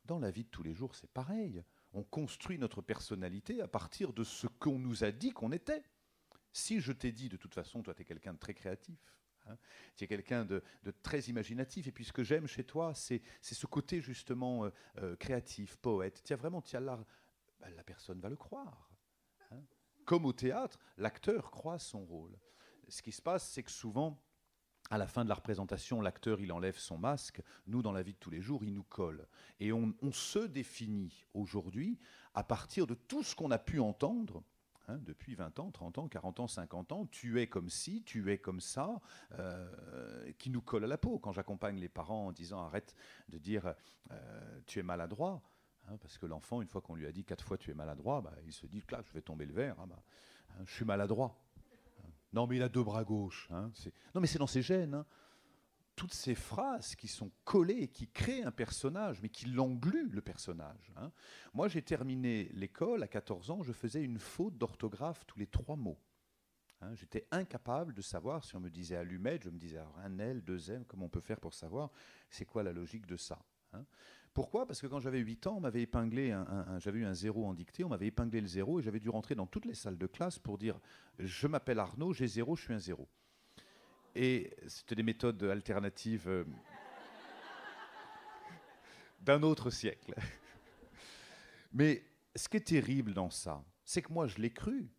dans 0.05 0.19
la 0.19 0.29
vie 0.29 0.43
de 0.43 0.49
tous 0.49 0.61
les 0.61 0.73
jours, 0.73 0.93
c'est 0.93 1.09
pareil 1.09 1.63
on 1.95 2.03
construit 2.03 2.59
notre 2.59 2.81
personnalité 2.81 3.61
à 3.61 3.67
partir 3.67 4.11
de 4.11 4.23
ce 4.23 4.47
qu'on 4.47 4.77
nous 4.77 5.03
a 5.03 5.11
dit 5.11 5.31
qu'on 5.31 5.53
était. 5.53 5.81
Si 6.55 6.79
je 6.79 6.93
t'ai 6.93 7.11
dit, 7.11 7.27
de 7.27 7.35
toute 7.35 7.53
façon, 7.53 7.83
toi, 7.83 7.93
tu 7.93 8.03
es 8.03 8.05
quelqu'un 8.05 8.33
de 8.33 8.39
très 8.39 8.53
créatif, 8.53 8.97
hein, 9.47 9.57
tu 9.97 10.05
es 10.05 10.07
quelqu'un 10.07 10.45
de, 10.45 10.63
très 11.03 11.19
imaginatif, 11.23 11.85
et 11.87 11.91
puis 11.91 12.05
ce 12.05 12.13
que 12.13 12.23
j'aime 12.23 12.47
chez 12.47 12.63
toi, 12.63 12.93
c'est 12.93 13.21
ce 13.41 13.65
côté 13.67 13.99
justement 13.99 14.63
euh, 14.63 14.69
euh, 14.99 15.15
créatif, 15.17 15.75
poète. 15.75 16.23
As 16.31 16.35
vraiment, 16.37 16.63
as 16.71 16.79
l'art, 16.79 17.03
ben, 17.59 17.69
la 17.75 17.83
personne 17.83 18.21
va 18.21 18.29
le 18.29 18.37
croire. 18.37 18.89
Hein. 19.51 19.59
Comme 20.05 20.23
au 20.23 20.31
théâtre, 20.31 20.79
l'acteur 20.97 21.51
croit 21.51 21.77
son 21.77 22.05
rôle. 22.05 22.39
Ce 22.87 23.01
qui 23.01 23.11
se 23.11 23.21
passe, 23.21 23.49
c'est 23.49 23.63
que 23.63 23.71
souvent, 23.71 24.17
à 24.89 24.97
la 24.97 25.07
fin 25.07 25.25
de 25.25 25.29
la 25.29 25.35
représentation, 25.35 25.99
l'acteur, 25.99 26.39
il 26.39 26.53
enlève 26.53 26.77
son 26.77 26.97
masque. 26.97 27.41
Nous, 27.67 27.81
dans 27.81 27.91
la 27.91 28.01
vie 28.01 28.13
de 28.13 28.19
tous 28.19 28.29
les 28.29 28.39
jours, 28.39 28.63
il 28.63 28.73
nous 28.73 28.85
colle. 28.85 29.27
Et 29.59 29.73
on, 29.73 29.93
se 30.13 30.39
définit 30.39 31.25
aujourd'hui 31.33 31.99
à 32.33 32.45
partir 32.45 32.87
de 32.87 32.93
tout 32.93 33.23
ce 33.23 33.35
qu'on 33.35 33.51
a 33.51 33.59
pu 33.59 33.81
entendre. 33.81 34.41
Hein, 34.87 34.99
depuis 35.03 35.33
20 35.33 35.57
ans, 35.59 35.71
30 35.71 35.97
ans, 35.97 36.07
40 36.07 36.41
ans, 36.41 36.47
50 36.47 36.91
ans, 36.91 37.07
tu 37.07 37.41
es 37.41 37.47
comme 37.47 37.69
ci, 37.69 38.03
tu 38.03 38.31
es 38.31 38.37
comme 38.37 38.59
ça, 38.59 39.01
euh, 39.39 40.31
qui 40.37 40.51
nous 40.51 40.61
colle 40.61 40.83
à 40.83 40.87
la 40.87 40.99
peau. 40.99 41.17
Quand 41.17 41.31
j'accompagne 41.31 41.79
les 41.79 41.89
parents 41.89 42.27
en 42.27 42.31
disant 42.31 42.63
arrête 42.63 42.93
de 43.29 43.39
dire 43.39 43.73
euh, 44.11 44.61
tu 44.67 44.77
es 44.77 44.83
maladroit, 44.83 45.41
hein, 45.87 45.97
parce 45.97 46.19
que 46.19 46.27
l'enfant, 46.27 46.61
une 46.61 46.67
fois 46.67 46.81
qu'on 46.81 46.93
lui 46.93 47.07
a 47.07 47.11
dit 47.11 47.23
quatre 47.23 47.43
fois 47.43 47.57
tu 47.57 47.71
es 47.71 47.73
maladroit, 47.73 48.21
bah, 48.21 48.33
il 48.45 48.53
se 48.53 48.67
dit 48.67 48.83
je 48.87 49.13
vais 49.13 49.21
tomber 49.21 49.47
le 49.47 49.53
verre, 49.53 49.75
ah 49.79 49.87
bah, 49.87 50.03
hein, 50.51 50.63
je 50.67 50.73
suis 50.73 50.85
maladroit. 50.85 51.35
Non, 52.33 52.45
mais 52.45 52.57
il 52.57 52.63
a 52.63 52.69
deux 52.69 52.83
bras 52.83 53.03
gauches. 53.03 53.49
Non, 53.49 54.21
mais 54.21 54.27
c'est 54.27 54.39
dans 54.39 54.45
ses 54.45 54.61
gènes. 54.61 55.03
Hein. 55.95 56.01
Toutes 56.05 56.13
ces 56.13 56.35
phrases 56.35 56.95
qui 56.95 57.07
sont 57.07 57.31
collées 57.43 57.83
et 57.83 57.87
qui 57.87 58.07
créent 58.07 58.43
un 58.43 58.51
personnage, 58.51 59.21
mais 59.21 59.29
qui 59.29 59.45
l'engluent, 59.45 60.09
le 60.11 60.21
personnage. 60.21 60.91
Hein. 60.97 61.11
Moi, 61.53 61.67
j'ai 61.67 61.81
terminé 61.81 62.49
l'école 62.53 63.03
à 63.03 63.07
14 63.07 63.51
ans, 63.51 63.63
je 63.63 63.71
faisais 63.73 64.03
une 64.03 64.19
faute 64.19 64.57
d'orthographe 64.57 65.25
tous 65.25 65.39
les 65.39 65.47
trois 65.47 65.75
mots. 65.75 65.99
J'étais 66.93 67.25
incapable 67.31 67.93
de 67.95 68.01
savoir 68.01 68.43
si 68.43 68.55
on 68.55 68.59
me 68.59 68.69
disait 68.69 68.95
allumette, 68.95 69.43
je 69.43 69.49
me 69.49 69.57
disais 69.57 69.79
un 70.03 70.19
L, 70.19 70.43
deux 70.43 70.69
M, 70.69 70.85
comment 70.85 71.07
on 71.07 71.09
peut 71.09 71.21
faire 71.21 71.39
pour 71.39 71.53
savoir 71.53 71.89
c'est 72.29 72.45
quoi 72.45 72.61
la 72.61 72.73
logique 72.73 73.07
de 73.07 73.17
ça. 73.17 73.39
Pourquoi? 74.35 74.67
Parce 74.67 74.81
que 74.81 74.87
quand 74.87 74.99
j'avais 74.99 75.19
8 75.19 75.47
ans, 75.47 75.55
on 75.57 75.61
m'avait 75.61 75.81
épinglé, 75.81 76.37
j'avais 76.77 76.99
eu 76.99 77.05
un 77.05 77.15
zéro 77.15 77.47
en 77.47 77.55
dictée, 77.55 77.83
on 77.83 77.89
m'avait 77.89 78.07
épinglé 78.07 78.39
le 78.39 78.45
zéro 78.45 78.79
et 78.79 78.83
j'avais 78.83 78.99
dû 78.99 79.09
rentrer 79.09 79.33
dans 79.33 79.47
toutes 79.47 79.65
les 79.65 79.73
salles 79.73 79.97
de 79.97 80.05
classe 80.05 80.37
pour 80.37 80.59
dire 80.59 80.79
je 81.17 81.47
m'appelle 81.47 81.79
Arnaud, 81.79 82.13
j'ai 82.13 82.27
zéro, 82.27 82.55
je 82.55 82.63
suis 82.63 82.73
un 82.73 82.79
zéro. 82.79 83.09
Et 84.15 84.55
c'était 84.67 84.95
des 84.95 85.03
méthodes 85.03 85.43
alternatives 85.43 86.27
euh, 86.27 86.45
d'un 89.19 89.43
autre 89.43 89.69
siècle. 89.69 90.15
Mais 91.73 92.03
ce 92.35 92.47
qui 92.47 92.57
est 92.57 92.67
terrible 92.67 93.13
dans 93.13 93.29
ça, 93.29 93.63
c'est 93.83 94.01
que 94.01 94.13
moi 94.13 94.27
je 94.27 94.37
l'ai 94.37 94.51
cru, 94.51 94.89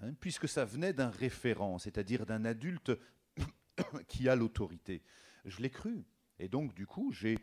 hein, 0.00 0.12
puisque 0.20 0.48
ça 0.48 0.64
venait 0.64 0.92
d'un 0.92 1.10
référent, 1.10 1.78
c'est-à-dire 1.78 2.26
d'un 2.26 2.44
adulte 2.44 2.92
qui 4.08 4.28
a 4.28 4.34
l'autorité. 4.34 5.02
Je 5.44 5.60
l'ai 5.60 5.70
cru. 5.70 6.04
Et 6.38 6.48
donc, 6.48 6.74
du 6.74 6.86
coup, 6.86 7.12
j'ai 7.12 7.38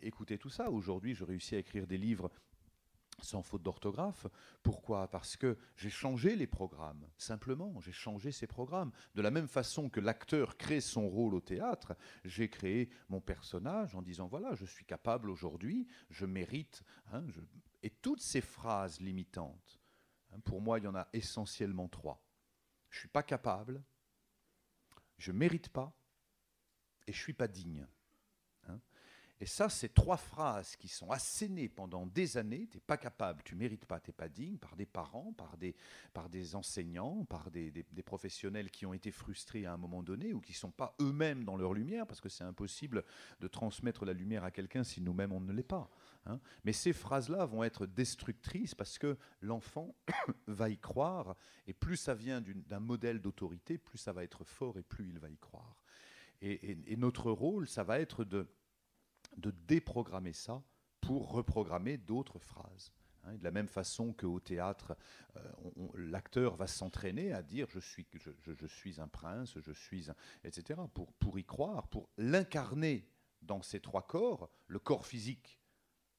écouter 0.00 0.38
tout 0.38 0.50
ça. 0.50 0.70
Aujourd'hui, 0.70 1.14
je 1.14 1.24
réussis 1.24 1.54
à 1.54 1.58
écrire 1.58 1.86
des 1.86 1.98
livres 1.98 2.30
sans 3.24 3.42
faute 3.42 3.62
d'orthographe. 3.62 4.26
Pourquoi? 4.62 5.08
Parce 5.08 5.36
que 5.36 5.56
j'ai 5.76 5.90
changé 5.90 6.36
les 6.36 6.46
programmes, 6.46 7.06
simplement, 7.16 7.80
j'ai 7.80 7.92
changé 7.92 8.32
ces 8.32 8.46
programmes. 8.46 8.92
De 9.14 9.22
la 9.22 9.30
même 9.30 9.48
façon 9.48 9.88
que 9.88 10.00
l'acteur 10.00 10.56
crée 10.56 10.80
son 10.80 11.08
rôle 11.08 11.34
au 11.34 11.40
théâtre, 11.40 11.96
j'ai 12.24 12.48
créé 12.48 12.90
mon 13.08 13.20
personnage 13.20 13.94
en 13.94 14.02
disant, 14.02 14.26
voilà, 14.26 14.54
je 14.54 14.64
suis 14.64 14.84
capable 14.84 15.30
aujourd'hui, 15.30 15.86
je 16.10 16.26
mérite. 16.26 16.82
Hein, 17.12 17.24
et 17.82 17.90
toutes 17.90 18.20
ces 18.20 18.40
phrases 18.40 19.00
limitantes, 19.00 19.80
hein, 20.32 20.40
pour 20.40 20.60
moi, 20.60 20.78
il 20.78 20.84
y 20.84 20.88
en 20.88 20.94
a 20.94 21.08
essentiellement 21.12 21.88
trois. 21.88 22.22
Je 22.90 22.98
ne 22.98 23.00
suis 23.00 23.08
pas 23.08 23.22
capable, 23.22 23.82
je 25.18 25.32
ne 25.32 25.38
mérite 25.38 25.68
pas, 25.68 25.96
et 27.06 27.12
je 27.12 27.18
ne 27.18 27.22
suis 27.22 27.32
pas 27.32 27.48
digne. 27.48 27.86
Et 29.42 29.46
ça, 29.46 29.68
c'est 29.68 29.92
trois 29.92 30.18
phrases 30.18 30.76
qui 30.76 30.86
sont 30.86 31.10
assénées 31.10 31.68
pendant 31.68 32.06
des 32.06 32.36
années. 32.36 32.68
Tu 32.70 32.76
n'es 32.76 32.80
pas 32.86 32.96
capable, 32.96 33.42
tu 33.42 33.56
mérites 33.56 33.86
pas, 33.86 33.98
tu 33.98 34.10
n'es 34.10 34.14
pas 34.14 34.28
digne, 34.28 34.56
par 34.56 34.76
des 34.76 34.86
parents, 34.86 35.32
par 35.32 35.56
des, 35.56 35.74
par 36.12 36.28
des 36.28 36.54
enseignants, 36.54 37.24
par 37.24 37.50
des, 37.50 37.72
professionnels 38.06 38.70
qui 38.70 38.86
ont 38.86 38.94
été 38.94 39.10
frustrés 39.10 39.66
à 39.66 39.72
un 39.72 39.76
moment 39.76 40.04
donné 40.04 40.32
ou 40.32 40.40
qui 40.40 40.52
ne 40.52 40.58
sont 40.58 40.70
pas 40.70 40.94
eux-mêmes 41.00 41.42
dans 41.42 41.56
leur 41.56 41.74
lumière, 41.74 42.06
parce 42.06 42.20
que 42.20 42.28
c'est 42.28 42.44
impossible 42.44 43.02
de 43.40 43.48
transmettre 43.48 44.04
la 44.04 44.12
lumière 44.12 44.44
à 44.44 44.52
quelqu'un 44.52 44.84
si 44.84 45.00
nous-mêmes 45.00 45.32
on 45.32 45.40
ne 45.40 45.52
l'est 45.52 45.64
pas. 45.64 45.90
Hein. 46.26 46.38
Mais 46.62 46.72
ces 46.72 46.92
phrases-là 46.92 47.44
vont 47.44 47.64
être 47.64 47.84
destructrices 47.84 48.76
parce 48.76 48.96
que 48.96 49.18
l'enfant 49.40 49.96
va 50.46 50.70
y 50.70 50.78
croire, 50.78 51.34
et 51.66 51.72
plus 51.72 51.96
ça 51.96 52.14
vient 52.14 52.40
d'un 52.40 52.78
modèle 52.78 53.20
d'autorité, 53.20 53.76
plus 53.76 53.98
ça 53.98 54.12
va 54.12 54.22
être 54.22 54.44
fort 54.44 54.78
et 54.78 54.84
plus 54.84 55.08
il 55.08 55.18
va 55.18 55.28
y 55.28 55.36
croire. 55.36 55.82
et 56.42 56.96
notre 56.96 57.32
rôle, 57.32 57.66
ça 57.66 57.82
va 57.82 57.98
être 57.98 58.24
de 58.24 58.46
de 59.36 59.50
déprogrammer 59.50 60.32
ça 60.32 60.62
pour 61.00 61.32
reprogrammer 61.32 61.98
d'autres 61.98 62.38
phrases. 62.38 62.92
Hein, 63.24 63.36
de 63.36 63.44
la 63.44 63.50
même 63.50 63.68
façon 63.68 64.12
qu'au 64.12 64.40
théâtre, 64.40 64.96
euh, 65.36 65.42
l'acteur 65.94 66.56
va 66.56 66.66
s'entraîner 66.66 67.32
à 67.32 67.42
dire 67.42 67.68
je 67.70 67.78
suis, 67.78 68.06
je, 68.12 68.66
suis 68.66 69.00
un 69.00 69.08
prince, 69.08 69.58
je 69.58 69.72
suis 69.72 70.10
un, 70.10 70.16
etc. 70.44 70.80
Pour, 70.92 71.12
pour 71.14 71.38
y 71.38 71.44
croire, 71.44 71.86
pour 71.88 72.08
l'incarner 72.18 73.08
dans 73.40 73.62
ces 73.62 73.80
trois 73.80 74.06
corps, 74.06 74.50
le 74.66 74.78
corps 74.78 75.06
physique, 75.06 75.60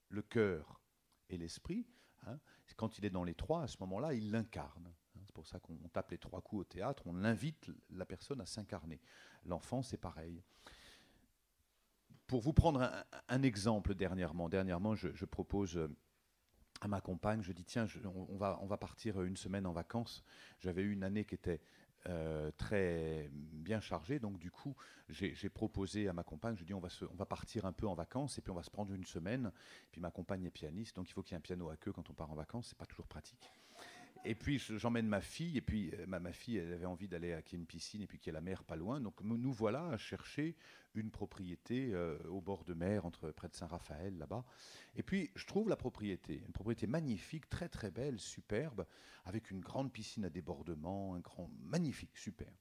le 0.09 0.21
cœur 0.21 0.81
et 1.29 1.37
l'esprit. 1.37 1.87
Hein, 2.25 2.39
quand 2.77 2.97
il 2.97 3.05
est 3.05 3.09
dans 3.09 3.25
les 3.25 3.35
trois, 3.35 3.63
à 3.63 3.67
ce 3.67 3.77
moment-là, 3.81 4.13
il 4.13 4.31
l'incarne. 4.31 4.87
Hein, 4.87 5.21
c'est 5.25 5.33
pour 5.33 5.47
ça 5.47 5.59
qu'on 5.59 5.75
tape 5.89 6.11
les 6.11 6.17
trois 6.17 6.41
coups 6.41 6.61
au 6.61 6.65
théâtre, 6.65 7.03
on 7.05 7.23
invite 7.23 7.69
la 7.89 8.05
personne 8.05 8.39
à 8.39 8.45
s'incarner. 8.45 9.01
L'enfant, 9.45 9.81
c'est 9.81 9.97
pareil 9.97 10.41
pour 12.27 12.41
vous 12.41 12.53
prendre 12.53 12.89
un, 13.27 13.43
exemple 13.43 13.95
dernièrement, 13.95 14.49
dernièrement, 14.49 14.95
je, 14.95 15.25
propose 15.25 15.77
euh, 15.77 15.87
à 16.81 16.87
ma 16.87 17.01
compagne, 17.01 17.41
je 17.41 17.51
dis 17.51 17.65
tiens, 17.65 17.87
on, 18.05 18.37
va, 18.37 18.59
on 18.61 18.65
va 18.65 18.77
partir 18.77 19.21
une 19.23 19.37
semaine 19.37 19.65
en 19.65 19.73
vacances. 19.73 20.23
J'avais 20.59 20.81
eu 20.81 20.91
une 20.91 21.03
année 21.03 21.25
qui 21.25 21.35
était 21.35 21.61
euh, 22.07 22.51
très 22.57 23.29
bien 23.31 23.79
chargée, 23.79 24.19
donc 24.19 24.37
du 24.37 24.51
coup, 24.51 24.75
j'ai 25.09 25.49
proposé 25.49 26.07
à 26.09 26.13
ma 26.13 26.23
compagne, 26.23 26.55
je 26.57 26.63
dis 26.63 26.73
on 26.73 26.79
va, 26.79 26.89
on 27.11 27.15
va 27.15 27.25
partir 27.25 27.65
un 27.65 27.71
peu 27.71 27.87
en 27.87 27.93
vacances 27.93 28.37
et 28.37 28.41
puis 28.41 28.51
on 28.51 28.55
va 28.55 28.63
se 28.63 28.71
prendre 28.71 28.93
une 28.93 29.05
semaine. 29.05 29.51
Puis 29.91 30.01
ma 30.01 30.11
compagne 30.11 30.43
est 30.43 30.51
pianiste, 30.51 30.95
donc 30.95 31.09
il 31.09 31.13
faut 31.13 31.23
qu'il 31.23 31.33
y 31.33 31.35
ait 31.35 31.37
un 31.37 31.41
piano 31.41 31.69
à 31.69 31.77
queue 31.77 31.93
quand 31.93 32.09
on 32.09 32.13
part 32.13 32.31
en 32.31 32.35
vacances, 32.35 32.67
c'est 32.69 32.77
pas 32.77 32.85
toujours 32.85 33.07
pratique 33.07 33.51
et 34.25 34.35
puis 34.35 34.59
j'emmène 34.59 35.07
ma 35.07 35.21
fille, 35.21 35.57
et 35.57 35.61
puis 35.61 35.91
euh, 35.93 36.05
ma, 36.07 36.31
fille, 36.31 36.57
elle 36.57 36.73
avait 36.73 36.85
envie 36.85 37.07
d'aller 37.07 37.33
à 37.33 37.39
ait 37.39 37.43
une 37.51 37.65
piscine 37.65 38.01
et 38.01 38.07
puis 38.07 38.19
qu'il 38.19 38.27
y 38.27 38.31
ait 38.31 38.33
la 38.33 38.41
mer 38.41 38.63
pas 38.63 38.75
loin. 38.75 39.01
Donc 39.01 39.21
nous 39.21 39.51
voilà 39.51 39.87
à 39.89 39.97
chercher 39.97 40.55
une 40.95 41.11
propriété 41.11 41.93
euh, 41.93 42.17
au 42.29 42.41
bord 42.41 42.63
de 42.63 42.73
mer, 42.73 43.05
entre 43.05 43.31
près 43.31 43.49
de 43.49 43.55
Saint-Raphaël, 43.55 44.17
là-bas. 44.17 44.45
Et 44.95 45.03
puis 45.03 45.31
je 45.35 45.45
trouve 45.45 45.69
la 45.69 45.75
propriété, 45.75 46.43
une 46.45 46.51
propriété 46.51 46.87
magnifique, 46.87 47.49
très 47.49 47.69
très 47.69 47.91
belle, 47.91 48.19
superbe, 48.19 48.85
avec 49.25 49.51
une 49.51 49.59
grande 49.59 49.91
piscine 49.91 50.25
à 50.25 50.29
débordement, 50.29 51.15
un 51.15 51.19
grand, 51.19 51.49
magnifique, 51.61 52.17
super. 52.17 52.51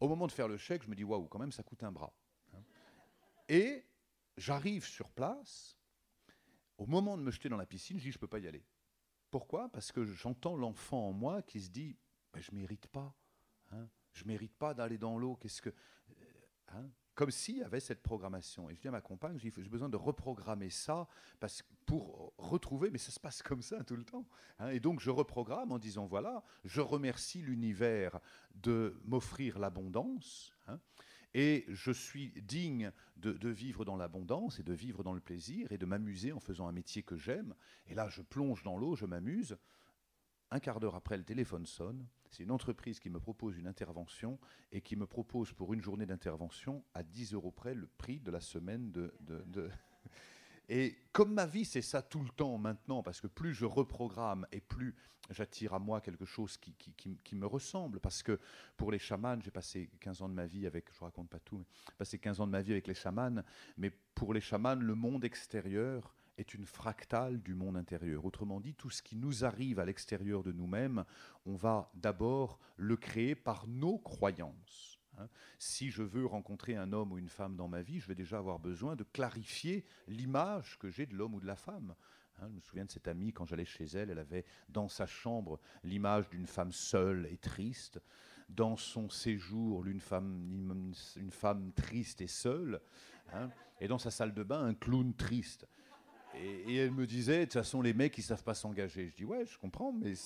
Au 0.00 0.08
moment 0.08 0.26
de 0.26 0.32
faire 0.32 0.48
le 0.48 0.56
chèque, 0.56 0.82
je 0.82 0.90
me 0.90 0.94
dis 0.94 1.04
waouh, 1.04 1.28
quand 1.28 1.38
même, 1.38 1.52
ça 1.52 1.62
coûte 1.62 1.82
un 1.82 1.92
bras. 1.92 2.14
hein. 2.52 2.62
Et 3.48 3.84
j'arrive 4.36 4.84
sur 4.84 5.10
place. 5.10 5.78
Au 6.76 6.86
moment 6.86 7.16
de 7.16 7.22
me 7.22 7.30
jeter 7.30 7.48
dans 7.48 7.56
la 7.56 7.66
piscine, 7.66 7.98
je 7.98 8.04
dis 8.04 8.12
je 8.12 8.18
peux 8.18 8.26
pas 8.26 8.40
y 8.40 8.48
aller. 8.48 8.64
Pourquoi? 9.34 9.68
Parce 9.68 9.90
que 9.90 10.04
j'entends 10.04 10.54
l'enfant 10.54 11.08
en 11.08 11.12
moi 11.12 11.42
qui 11.42 11.60
se 11.60 11.68
dit 11.68 11.96
Ben, 12.32 12.40
je 12.40 12.52
mérite 12.52 12.86
pas. 12.86 13.12
hein. 13.72 13.88
je 14.12 14.24
mérite 14.26 14.54
pas 14.56 14.74
d'aller 14.74 14.96
dans 14.96 15.18
l'eau. 15.18 15.34
Qu'est-ce 15.34 15.60
que 15.60 15.70
euh, 15.70 16.14
hein 16.68 16.88
comme 17.16 17.32
s'il 17.32 17.58
y 17.58 17.62
avait 17.64 17.80
cette 17.80 18.00
programmation. 18.00 18.70
Et 18.70 18.76
je 18.76 18.80
dis 18.80 18.86
à 18.86 18.92
ma 18.92 19.00
compagne, 19.00 19.36
j'ai 19.38 19.50
besoin 19.50 19.88
de 19.88 19.96
reprogrammer 19.96 20.70
ça 20.70 21.08
parce 21.40 21.64
pour 21.84 22.32
retrouver, 22.38 22.90
mais 22.90 22.98
ça 22.98 23.10
se 23.10 23.18
passe 23.18 23.42
comme 23.42 23.60
ça 23.60 23.82
tout 23.82 23.96
le 23.96 24.04
temps. 24.04 24.24
hein. 24.60 24.68
et 24.68 24.78
donc 24.78 25.00
je 25.00 25.10
reprogramme 25.10 25.72
en 25.72 25.80
disant, 25.80 26.06
voilà, 26.06 26.44
je 26.62 26.80
remercie 26.80 27.42
l'univers 27.42 28.20
de 28.54 29.00
m'offrir 29.04 29.58
l'abondance. 29.58 30.54
Et 31.34 31.64
je 31.68 31.90
suis 31.90 32.30
digne 32.42 32.92
de, 33.16 33.48
vivre 33.48 33.84
dans 33.84 33.96
l'abondance 33.96 34.60
et 34.60 34.62
de 34.62 34.72
vivre 34.72 35.02
dans 35.02 35.12
le 35.12 35.20
plaisir 35.20 35.70
et 35.72 35.78
de 35.78 35.86
m'amuser 35.86 36.32
en 36.32 36.40
faisant 36.40 36.68
un 36.68 36.72
métier 36.72 37.02
que 37.02 37.16
j'aime. 37.16 37.54
Et 37.86 37.94
là, 37.94 38.08
je 38.08 38.22
plonge 38.22 38.62
dans 38.62 38.78
l'eau, 38.78 38.94
je 38.94 39.06
m'amuse. 39.06 39.56
Un 40.50 40.60
quart 40.60 40.78
d'heure 40.78 40.94
après, 40.94 41.16
le 41.16 41.24
téléphone 41.24 41.66
sonne. 41.66 42.06
C'est 42.28 42.44
une 42.44 42.50
entreprise 42.52 43.00
qui 43.00 43.10
me 43.10 43.18
propose 43.18 43.56
une 43.56 43.66
intervention 43.66 44.38
et 44.70 44.80
qui 44.80 44.94
me 44.94 45.06
propose 45.06 45.52
pour 45.52 45.74
une 45.74 45.82
journée 45.82 46.06
d'intervention 46.06 46.84
à 46.94 47.02
10 47.02 47.34
euros 47.34 47.50
près 47.50 47.74
le 47.74 47.88
prix 47.98 48.20
de 48.20 48.30
la 48.30 48.40
semaine 48.40 48.92
de- 48.92 49.12
Et 50.68 50.96
comme 51.12 51.34
ma 51.34 51.46
vie, 51.46 51.64
c'est 51.64 51.82
ça 51.82 52.02
tout 52.02 52.22
le 52.22 52.30
temps 52.30 52.58
maintenant, 52.58 53.02
parce 53.02 53.20
que 53.20 53.26
plus 53.26 53.54
je 53.54 53.64
reprogramme 53.64 54.46
et 54.52 54.60
plus 54.60 54.94
j'attire 55.30 55.74
à 55.74 55.78
moi 55.78 56.00
quelque 56.00 56.24
chose 56.24 56.56
qui, 56.56 57.34
me 57.34 57.46
ressemble. 57.46 58.00
Parce 58.00 58.22
que 58.22 58.38
pour 58.76 58.90
les 58.90 58.98
chamans, 58.98 59.38
j'ai 59.40 59.50
passé 59.50 59.90
15 60.00 60.22
ans 60.22 60.28
de 60.28 60.34
ma 60.34 60.46
vie 60.46 60.66
avec, 60.66 60.92
je 60.92 61.00
raconte 61.00 61.28
pas 61.28 61.40
tout, 61.40 61.58
mais 61.58 61.94
passé 61.98 62.18
15 62.18 62.40
ans 62.40 62.46
de 62.46 62.52
ma 62.52 62.62
vie 62.62 62.72
avec 62.72 62.86
les 62.86 62.94
chamans, 62.94 63.42
mais 63.76 63.90
pour 64.14 64.34
les 64.34 64.40
chamans, 64.40 64.74
le 64.74 64.94
monde 64.94 65.24
extérieur 65.24 66.14
est 66.36 66.54
une 66.54 66.66
fractale 66.66 67.40
du 67.42 67.54
monde 67.54 67.76
intérieur. 67.76 68.24
Autrement 68.24 68.60
dit, 68.60 68.74
tout 68.74 68.90
ce 68.90 69.02
qui 69.02 69.16
nous 69.16 69.44
arrive 69.44 69.78
à 69.78 69.84
l'extérieur 69.84 70.42
de 70.42 70.52
nous-mêmes, 70.52 71.04
on 71.46 71.54
va 71.54 71.90
d'abord 71.94 72.58
le 72.76 72.96
créer 72.96 73.34
par 73.34 73.66
nos 73.68 73.98
croyances. 73.98 74.93
Hein. 75.18 75.28
Si 75.58 75.90
je 75.90 76.02
veux 76.02 76.26
rencontrer 76.26 76.76
un 76.76 76.92
homme 76.92 77.12
ou 77.12 77.18
une 77.18 77.28
femme 77.28 77.56
dans 77.56 77.68
ma 77.68 77.82
vie, 77.82 78.00
je 78.00 78.08
vais 78.08 78.14
déjà 78.14 78.38
avoir 78.38 78.58
besoin 78.58 78.96
de 78.96 79.04
clarifier 79.04 79.84
l'image 80.08 80.78
que 80.78 80.90
j'ai 80.90 81.06
de 81.06 81.14
l'homme 81.14 81.34
ou 81.34 81.40
de 81.40 81.46
la 81.46 81.56
femme. 81.56 81.94
Hein, 82.40 82.46
je 82.48 82.54
me 82.54 82.60
souviens 82.60 82.84
de 82.84 82.90
cette 82.90 83.08
amie, 83.08 83.32
quand 83.32 83.46
j'allais 83.46 83.64
chez 83.64 83.84
elle, 83.84 84.10
elle 84.10 84.18
avait 84.18 84.44
dans 84.68 84.88
sa 84.88 85.06
chambre 85.06 85.60
l'image 85.84 86.28
d'une 86.30 86.46
femme 86.46 86.72
seule 86.72 87.28
et 87.30 87.36
triste. 87.36 88.00
Dans 88.48 88.76
son 88.76 89.08
séjour, 89.08 89.86
une 89.86 90.00
femme, 90.00 90.92
une 91.16 91.30
femme 91.30 91.72
triste 91.72 92.20
et 92.20 92.26
seule. 92.26 92.80
hein. 93.32 93.50
et 93.80 93.88
dans 93.88 93.98
sa 93.98 94.10
salle 94.10 94.34
de 94.34 94.42
bain, 94.42 94.66
un 94.66 94.74
clown 94.74 95.14
triste. 95.14 95.66
Et, 96.34 96.74
et 96.74 96.76
elle 96.76 96.90
me 96.90 97.06
disait, 97.06 97.40
de 97.40 97.44
toute 97.44 97.52
façon, 97.54 97.80
les 97.80 97.94
mecs, 97.94 98.18
ils 98.18 98.22
savent 98.22 98.42
pas 98.42 98.54
s'engager. 98.54 99.08
Je 99.08 99.14
dis, 99.14 99.24
ouais, 99.24 99.46
je 99.46 99.56
comprends, 99.56 99.92
mais 99.92 100.14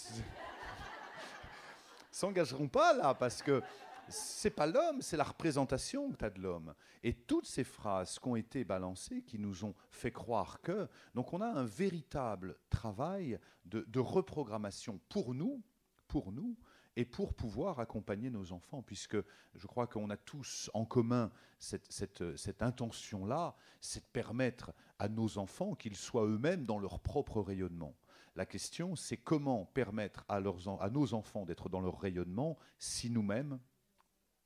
s'engageront 2.11 2.69
pas 2.69 2.95
là, 2.95 3.15
parce 3.15 3.43
que 3.43 3.63
c'est 4.09 4.51
pas 4.51 4.67
l'homme, 4.67 5.03
c'est 5.03 5.17
la 5.17 5.25
représentation 5.25 6.11
que 6.11 6.17
tu 6.17 6.25
as 6.25 6.31
de 6.31 6.41
l'homme. 6.41 6.75
Et 7.03 7.15
toutes 7.15 7.47
ces 7.47 7.65
phrases 7.65 8.19
qui 8.19 8.29
ont 8.29 8.37
été 8.37 8.65
balancées, 8.65 9.23
qui 9.23 9.39
nous 9.39 9.65
ont 9.65 9.75
fait 9.91 10.13
croire 10.13 10.61
que. 10.61 10.89
Donc 11.15 11.33
on 11.33 11.41
a 11.41 11.47
un 11.47 11.65
véritable 11.65 12.57
travail 12.71 13.39
de, 13.65 14.01
reprogrammation 14.01 15.01
pour 15.09 15.35
nous, 15.35 15.63
pour 16.07 16.33
nous, 16.33 16.57
et 16.97 17.05
pour 17.05 17.35
pouvoir 17.35 17.79
accompagner 17.79 18.29
nos 18.29 18.53
enfants, 18.53 18.83
puisque 18.83 19.17
je 19.55 19.67
crois 19.69 19.87
qu'on 19.87 20.11
a 20.11 20.17
tous 20.17 20.69
en 20.75 20.85
commun 20.85 21.31
cette, 21.59 22.63
intention-là, 22.63 23.55
c'est 23.81 24.01
de 24.01 24.11
permettre 24.11 24.73
à 24.99 25.09
nos 25.09 25.39
enfants 25.39 25.77
qu'ils 25.77 25.97
soient 25.97 26.27
eux-mêmes 26.27 26.67
dans 26.67 26.81
leur 26.81 26.99
propre 26.99 27.41
rayonnement. 27.41 27.95
La 28.35 28.47
question, 28.47 28.97
c'est 28.97 29.17
comment 29.17 29.65
permettre 29.67 30.25
à 30.29 30.41
nos 30.41 31.15
enfants 31.15 31.45
d'être 31.45 31.69
dans 31.69 31.81
leur 31.81 32.01
rayonnement 32.01 32.59
si 32.79 33.11
nous-mêmes, 33.11 33.61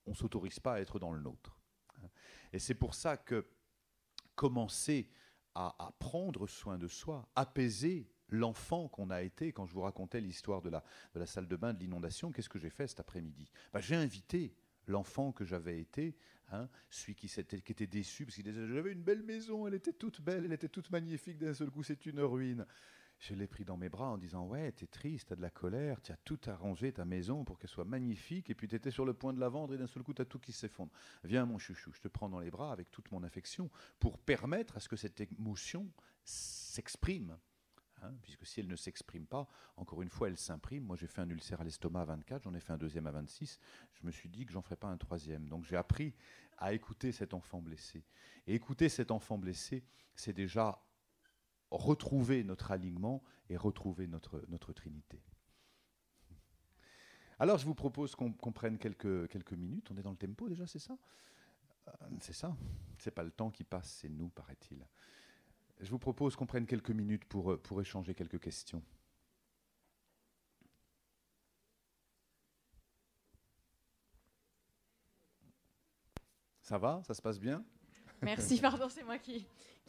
on 0.07 0.14
s'autorise 0.14 0.61
pas 0.61 0.74
à 0.74 0.80
être 0.80 0.98
dans 0.98 1.12
le 1.12 1.20
nôtre. 1.20 1.59
Et 2.53 2.59
c'est 2.59 2.74
pour 2.74 2.94
ça 2.94 3.16
que 3.16 3.46
commencer 4.34 5.09
à, 5.55 5.94
prendre 5.98 6.46
soin 6.46 6.78
de 6.78 6.88
soi, 6.88 7.28
apaiser 7.34 8.09
l'enfant 8.28 8.88
qu'on 8.88 9.11
a 9.11 9.22
été, 9.22 9.53
quand 9.53 9.66
je 9.66 9.74
vous 9.74 9.82
racontais 9.82 10.20
l'histoire 10.20 10.62
de 10.62 10.70
la, 10.70 10.82
de 11.14 11.20
la 11.20 11.26
salle 11.26 11.46
de 11.46 11.57
bain, 11.57 11.74
de 11.74 11.80
l'inondation, 11.80 12.32
qu'est-ce 12.32 12.48
que 12.48 12.59
j'ai 12.59 12.70
fait 12.70 12.86
cet 12.86 13.00
après-midi? 13.00 13.50
Ben, 13.72 13.80
J'ai 13.80 13.96
invité 13.96 14.55
l'enfant 14.86 15.32
que 15.32 15.44
j'avais 15.44 15.78
été, 15.78 16.16
hein, 16.50 16.68
celui 16.88 17.14
qui, 17.14 17.28
s'était- 17.28 17.61
qui 17.61 17.72
était 17.72 17.86
déçu, 17.86 18.24
parce 18.24 18.36
qu'il 18.36 18.44
disait 18.44 18.66
J'avais 18.66 18.92
une 18.92 19.03
belle 19.03 19.22
maison, 19.22 19.66
elle 19.66 19.74
était 19.74 19.92
toute 19.92 20.22
belle, 20.22 20.46
elle 20.46 20.53
était 20.53 20.68
toute 20.68 20.90
magnifique, 20.90 21.38
d'un 21.38 21.55
seul 21.55 21.70
coup, 21.70 21.82
c'est 21.82 22.07
une 22.07 22.20
ruine. 22.20 22.66
Je 23.22 23.34
l'ai 23.34 23.46
pris 23.46 23.64
dans 23.64 23.76
mes 23.76 23.88
bras 23.88 24.08
en 24.08 24.18
disant 24.18 24.46
Ouais, 24.46 24.72
t'es 24.72 24.88
triste, 24.88 25.28
t'as 25.28 25.36
de 25.36 25.42
la 25.42 25.50
colère, 25.50 26.02
tu 26.02 26.10
as 26.10 26.16
tout 26.24 26.40
arrangé 26.48 26.92
ta 26.92 27.04
maison 27.04 27.44
pour 27.44 27.56
qu'elle 27.56 27.70
soit 27.70 27.84
magnifique, 27.84 28.50
et 28.50 28.54
puis 28.56 28.66
tu 28.66 28.74
étais 28.74 28.90
sur 28.90 29.04
le 29.04 29.14
point 29.14 29.32
de 29.32 29.38
la 29.38 29.48
vendre, 29.48 29.74
et 29.74 29.78
d'un 29.78 29.86
seul 29.86 30.02
coup, 30.02 30.12
tu 30.12 30.22
as 30.22 30.24
tout 30.24 30.40
qui 30.40 30.50
s'effondre. 30.50 30.90
Viens, 31.22 31.46
mon 31.46 31.56
chouchou, 31.56 31.92
je 31.92 32.00
te 32.00 32.08
prends 32.08 32.28
dans 32.28 32.40
les 32.40 32.50
bras 32.50 32.72
avec 32.72 32.90
toute 32.90 33.12
mon 33.12 33.22
affection 33.22 33.70
pour 34.00 34.18
permettre 34.18 34.76
à 34.76 34.80
ce 34.80 34.88
que 34.88 34.96
cette 34.96 35.20
émotion 35.20 35.88
s'exprime. 36.24 37.38
hein, 38.02 38.12
puisque 38.22 38.44
si 38.44 38.58
elle 38.58 38.66
ne 38.66 38.74
s'exprime 38.74 39.26
pas, 39.26 39.46
encore 39.76 40.02
une 40.02 40.08
fois, 40.08 40.26
elle 40.26 40.36
s'imprime. 40.36 40.82
Moi, 40.82 40.96
j'ai 40.96 41.06
fait 41.06 41.20
un 41.20 41.30
ulcère 41.30 41.60
à 41.60 41.64
l'estomac 41.64 42.00
à 42.00 42.06
24, 42.06 42.42
j'en 42.42 42.54
ai 42.54 42.60
fait 42.60 42.72
un 42.72 42.78
deuxième 42.78 43.06
à 43.06 43.12
26. 43.12 43.60
Je 43.92 44.04
me 44.04 44.10
suis 44.10 44.30
dit 44.30 44.46
que 44.46 44.52
j'en 44.52 44.62
ferais 44.62 44.74
pas 44.74 44.88
un 44.88 44.96
troisième. 44.96 45.46
Donc, 45.48 45.64
j'ai 45.64 45.76
appris 45.76 46.12
à 46.58 46.72
écouter 46.72 47.12
cet 47.12 47.34
enfant 47.34 47.62
blessé. 47.62 48.04
Et 48.48 48.54
écouter 48.56 48.88
cet 48.88 49.12
enfant 49.12 49.38
blessé, 49.38 49.84
c'est 50.16 50.32
déjà 50.32 50.82
retrouver 51.72 52.44
notre 52.44 52.70
alignement 52.70 53.22
et 53.48 53.56
retrouver 53.56 54.06
notre, 54.06 54.72
Trinité. 54.72 55.20
Alors, 57.38 57.58
je 57.58 57.64
vous 57.64 57.74
propose 57.74 58.14
qu'on 58.14 58.52
prenne 58.52 58.78
quelques, 58.78 59.52
minutes. 59.52 59.90
On 59.90 59.96
est 59.96 60.02
dans 60.02 60.10
le 60.10 60.16
tempo 60.16 60.48
déjà, 60.48 60.66
c'est 60.66 60.78
ça? 60.78 60.96
Euh, 61.88 61.92
C'est 62.20 62.34
ça. 62.34 62.56
C'est 62.98 63.10
pas 63.10 63.24
le 63.24 63.30
temps 63.30 63.50
qui 63.50 63.64
passe, 63.64 63.90
c'est 64.00 64.08
nous, 64.08 64.28
paraît-il. 64.28 64.86
Je 65.80 65.90
vous 65.90 65.98
propose 65.98 66.36
qu'on 66.36 66.46
prenne 66.46 66.66
quelques 66.66 66.90
minutes 66.90 67.24
pour, 67.24 67.52
euh, 67.52 67.80
échanger 67.80 68.14
quelques 68.14 68.40
questions. 68.40 68.82
Ça 76.60 76.78
va? 76.78 77.02
Ça 77.04 77.14
se 77.14 77.20
passe 77.20 77.40
bien? 77.40 77.64
Merci, 78.22 78.60
pardon, 78.60 78.88
c'est 78.88 79.02
moi 79.02 79.18
qui 79.18 79.46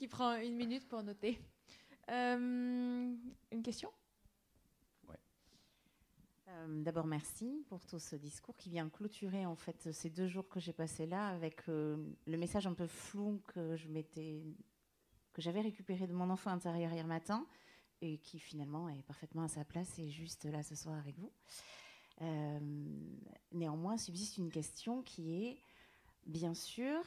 prends 0.09 0.36
une 0.36 0.55
minute 0.55 0.88
pour 0.88 1.03
noter. 1.03 1.39
Euh, 2.10 3.16
une 3.51 3.64
question? 3.64 3.89
Euh, 6.54 6.84
D'abord, 6.84 7.08
merci 7.08 7.66
pour 7.70 7.86
tout 7.86 7.99
ce 7.99 8.16
discours 8.16 8.56
qui 8.58 8.70
vient 8.70 8.89
clôturer 8.89 9.45
en 9.45 9.56
fait 9.56 9.91
ces 9.91 10.10
deux 10.10 10.28
jours 10.28 10.47
que 10.49 10.60
j'ai 10.60 10.74
passés 10.74 11.06
là 11.06 11.30
avec 11.30 11.68
euh, 11.70 11.97
le 12.28 12.38
message 12.38 12.68
un 12.68 12.74
peu 12.74 12.88
flou 12.88 13.41
que 13.47 13.76
je 13.76 13.88
m'étais 13.88 14.43
que 15.34 15.41
j'avais 15.41 15.62
récupéré 15.62 16.06
de 16.06 16.14
mon 16.14 16.30
enfant 16.30 16.51
intérieur 16.51 16.91
hier 16.91 17.08
matin 17.08 17.47
et 18.01 18.20
qui 18.20 18.38
finalement 18.38 18.88
est 18.89 19.01
parfaitement 19.04 19.43
à 19.43 19.47
sa 19.47 19.66
place 19.66 19.97
et 19.97 20.10
juste 20.10 20.45
là 20.45 20.62
ce 20.62 20.76
soir 20.76 20.95
avec 20.95 21.18
vous. 21.18 21.32
Euh, 22.22 22.60
néanmoins, 23.51 23.97
subsiste 23.97 24.38
une 24.38 24.51
question 24.51 25.01
qui 25.01 25.43
est, 25.43 25.58
bien 26.26 26.53
sûr, 26.53 27.01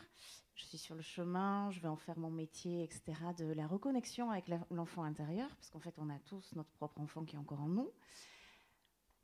je 0.54 0.64
suis 0.64 0.78
sur 0.78 0.94
le 0.94 1.02
chemin, 1.02 1.70
je 1.70 1.80
vais 1.80 1.88
en 1.88 1.96
faire 1.96 2.18
mon 2.18 2.30
métier, 2.30 2.82
etc., 2.82 3.02
de 3.36 3.44
la 3.46 3.66
reconnexion 3.66 4.30
avec 4.30 4.48
l'enfant 4.70 5.02
intérieur, 5.04 5.48
parce 5.56 5.70
qu'en 5.70 5.80
fait, 5.80 5.94
on 5.98 6.08
a 6.10 6.18
tous 6.20 6.54
notre 6.54 6.70
propre 6.70 7.00
enfant 7.00 7.24
qui 7.24 7.36
est 7.36 7.38
encore 7.38 7.60
en 7.60 7.68
nous. 7.68 7.90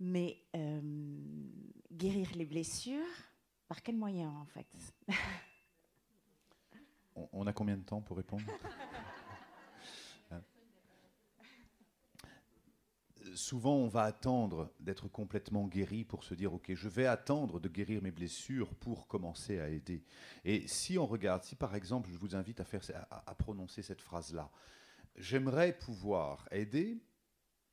Mais 0.00 0.42
euh, 0.56 0.80
guérir 1.92 2.28
les 2.34 2.44
blessures, 2.44 3.06
par 3.68 3.82
quel 3.82 3.96
moyen 3.96 4.30
en 4.30 4.46
fait? 4.46 4.66
On, 7.14 7.28
on 7.32 7.46
a 7.46 7.52
combien 7.52 7.76
de 7.76 7.84
temps 7.84 8.00
pour 8.00 8.16
répondre 8.16 8.42
Hein 10.30 10.42
Euh, 13.21 13.21
Souvent, 13.34 13.76
on 13.76 13.88
va 13.88 14.02
attendre 14.02 14.72
d'être 14.80 15.08
complètement 15.08 15.66
guéri 15.66 16.04
pour 16.04 16.24
se 16.24 16.34
dire, 16.34 16.52
OK, 16.52 16.72
je 16.74 16.88
vais 16.88 17.06
attendre 17.06 17.60
de 17.60 17.68
guérir 17.68 18.02
mes 18.02 18.10
blessures 18.10 18.74
pour 18.74 19.06
commencer 19.06 19.58
à 19.58 19.68
aider. 19.68 20.04
Et 20.44 20.66
si 20.68 20.98
on 20.98 21.06
regarde, 21.06 21.44
si 21.44 21.54
par 21.54 21.74
exemple, 21.74 22.10
je 22.10 22.18
vous 22.18 22.34
invite 22.34 22.60
à, 22.60 22.64
faire, 22.64 22.82
à, 23.10 23.34
prononcer 23.34 23.82
cette 23.82 24.00
phrase-là, 24.02 24.50
j'aimerais 25.16 25.76
pouvoir 25.78 26.46
aider, 26.50 27.02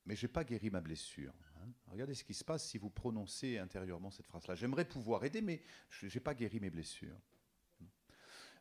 mais 0.05 0.15
je 0.15 0.25
n'ai 0.25 0.31
pas 0.31 0.43
guéri 0.43 0.69
ma 0.69 0.81
blessure. 0.81 1.33
hein. 1.57 1.71
Regardez 1.87 2.13
ce 2.13 2.23
qui 2.23 2.33
se 2.33 2.43
passe 2.43 2.65
si 2.67 2.77
vous 2.77 2.89
prononcez 2.89 3.57
intérieurement 3.57 4.11
cette 4.11 4.27
phrase-là. 4.27 4.55
J'aimerais 4.55 4.85
pouvoir 4.85 5.23
aider, 5.25 5.41
mais 5.41 5.61
je 5.89 6.05
n'ai 6.05 6.19
pas 6.21 6.33
guéri 6.33 6.59
mes 6.59 6.69
blessures. 6.69 7.19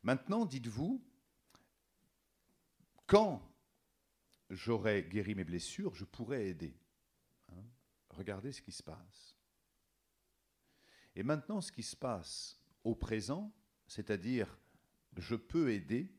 Maintenant, 0.03 0.47
dites-vous, 0.47 1.03
quand 3.07 3.43
j'aurai 4.51 5.05
guéri 5.05 5.35
mes 5.35 5.45
blessures, 5.45 5.95
je 5.95 6.05
pourrai 6.05 6.49
aider. 6.49 6.75
Regardez 8.19 8.51
ce 8.51 8.61
qui 8.61 8.73
se 8.73 8.83
passe. 8.83 9.37
Et 11.15 11.23
maintenant, 11.23 11.61
ce 11.61 11.71
qui 11.71 11.85
se 11.85 11.95
passe 11.95 12.61
au 12.83 12.97
présent, 12.97 13.53
c'est-à-dire 13.87 14.59
je 15.17 15.37
peux 15.37 15.71
aider 15.71 16.13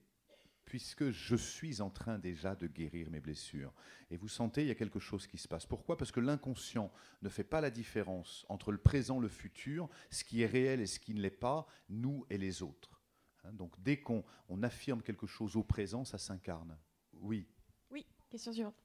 puisque 0.64 1.10
je 1.12 1.36
suis 1.36 1.82
en 1.82 1.90
train 1.90 2.18
déjà 2.18 2.56
de 2.56 2.68
guérir 2.68 3.10
mes 3.10 3.20
blessures. 3.20 3.74
Et 4.12 4.18
vous 4.18 4.30
sentez, 4.30 4.62
il 4.62 4.68
y 4.68 4.72
a 4.72 4.76
quelque 4.76 5.00
chose 5.00 5.28
qui 5.28 5.38
se 5.38 5.48
passe. 5.48 5.66
Pourquoi? 5.66 5.98
Parce 5.98 6.12
que 6.12 6.22
l'inconscient 6.22 6.90
ne 7.22 7.28
fait 7.28 7.44
pas 7.44 7.60
la 7.60 7.72
différence 7.72 8.46
entre 8.48 8.72
le 8.72 8.78
présent 8.78 9.20
le 9.20 9.28
futur, 9.28 9.90
ce 10.10 10.24
qui 10.24 10.42
est 10.42 10.46
réel 10.46 10.80
et 10.80 10.86
ce 10.86 11.00
qui 11.00 11.14
ne 11.14 11.22
l'est 11.22 11.30
pas, 11.30 11.68
nous 11.90 12.26
et 12.30 12.38
les 12.38 12.64
autres. 12.64 13.02
Hein, 13.44 13.52
donc 13.52 13.78
dès 13.82 14.00
qu'on 14.00 14.24
affirme 14.62 15.02
quelque 15.02 15.28
chose 15.28 15.58
au 15.58 15.64
présent, 15.64 16.06
ça 16.06 16.18
s'incarne. 16.18 16.78
Oui? 17.14 17.46
Oui, 17.90 18.06
question 18.30 18.54
suivante. 18.54 18.76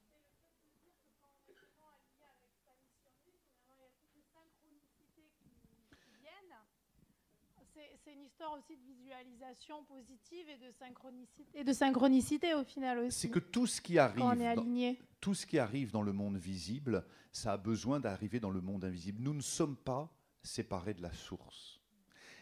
c'est 8.05 8.13
une 8.13 8.24
histoire 8.35 8.51
aussi 8.57 8.75
de 8.75 8.83
visualisation 8.83 9.85
positive 9.85 10.49
et 10.49 10.57
de 10.57 10.69
synchronicité, 10.77 11.59
et 11.59 11.63
de 11.63 11.71
synchronicité 11.71 12.53
au 12.53 12.65
final 12.65 12.99
aussi. 12.99 13.19
C'est 13.19 13.29
que 13.29 13.39
tout 13.39 13.65
ce 13.65 13.79
qui 13.79 13.97
arrive, 13.97 14.19
dans, 14.19 14.65
tout 15.21 15.33
ce 15.33 15.45
qui 15.45 15.57
arrive 15.57 15.91
dans 15.91 16.01
le 16.01 16.11
monde 16.11 16.35
visible, 16.35 17.05
ça 17.31 17.53
a 17.53 17.57
besoin 17.57 18.01
d'arriver 18.01 18.41
dans 18.41 18.49
le 18.49 18.59
monde 18.59 18.83
invisible. 18.83 19.21
Nous 19.21 19.33
ne 19.33 19.41
sommes 19.41 19.77
pas 19.77 20.13
séparés 20.43 20.93
de 20.93 21.01
la 21.01 21.13
source. 21.13 21.74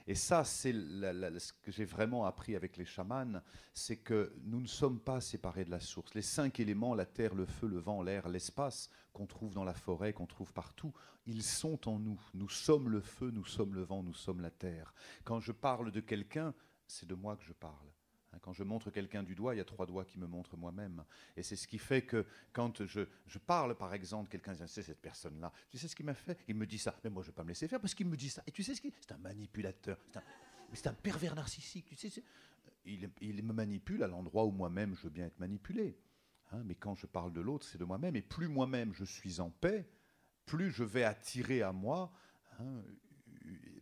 Et 0.06 0.16
ça, 0.16 0.44
c'est 0.44 0.74
ce 0.74 1.54
que 1.54 1.72
j'ai 1.72 1.86
vraiment 1.86 2.26
appris 2.26 2.56
avec 2.56 2.78
les 2.78 2.86
chamans, 2.86 3.42
c'est 3.74 3.98
que 3.98 4.34
nous 4.44 4.60
ne 4.60 4.68
sommes 4.68 5.00
pas 5.00 5.22
séparés 5.22 5.64
de 5.66 5.72
la 5.72 5.80
source. 5.80 6.14
Les 6.14 6.22
cinq 6.22 6.60
éléments, 6.60 6.94
la 6.94 7.06
terre, 7.06 7.36
le 7.36 7.46
feu, 7.46 7.68
le 7.68 7.80
vent, 7.80 8.02
l'air, 8.02 8.28
l'espace, 8.28 8.90
qu'on 9.14 9.26
trouve 9.26 9.54
dans 9.54 9.64
la 9.64 9.74
forêt, 9.74 10.12
qu'on 10.12 10.26
trouve 10.26 10.52
partout, 10.54 10.94
ils 11.26 11.44
sont 11.44 11.88
en 11.88 12.00
nous. 12.00 12.20
Nous 12.34 12.50
sommes 12.50 12.90
le 12.90 13.00
feu, 13.00 13.32
nous 13.32 13.46
sommes 13.46 13.76
le 13.76 13.84
vent, 13.84 14.04
nous 14.04 14.14
sommes 14.14 14.42
la 14.42 14.52
terre. 14.52 14.94
Quand 15.24 15.40
je 15.40 15.52
parle 15.52 15.92
de 15.92 16.02
quelqu'un, 16.02 16.54
c'est 16.86 17.08
de 17.08 17.16
moi 17.16 17.38
que 17.38 17.44
je 17.44 17.54
parle. 17.54 17.88
Hein, 18.34 18.38
quand 18.42 18.54
je 18.54 18.64
montre 18.64 18.90
quelqu'un 18.92 19.24
du 19.24 19.36
doigt, 19.36 19.56
il 19.56 19.58
y 19.58 19.62
a 19.62 19.66
trois 19.66 19.86
doigts 19.86 20.06
qui 20.06 20.20
me 20.20 20.28
montrent 20.28 20.58
moi-même. 20.58 21.04
Et 21.36 21.44
c'est 21.44 21.56
ce 21.56 21.68
qui 21.68 21.78
fait 21.78 22.02
que 22.04 22.26
quand 22.52 22.86
je, 22.86 23.06
parle, 23.46 23.76
par 23.76 23.94
exemple, 23.94 24.30
quelqu'un 24.30 24.54
dit, 24.54 24.64
c'est 24.68 24.84
cette 24.84 25.02
personne-là, 25.02 25.52
tu 25.70 25.78
sais 25.78 25.88
ce 25.88 25.96
qu'il 25.96 26.06
m'a 26.06 26.14
fait? 26.14 26.38
Il 26.48 26.56
me 26.56 26.66
dit 26.66 26.78
ça. 26.78 26.96
Mais 27.04 27.10
moi, 27.10 27.22
je 27.24 27.28
ne 27.28 27.32
vais 27.32 27.36
pas 27.36 27.44
me 27.44 27.50
laisser 27.50 27.68
faire 27.68 27.80
parce 27.80 27.94
qu'il 27.94 28.08
me 28.08 28.18
dit 28.18 28.30
ça. 28.30 28.44
Et 28.48 28.52
tu 28.52 28.64
sais 28.64 28.76
ce 28.76 28.82
qu'il 28.82 28.92
C'est 29.00 29.12
un 29.12 29.18
manipulateur. 29.18 29.98
C'est 30.74 30.88
un, 30.88 30.94
pervers 30.94 31.36
narcissique. 31.36 31.86
Tu 31.86 31.96
sais, 31.96 32.24
il, 32.86 33.10
il, 33.22 33.44
me 33.44 33.54
manipule 33.54 34.04
à 34.04 34.08
l'endroit 34.08 34.46
où 34.46 34.52
moi-même 34.52 34.96
je 34.96 35.04
veux 35.04 35.10
bien 35.10 35.26
être 35.28 35.40
manipulé. 35.40 35.98
Hein, 36.52 36.64
mais 36.66 36.76
quand 36.76 36.96
je 36.96 37.06
parle 37.06 37.32
de 37.34 37.42
l'autre, 37.42 37.66
c'est 37.66 37.78
de 37.78 37.86
moi-même. 37.86 38.16
Et 38.16 38.22
plus 38.22 38.48
moi-même 38.48 38.94
je 38.94 39.06
suis 39.06 39.40
en 39.40 39.50
paix, 39.50 39.88
plus 40.46 40.72
je 40.72 40.84
vais 40.84 41.04
attirer 41.04 41.62
à 41.62 41.72
moi 41.72 42.12
hein, 42.60 42.82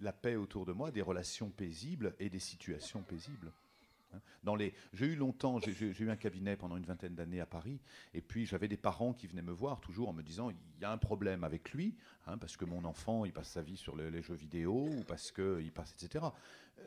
la 0.02 0.14
paix 0.14 0.36
autour 0.36 0.66
de 0.66 0.74
moi, 0.74 0.92
des 0.92 1.02
relations 1.02 1.50
paisibles 1.50 2.16
et 2.20 2.30
des 2.30 2.40
situations 2.40 3.04
paisibles. 3.04 3.52
Hein. 4.14 4.22
Dans 4.44 4.56
les, 4.56 4.74
j'ai 4.94 5.08
eu 5.08 5.16
longtemps, 5.16 5.60
j'ai, 5.60 5.72
eu 5.72 6.10
un 6.10 6.16
cabinet 6.16 6.56
pendant 6.56 6.78
une 6.78 6.86
vingtaine 6.86 7.16
d'années 7.16 7.42
à 7.42 7.46
Paris, 7.46 7.80
et 8.14 8.22
puis 8.22 8.46
j'avais 8.46 8.68
des 8.68 8.78
parents 8.78 9.14
qui 9.14 9.28
venaient 9.28 9.42
me 9.42 9.52
voir 9.52 9.82
toujours 9.82 10.10
en 10.10 10.14
me 10.14 10.24
disant 10.24 10.50
il 10.50 10.82
y 10.82 10.86
a 10.86 10.92
un 10.92 10.98
problème 10.98 11.44
avec 11.44 11.72
lui, 11.72 11.96
hein, 12.28 12.38
parce 12.38 12.58
que 12.58 12.66
mon 12.66 12.86
enfant 12.86 13.26
il 13.26 13.34
passe 13.34 13.50
sa 13.50 13.62
vie 13.62 13.78
sur 13.78 13.96
les, 13.96 14.22
jeux 14.22 14.36
vidéo 14.36 14.88
ou 14.88 15.04
parce 15.04 15.32
que 15.32 15.62
il 15.62 15.72
passe 15.72 15.94
etc. 15.94 16.26
Euh, 16.80 16.84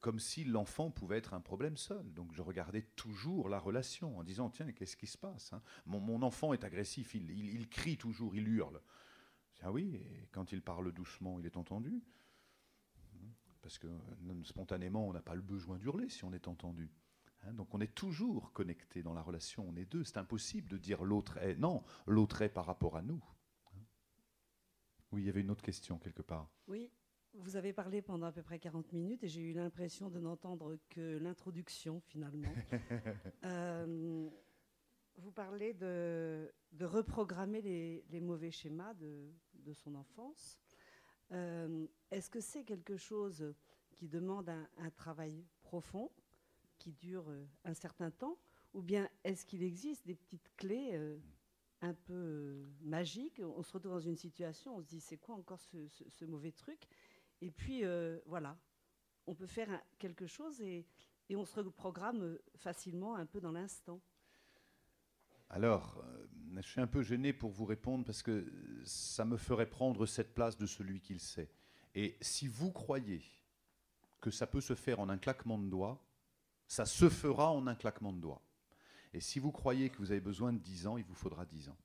comme 0.00 0.18
si 0.20 0.44
l'enfant 0.44 0.90
pouvait 0.90 1.18
être 1.18 1.34
un 1.34 1.40
problème 1.40 1.76
seul. 1.76 2.12
Donc 2.12 2.32
je 2.32 2.42
regardais 2.42 2.82
toujours 2.96 3.48
la 3.48 3.58
relation 3.58 4.18
en 4.18 4.22
disant 4.22 4.50
tiens 4.50 4.70
qu'est-ce 4.72 4.96
qui 4.96 5.06
se 5.06 5.18
passe 5.18 5.52
hein. 5.52 5.62
mon, 5.86 6.22
enfant 6.22 6.52
est 6.52 6.64
agressif, 6.64 7.14
il, 7.14 7.68
crie 7.68 7.96
toujours, 7.96 8.34
il 8.34 8.46
hurle. 8.48 8.80
Ah 9.62 9.72
oui, 9.72 10.00
quand 10.32 10.52
il 10.52 10.62
parle 10.62 10.92
doucement, 10.92 11.40
il 11.40 11.46
est 11.46 11.56
entendu 11.56 12.02
parce 13.66 13.80
que 13.80 13.88
spontanément, 14.44 15.08
on 15.08 15.12
n'a 15.12 15.20
pas 15.20 15.34
le 15.34 15.42
besoin 15.42 15.76
d'hurler 15.76 16.08
si 16.08 16.22
on 16.22 16.32
est 16.32 16.46
entendu. 16.46 16.88
Hein. 17.42 17.52
donc 17.52 17.74
on 17.74 17.80
est 17.80 17.92
toujours 17.92 18.52
connecté 18.52 19.02
dans 19.02 19.12
la 19.12 19.22
relation, 19.22 19.66
on 19.68 19.74
est 19.74 19.84
deux. 19.84 20.04
C'est 20.04 20.18
impossible 20.18 20.68
de 20.68 20.78
dire 20.78 21.02
l'autre 21.02 21.36
est. 21.38 21.56
Non, 21.56 21.82
l'autre 22.06 22.42
est 22.42 22.48
par 22.48 22.64
rapport 22.64 22.96
à 22.96 23.02
nous. 23.02 23.20
Hein. 23.74 23.80
Oui, 25.10 25.22
il 25.22 25.26
y 25.26 25.28
avait 25.28 25.40
une 25.40 25.50
autre 25.50 25.64
question 25.64 25.98
quelque 25.98 26.22
part. 26.22 26.48
Oui, 26.68 26.92
vous 27.34 27.56
avez 27.56 27.72
parlé 27.72 28.02
pendant 28.02 28.26
à 28.26 28.32
peu 28.32 28.44
près 28.44 28.60
40 28.60 28.92
minutes 28.92 29.24
et 29.24 29.28
j'ai 29.28 29.42
eu 29.42 29.52
l'impression 29.52 30.10
de 30.10 30.20
n'entendre 30.20 30.78
que 30.88 31.18
l'introduction 31.18 31.98
finalement. 31.98 32.52
Euh, 33.44 34.28
vous 35.16 35.32
parlez 35.32 35.74
de, 35.74 36.52
reprogrammer 36.80 37.62
les, 37.62 38.20
mauvais 38.20 38.52
schémas 38.52 38.94
de, 38.94 39.32
de 39.54 39.72
son 39.72 39.96
enfance. 39.96 40.60
Euh, 41.32 41.86
est-ce 42.10 42.30
que 42.30 42.40
c'est 42.40 42.64
quelque 42.64 42.96
chose 42.96 43.54
qui 43.92 44.08
demande 44.08 44.48
un, 44.48 44.90
travail 44.90 45.44
profond, 45.62 46.10
qui 46.78 46.92
dure 46.92 47.28
euh, 47.28 47.44
un 47.64 47.74
certain 47.74 48.10
temps, 48.10 48.38
ou 48.74 48.82
bien 48.82 49.08
est-ce 49.24 49.44
qu'il 49.46 49.62
existe 49.62 50.06
des 50.06 50.14
petites 50.14 50.50
clés 50.56 50.90
euh, 50.92 51.18
un 51.80 51.94
peu 51.94 52.66
magiques? 52.82 53.40
On 53.42 53.62
se 53.62 53.72
retrouve 53.72 53.92
dans 53.92 54.00
une 54.00 54.16
situation, 54.16 54.76
on 54.76 54.80
se 54.80 54.86
dit 54.86 55.00
c'est 55.00 55.16
quoi 55.16 55.34
encore 55.34 55.60
ce, 55.60 56.24
mauvais 56.24 56.52
truc? 56.52 56.80
Et 57.40 57.50
puis 57.50 57.82
voilà, 58.24 58.56
on 59.26 59.34
peut 59.34 59.46
faire 59.46 59.82
quelque 59.98 60.26
chose 60.26 60.60
et, 60.62 60.86
et 61.28 61.36
on 61.36 61.44
se 61.44 61.60
reprogramme 61.60 62.38
facilement 62.56 63.16
un 63.16 63.26
peu 63.26 63.40
dans 63.40 63.52
l'instant. 63.52 64.00
Alors, 65.50 66.02
je 66.62 66.68
suis 66.68 66.80
un 66.80 66.86
peu 66.86 67.02
gêné 67.02 67.32
pour 67.32 67.50
vous 67.50 67.64
répondre 67.64 68.04
parce 68.04 68.22
que 68.22 68.50
ça 68.84 69.24
me 69.24 69.36
ferait 69.36 69.68
prendre 69.68 70.06
cette 70.06 70.34
place 70.34 70.56
de 70.56 70.66
celui 70.66 71.00
qu'il 71.00 71.20
sait. 71.20 71.50
Et 71.94 72.16
si 72.20 72.48
vous 72.48 72.70
croyez 72.70 73.22
que 74.20 74.30
ça 74.30 74.46
peut 74.46 74.60
se 74.60 74.74
faire 74.74 75.00
en 75.00 75.08
un 75.08 75.18
claquement 75.18 75.58
de 75.58 75.68
doigts, 75.68 76.02
ça 76.66 76.84
se 76.84 77.08
fera 77.08 77.52
en 77.52 77.66
un 77.66 77.74
claquement 77.74 78.12
de 78.12 78.20
doigts. 78.20 78.42
Et 79.12 79.20
si 79.20 79.38
vous 79.38 79.52
croyez 79.52 79.90
que 79.90 79.98
vous 79.98 80.10
avez 80.10 80.20
besoin 80.20 80.52
de 80.52 80.58
10 80.58 80.86
ans, 80.86 80.96
il 80.98 81.04
vous 81.04 81.14
faudra 81.14 81.46
10 81.46 81.68
ans. 81.68 81.76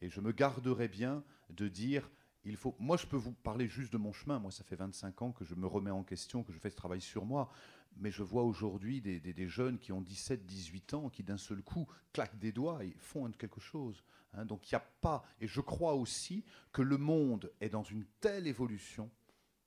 Et 0.00 0.08
je 0.08 0.20
me 0.20 0.32
garderai 0.32 0.88
bien 0.88 1.22
de 1.50 1.68
dire, 1.68 2.10
il 2.44 2.56
faut. 2.56 2.74
Moi, 2.78 2.96
je 2.96 3.06
peux 3.06 3.16
vous 3.16 3.32
parler 3.32 3.68
juste 3.68 3.92
de 3.92 3.98
mon 3.98 4.12
chemin. 4.12 4.38
Moi, 4.38 4.50
ça 4.50 4.64
fait 4.64 4.76
25 4.76 5.22
ans 5.22 5.32
que 5.32 5.44
je 5.44 5.54
me 5.54 5.66
remets 5.66 5.90
en 5.90 6.02
question, 6.02 6.42
que 6.42 6.52
je 6.52 6.58
fais 6.58 6.70
ce 6.70 6.76
travail 6.76 7.00
sur 7.00 7.24
moi 7.24 7.50
mais 7.96 8.10
je 8.10 8.22
vois 8.22 8.42
aujourd'hui 8.42 9.00
des, 9.00 9.48
jeunes 9.48 9.78
qui 9.78 9.92
ont 9.92 10.00
17, 10.00 10.46
18 10.46 10.94
ans, 10.94 11.08
qui 11.08 11.22
d'un 11.22 11.36
seul 11.36 11.62
coup 11.62 11.86
claquent 12.12 12.38
des 12.38 12.52
doigts 12.52 12.84
et 12.84 12.94
font 12.98 13.30
quelque 13.32 13.60
chose. 13.60 14.02
Hein. 14.34 14.44
Donc 14.44 14.70
il 14.70 14.74
n'y 14.74 14.76
a 14.76 14.86
pas, 15.00 15.24
et 15.40 15.46
je 15.46 15.60
crois 15.60 15.94
aussi 15.94 16.44
que 16.72 16.82
le 16.82 16.96
monde 16.96 17.52
est 17.60 17.68
dans 17.68 17.82
une 17.82 18.04
telle 18.20 18.46
évolution. 18.46 19.10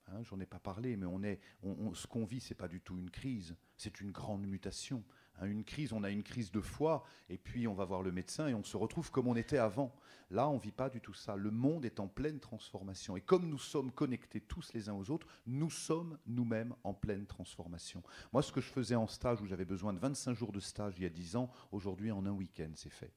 Hein, 0.08 0.22
j'en 0.24 0.40
ai 0.40 0.46
pas 0.46 0.60
parlé, 0.60 0.98
mais 0.98 1.06
on 1.06 1.24
est, 1.24 1.40
ce 1.94 2.08
qu'on 2.08 2.26
vit, 2.26 2.40
c'est 2.40 2.56
pas 2.56 2.68
du 2.68 2.82
tout 2.82 2.98
une 2.98 3.10
crise, 3.10 3.56
c'est 3.76 4.02
une 4.02 4.12
grande 4.12 4.46
mutation. 4.46 5.04
Une 5.42 5.64
crise, 5.64 5.92
on 5.92 6.04
a 6.04 6.10
une 6.10 6.24
crise 6.24 6.52
de 6.52 6.62
foi, 6.62 7.04
et 7.30 7.38
puis 7.38 7.68
on 7.68 7.74
va 7.74 7.86
voir 7.86 8.02
le 8.02 8.12
médecin 8.12 8.48
et 8.48 8.54
on 8.54 8.64
se 8.64 8.78
retrouve 8.78 9.12
comme 9.12 9.28
on 9.28 9.36
était 9.36 9.58
avant. 9.58 9.94
Là, 10.32 10.48
on 10.50 10.56
ne 10.56 10.60
vit 10.60 10.72
pas 10.72 10.90
du 10.90 11.02
tout 11.02 11.14
ça. 11.14 11.36
Le 11.36 11.52
monde 11.52 11.86
est 11.86 12.00
en 12.00 12.08
pleine 12.08 12.40
transformation. 12.40 13.18
Et 13.18 13.22
comme 13.22 13.48
nous 13.50 13.60
sommes 13.60 13.92
connectés 13.92 14.42
tous 14.42 14.74
les 14.74 14.90
uns 14.90 14.94
aux 14.94 15.12
autres, 15.12 15.28
nous 15.46 15.70
sommes 15.70 16.18
nous-mêmes 16.26 16.74
en 16.84 16.94
pleine 16.94 17.26
transformation. 17.26 18.02
Moi, 18.34 18.42
ce 18.42 18.52
que 18.52 18.62
je 18.62 18.70
faisais 18.70 18.96
en 18.96 19.08
stage, 19.08 19.42
où 19.42 19.46
j'avais 19.46 19.66
besoin 19.66 19.94
de 19.94 20.00
25 20.00 20.34
jours 20.34 20.52
de 20.52 20.60
stage 20.60 20.96
il 20.98 21.04
y 21.04 21.06
a 21.06 21.10
10 21.10 21.36
ans, 21.36 21.52
aujourd'hui, 21.72 22.12
en 22.12 22.26
un 22.26 22.32
week-end, 22.32 22.72
c'est 22.76 22.90
fait. 22.90 23.14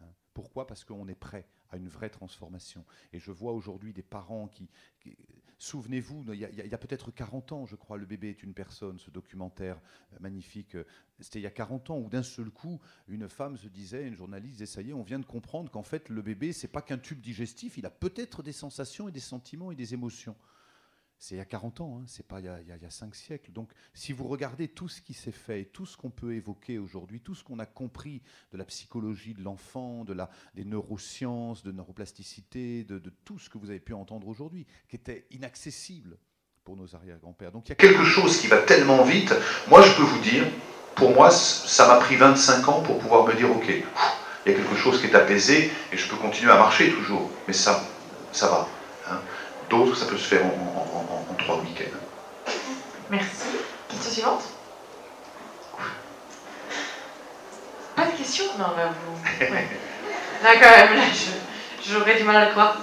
Hein. 0.00 0.12
Pourquoi? 0.34 0.66
Parce 0.66 0.84
qu'on 0.84 1.08
est 1.08 1.14
prêt 1.14 1.48
à 1.70 1.76
une 1.76 1.88
vraie 1.88 2.10
transformation. 2.10 2.84
Et 3.12 3.18
je 3.18 3.30
vois 3.30 3.52
aujourd'hui 3.52 3.92
des 3.92 4.02
parents 4.02 4.48
qui... 4.48 4.68
Souvenez-vous, 5.58 6.34
il 6.34 6.38
y 6.38 6.74
a, 6.74 6.78
peut-être 6.78 7.10
40 7.10 7.52
ans, 7.52 7.64
je 7.64 7.76
crois, 7.76 7.96
Le 7.96 8.04
bébé 8.04 8.28
est 8.28 8.42
une 8.42 8.52
personne, 8.52 8.98
ce 8.98 9.10
documentaire 9.10 9.80
euh, 10.12 10.16
magnifique. 10.20 10.74
Euh, 10.74 10.84
c'était 11.18 11.38
il 11.38 11.42
y 11.42 11.46
a 11.46 11.50
40 11.50 11.88
ans 11.88 11.98
où 11.98 12.10
d'un 12.10 12.22
seul 12.22 12.50
coup, 12.50 12.78
une 13.08 13.26
femme 13.26 13.56
se 13.56 13.68
disait, 13.68 14.06
une 14.06 14.14
journaliste 14.14 14.52
disait, 14.52 14.66
ça 14.66 14.82
y 14.82 14.90
est, 14.90 14.92
on 14.92 15.02
vient 15.02 15.18
de 15.18 15.24
comprendre 15.24 15.70
qu'en 15.70 15.82
fait, 15.82 16.10
le 16.10 16.20
bébé, 16.20 16.52
c'est 16.52 16.68
pas 16.68 16.82
qu'un 16.82 16.98
tube 16.98 17.20
digestif, 17.20 17.78
il 17.78 17.86
a 17.86 17.90
peut-être 17.90 18.42
des 18.42 18.52
sensations 18.52 19.08
et 19.08 19.12
des 19.12 19.20
sentiments 19.20 19.72
et 19.72 19.76
des 19.76 19.94
émotions. 19.94 20.36
C'est 21.18 21.34
il 21.34 21.38
y 21.38 21.40
a 21.40 21.46
40 21.46 21.80
ans, 21.80 21.98
hein, 22.00 22.04
c'est 22.06 22.26
pas 22.26 22.40
il 22.40 22.44
y, 22.44 22.48
a, 22.48 22.60
il, 22.60 22.90
5 22.90 23.14
siècles. 23.14 23.52
Donc 23.52 23.70
si 23.94 24.12
vous 24.12 24.28
regardez 24.28 24.68
tout 24.68 24.88
ce 24.88 25.00
qui 25.00 25.14
s'est 25.14 25.32
fait, 25.32 25.64
tout 25.64 25.86
ce 25.86 25.96
qu'on 25.96 26.10
peut 26.10 26.34
évoquer 26.34 26.78
aujourd'hui, 26.78 27.20
tout 27.20 27.34
ce 27.34 27.42
qu'on 27.42 27.58
a 27.58 27.66
compris 27.66 28.22
de 28.52 28.58
la 28.58 28.64
psychologie 28.64 29.32
de 29.32 29.42
l'enfant, 29.42 30.04
de 30.04 30.12
la, 30.12 30.30
des 30.54 30.64
neurosciences, 30.64 31.62
de 31.62 31.72
neuroplasticité, 31.72 32.84
de, 32.84 33.00
tout 33.24 33.38
ce 33.38 33.48
que 33.48 33.56
vous 33.56 33.70
avez 33.70 33.80
pu 33.80 33.94
entendre 33.94 34.28
aujourd'hui, 34.28 34.66
qui 34.88 34.96
était 34.96 35.26
inaccessible 35.30 36.18
pour 36.64 36.76
nos 36.76 36.94
arrière-grands-pères. 36.94 37.52
Donc 37.52 37.66
il 37.66 37.70
y 37.70 37.72
a 37.72 37.76
quelque 37.76 38.04
chose 38.04 38.38
qui 38.38 38.46
va 38.48 38.58
tellement 38.58 39.02
vite. 39.02 39.34
Moi, 39.68 39.80
je 39.82 39.96
peux 39.96 40.02
vous 40.02 40.20
dire, 40.20 40.44
pour 40.96 41.14
moi, 41.14 41.30
ça 41.30 41.88
m'a 41.88 41.96
pris 41.96 42.16
25 42.16 42.68
ans 42.68 42.82
pour 42.82 42.98
pouvoir 42.98 43.26
me 43.26 43.34
dire, 43.34 43.50
ok, 43.50 43.66
il 43.68 44.52
y 44.52 44.54
a 44.54 44.58
quelque 44.58 44.76
chose 44.76 45.00
qui 45.00 45.06
est 45.06 45.14
apaisé 45.14 45.70
et 45.92 45.96
je 45.96 46.08
peux 46.08 46.16
continuer 46.16 46.52
à 46.52 46.58
marcher 46.58 46.92
toujours. 46.92 47.30
Mais 47.46 47.54
ça, 47.54 47.82
ça 48.32 48.48
va. 48.48 48.68
D'autres, 49.68 49.96
ça 49.96 50.06
peut 50.06 50.16
se 50.16 50.28
faire 50.28 50.44
en, 50.44 51.34
trois 51.38 51.56
week-ends. 51.56 52.52
Merci. 53.10 53.46
Question 53.88 54.10
suivante 54.12 54.42
Pas 57.96 58.04
de 58.04 58.10
questions 58.12 58.44
Non, 58.58 58.76
là, 58.76 58.90
vous. 59.06 59.44
Là, 60.44 60.50
quand 60.60 60.70
même, 60.70 60.96
là, 60.96 61.04
j'aurais 61.82 62.16
du 62.16 62.24
mal 62.24 62.36
à 62.36 62.46
croire. 62.46 62.76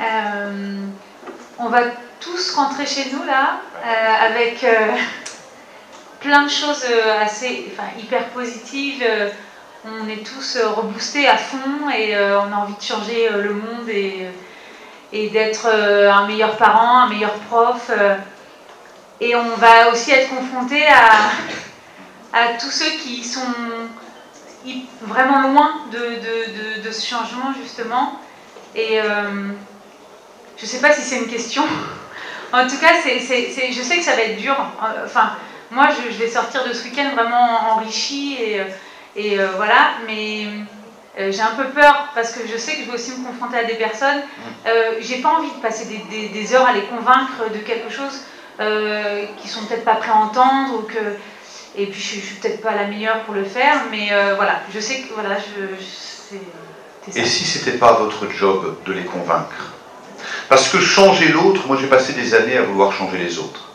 Euh, 0.00 0.86
on 1.58 1.68
va 1.68 1.80
tous 2.20 2.54
rentrer 2.54 2.86
chez 2.86 3.10
nous 3.12 3.22
là, 3.24 3.60
euh, 3.84 4.26
avec 4.26 4.64
euh, 4.64 4.96
plein 6.20 6.44
de 6.44 6.50
choses 6.50 6.86
assez, 7.20 7.70
enfin, 7.72 7.88
hyper 7.98 8.28
positives. 8.30 9.04
On 9.84 10.08
est 10.08 10.24
tous 10.24 10.58
reboostés 10.76 11.26
à 11.26 11.36
fond 11.36 11.88
et 11.90 12.14
on 12.16 12.52
a 12.52 12.56
envie 12.56 12.74
de 12.74 12.82
changer 12.82 13.30
le 13.30 13.54
monde 13.54 13.88
et, 13.88 15.28
d'être 15.30 15.66
un 15.66 16.26
meilleur 16.26 16.56
parent, 16.56 17.04
un 17.04 17.08
meilleur 17.08 17.32
prof. 17.48 17.90
Et 19.20 19.36
on 19.36 19.54
va 19.56 19.90
aussi 19.90 20.12
être 20.12 20.30
confronté 20.30 20.82
à, 20.86 22.54
tous 22.58 22.70
ceux 22.70 22.90
qui 23.02 23.22
sont 23.22 23.40
vraiment 25.02 25.42
loin 25.48 25.70
de, 25.92 26.90
ce 26.90 27.06
changement, 27.06 27.52
justement. 27.60 28.18
Et 28.74 29.00
euh, 29.00 29.48
je 30.56 30.62
ne 30.62 30.66
sais 30.66 30.80
pas 30.80 30.92
si 30.92 31.02
c'est 31.02 31.18
une 31.18 31.28
question. 31.28 31.62
en 32.52 32.66
tout 32.66 32.78
cas, 32.78 32.94
je 33.04 33.82
sais 33.82 33.96
que 33.98 34.04
ça 34.04 34.16
va 34.16 34.22
être 34.22 34.40
dur. 34.40 34.56
Enfin, 35.04 35.32
moi, 35.70 35.88
je, 35.90 36.16
vais 36.16 36.30
sortir 36.30 36.66
de 36.66 36.72
ce 36.72 36.84
week-end 36.84 37.10
vraiment 37.14 37.74
enrichi 37.74 38.36
et, 38.40 38.62
et 39.16 39.38
euh, 39.38 39.48
voilà. 39.56 39.92
Mais 40.06 40.46
euh, 41.18 41.32
j'ai 41.32 41.42
un 41.42 41.54
peu 41.56 41.68
peur 41.70 42.08
parce 42.14 42.32
que 42.32 42.46
je 42.46 42.56
sais 42.56 42.76
que 42.76 42.82
je 42.82 42.86
vais 42.86 42.94
aussi 42.94 43.12
me 43.12 43.26
confronter 43.26 43.58
à 43.58 43.64
des 43.64 43.74
personnes. 43.74 44.22
j'ai 45.00 45.20
pas 45.20 45.30
envie 45.30 45.50
de 45.50 45.60
passer 45.62 45.86
des, 45.86 46.28
des, 46.28 46.54
heures 46.54 46.66
à 46.66 46.72
les 46.72 46.82
convaincre 46.82 47.50
de 47.52 47.58
quelque 47.58 47.90
chose 47.90 48.20
qui 49.38 49.48
sont 49.48 49.64
peut-être 49.64 49.84
pas 49.84 49.96
prêts 49.96 50.10
à 50.10 50.16
entendre 50.16 50.78
ou 50.78 50.82
que 50.82 51.16
et 51.76 51.86
puis 51.86 52.00
je, 52.00 52.06
suis, 52.06 52.20
suis 52.20 52.36
peut-être 52.36 52.60
pas 52.60 52.74
la 52.74 52.86
meilleure 52.86 53.22
pour 53.22 53.34
le 53.34 53.44
faire, 53.44 53.84
mais 53.90 54.08
euh, 54.12 54.34
voilà, 54.34 54.60
je 54.74 54.80
sais 54.80 55.02
que 55.02 55.14
voilà, 55.14 55.36
je, 55.38 56.36
Et 57.16 57.24
si 57.24 57.44
c'était 57.44 57.78
pas 57.78 57.92
votre 57.94 58.30
job 58.30 58.76
de 58.86 58.92
les 58.92 59.04
convaincre? 59.04 59.74
Parce 60.48 60.68
que 60.68 60.80
changer 60.80 61.28
l'autre, 61.28 61.66
moi 61.68 61.76
j'ai 61.80 61.86
passé 61.86 62.12
des 62.12 62.34
années 62.34 62.56
à 62.56 62.62
vouloir 62.62 62.92
changer 62.92 63.18
les 63.18 63.38
autres. 63.38 63.69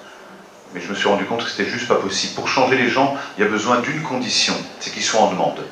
Mais 0.76 0.82
je 0.82 0.90
me 0.90 0.96
suis 0.96 1.08
rendu 1.08 1.26
compte 1.26 1.44
que 1.44 1.50
c'était 1.50 1.70
juste 1.70 1.88
pas 1.88 1.96
possible. 1.96 2.36
Pour 2.36 2.48
changer 2.48 2.78
les 2.78 2.90
gens, 2.90 3.16
il 3.38 3.44
y 3.44 3.48
a 3.48 3.50
besoin 3.50 3.80
d'une 3.80 4.04
condition, 4.04 4.54
c'est 4.80 4.92
qu'ils 4.92 5.04
soient 5.04 5.22
en 5.22 5.32
demande. 5.32 5.66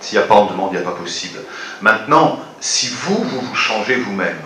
S'il 0.00 0.18
n'y 0.18 0.24
a 0.24 0.26
pas 0.26 0.34
en 0.34 0.46
demande, 0.46 0.70
il 0.72 0.76
n'y 0.76 0.82
a 0.82 0.90
pas 0.90 0.96
possible. 0.96 1.38
Maintenant, 1.80 2.38
si 2.60 2.88
vous, 2.88 3.22
vous 3.22 3.40
vous 3.40 3.54
changez 3.54 3.94
vous-même, 3.94 4.42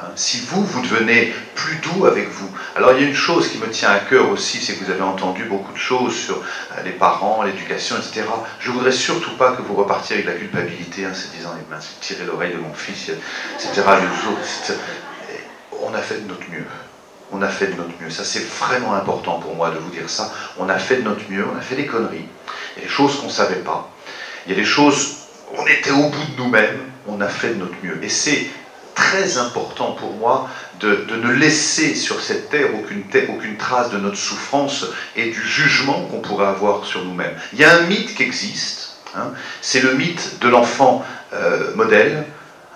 Hein, 0.00 0.12
si 0.14 0.40
vous, 0.40 0.64
vous 0.64 0.82
devenez 0.82 1.34
plus 1.54 1.76
doux 1.76 2.06
avec 2.06 2.28
vous. 2.30 2.48
Alors 2.76 2.92
il 2.92 3.02
y 3.02 3.04
a 3.04 3.08
une 3.08 3.14
chose 3.14 3.48
qui 3.50 3.58
me 3.58 3.68
tient 3.68 3.90
à 3.90 3.98
cœur 3.98 4.30
aussi, 4.30 4.58
c'est 4.58 4.74
que 4.74 4.84
vous 4.84 4.90
avez 4.90 5.02
entendu 5.02 5.44
beaucoup 5.44 5.72
de 5.72 5.78
choses 5.78 6.14
sur 6.14 6.36
euh, 6.36 6.82
les 6.84 6.92
parents, 6.92 7.42
l'éducation, 7.42 7.96
etc. 7.96 8.22
Je 8.60 8.70
voudrais 8.70 8.92
surtout 8.92 9.36
pas 9.36 9.52
que 9.52 9.62
vous 9.62 9.74
repartiez 9.74 10.16
avec 10.16 10.26
la 10.26 10.34
culpabilité, 10.34 11.06
en 11.06 11.10
hein, 11.10 11.14
se 11.14 11.28
disant, 11.28 11.50
eh 11.58 11.70
ben, 11.70 11.78
tirer 12.00 12.24
l'oreille 12.24 12.52
de 12.52 12.58
mon 12.58 12.72
fils, 12.72 13.10
etc. 13.10 13.82
On 15.82 15.92
a 15.92 15.98
fait 15.98 16.22
de 16.22 16.28
notre 16.28 16.48
mieux. 16.50 16.66
On 17.32 17.42
a 17.42 17.48
fait 17.48 17.68
de 17.68 17.74
notre 17.74 17.92
mieux. 18.00 18.10
Ça, 18.10 18.24
c'est 18.24 18.44
vraiment 18.58 18.94
important 18.94 19.38
pour 19.38 19.54
moi 19.54 19.70
de 19.70 19.78
vous 19.78 19.90
dire 19.90 20.08
ça. 20.10 20.32
On 20.58 20.68
a 20.68 20.78
fait 20.78 20.96
de 20.96 21.02
notre 21.02 21.30
mieux, 21.30 21.44
on 21.46 21.56
a 21.56 21.60
fait 21.60 21.76
des 21.76 21.86
conneries. 21.86 22.26
Il 22.76 22.82
y 22.82 22.84
a 22.84 22.88
des 22.88 22.92
choses 22.92 23.20
qu'on 23.20 23.26
ne 23.26 23.32
savait 23.32 23.56
pas. 23.56 23.90
Il 24.46 24.50
y 24.50 24.54
a 24.54 24.58
des 24.58 24.64
choses, 24.64 25.16
on 25.56 25.66
était 25.66 25.90
au 25.90 26.08
bout 26.08 26.24
de 26.36 26.42
nous-mêmes, 26.42 26.80
on 27.06 27.20
a 27.20 27.28
fait 27.28 27.50
de 27.50 27.54
notre 27.54 27.76
mieux. 27.82 28.02
Et 28.02 28.08
c'est 28.08 28.48
très 28.94 29.38
important 29.38 29.92
pour 29.92 30.12
moi 30.14 30.48
de, 30.80 31.06
ne 31.10 31.32
laisser 31.32 31.94
sur 31.94 32.20
cette 32.20 32.50
terre 32.50 32.68
aucune, 32.78 33.56
trace 33.56 33.90
de 33.90 33.98
notre 33.98 34.16
souffrance 34.16 34.86
et 35.16 35.30
du 35.30 35.42
jugement 35.42 36.04
qu'on 36.04 36.20
pourrait 36.20 36.46
avoir 36.46 36.84
sur 36.84 37.04
nous-mêmes. 37.04 37.34
Il 37.52 37.58
y 37.58 37.64
a 37.64 37.76
un 37.76 37.82
mythe 37.82 38.14
qui 38.14 38.22
existe, 38.22 38.96
hein, 39.16 39.32
c'est 39.60 39.80
le 39.80 39.94
mythe 39.94 40.38
de 40.40 40.48
l'enfant 40.48 41.04
euh, 41.32 41.74
modèle, 41.74 42.24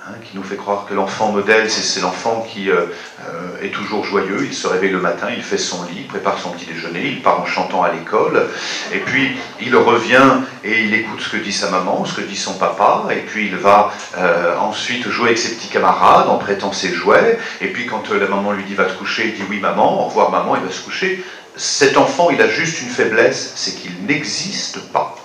Hein, 0.06 0.16
qui 0.22 0.36
nous 0.36 0.42
fait 0.42 0.56
croire 0.56 0.84
que 0.84 0.92
l'enfant 0.92 1.32
modèle, 1.32 1.70
c'est 1.70 2.02
l'enfant 2.02 2.46
qui 2.46 2.70
euh, 2.70 2.82
euh, 3.26 3.62
est 3.62 3.70
toujours 3.70 4.04
joyeux, 4.04 4.44
il 4.44 4.52
se 4.52 4.66
réveille 4.66 4.90
le 4.90 5.00
matin, 5.00 5.28
il 5.34 5.42
fait 5.42 5.56
son 5.56 5.82
lit, 5.84 6.02
prépare 6.02 6.38
son 6.38 6.50
petit 6.50 6.66
déjeuner, 6.66 7.06
il 7.06 7.22
part 7.22 7.40
en 7.40 7.46
chantant 7.46 7.82
à 7.82 7.90
l'école, 7.90 8.46
et 8.92 8.98
puis 8.98 9.34
il 9.62 9.74
revient 9.74 10.40
et 10.62 10.82
il 10.82 10.92
écoute 10.92 11.22
ce 11.22 11.30
que 11.30 11.38
dit 11.38 11.54
sa 11.54 11.70
maman, 11.70 12.04
ce 12.04 12.12
que 12.12 12.20
dit 12.20 12.36
son 12.36 12.52
papa, 12.52 13.06
et 13.12 13.20
puis 13.20 13.46
il 13.46 13.56
va 13.56 13.92
euh, 14.18 14.58
ensuite 14.58 15.08
jouer 15.08 15.28
avec 15.28 15.38
ses 15.38 15.54
petits 15.54 15.68
camarades 15.68 16.28
en 16.28 16.36
prêtant 16.36 16.72
ses 16.72 16.92
jouets, 16.92 17.38
et 17.62 17.68
puis 17.68 17.86
quand 17.86 18.10
la 18.10 18.28
maman 18.28 18.52
lui 18.52 18.64
dit 18.64 18.74
va 18.74 18.84
te 18.84 18.98
coucher, 18.98 19.28
il 19.28 19.34
dit 19.36 19.48
oui 19.48 19.58
maman, 19.58 20.02
au 20.02 20.08
revoir 20.08 20.30
maman, 20.30 20.56
il 20.56 20.62
va 20.66 20.70
se 20.70 20.82
coucher. 20.82 21.24
Cet 21.56 21.96
enfant, 21.96 22.28
il 22.28 22.42
a 22.42 22.48
juste 22.48 22.82
une 22.82 22.90
faiblesse, 22.90 23.54
c'est 23.56 23.74
qu'il 23.80 24.04
n'existe 24.04 24.80
pas. 24.92 25.16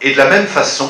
Et 0.00 0.12
de 0.12 0.16
la 0.16 0.30
même 0.30 0.46
façon, 0.46 0.88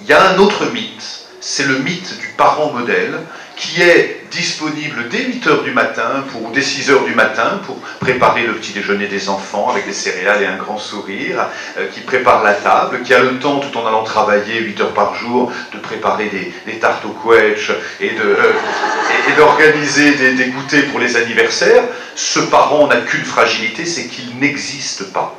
il 0.00 0.08
y 0.08 0.12
a 0.12 0.30
un 0.30 0.38
autre 0.38 0.66
mythe 0.72 1.17
c'est 1.50 1.64
le 1.64 1.78
mythe 1.78 2.18
du 2.18 2.28
parent 2.36 2.72
modèle 2.72 3.18
qui 3.56 3.80
est 3.80 4.20
disponible 4.30 5.08
dès 5.08 5.24
8 5.24 5.46
h 5.46 5.64
du 5.64 5.70
matin 5.70 6.22
pour, 6.30 6.44
ou 6.44 6.52
dès 6.52 6.60
6 6.60 6.90
h 6.90 7.06
du 7.06 7.14
matin 7.14 7.62
pour 7.64 7.76
préparer 8.00 8.42
le 8.42 8.52
petit 8.52 8.74
déjeuner 8.74 9.06
des 9.06 9.30
enfants 9.30 9.70
avec 9.70 9.86
des 9.86 9.94
céréales 9.94 10.42
et 10.42 10.46
un 10.46 10.58
grand 10.58 10.76
sourire, 10.76 11.46
euh, 11.78 11.86
qui 11.86 12.00
prépare 12.00 12.44
la 12.44 12.52
table, 12.52 13.00
qui 13.02 13.14
a 13.14 13.20
le 13.20 13.38
temps 13.38 13.60
tout 13.60 13.78
en 13.78 13.86
allant 13.86 14.04
travailler 14.04 14.60
8 14.60 14.80
heures 14.82 14.92
par 14.92 15.14
jour 15.14 15.50
de 15.72 15.78
préparer 15.78 16.30
des, 16.66 16.78
tartes 16.78 17.06
au 17.06 17.16
quetch 17.26 17.70
euh, 17.70 18.02
et, 18.02 19.32
d'organiser 19.38 20.16
des, 20.16 20.34
des 20.34 20.46
goûters 20.48 20.84
pour 20.90 21.00
les 21.00 21.16
anniversaires. 21.16 21.84
Ce 22.14 22.40
parent 22.40 22.88
n'a 22.88 22.98
qu'une 22.98 23.24
fragilité, 23.24 23.86
c'est 23.86 24.08
qu'il 24.08 24.38
n'existe 24.38 25.14
pas. 25.14 25.34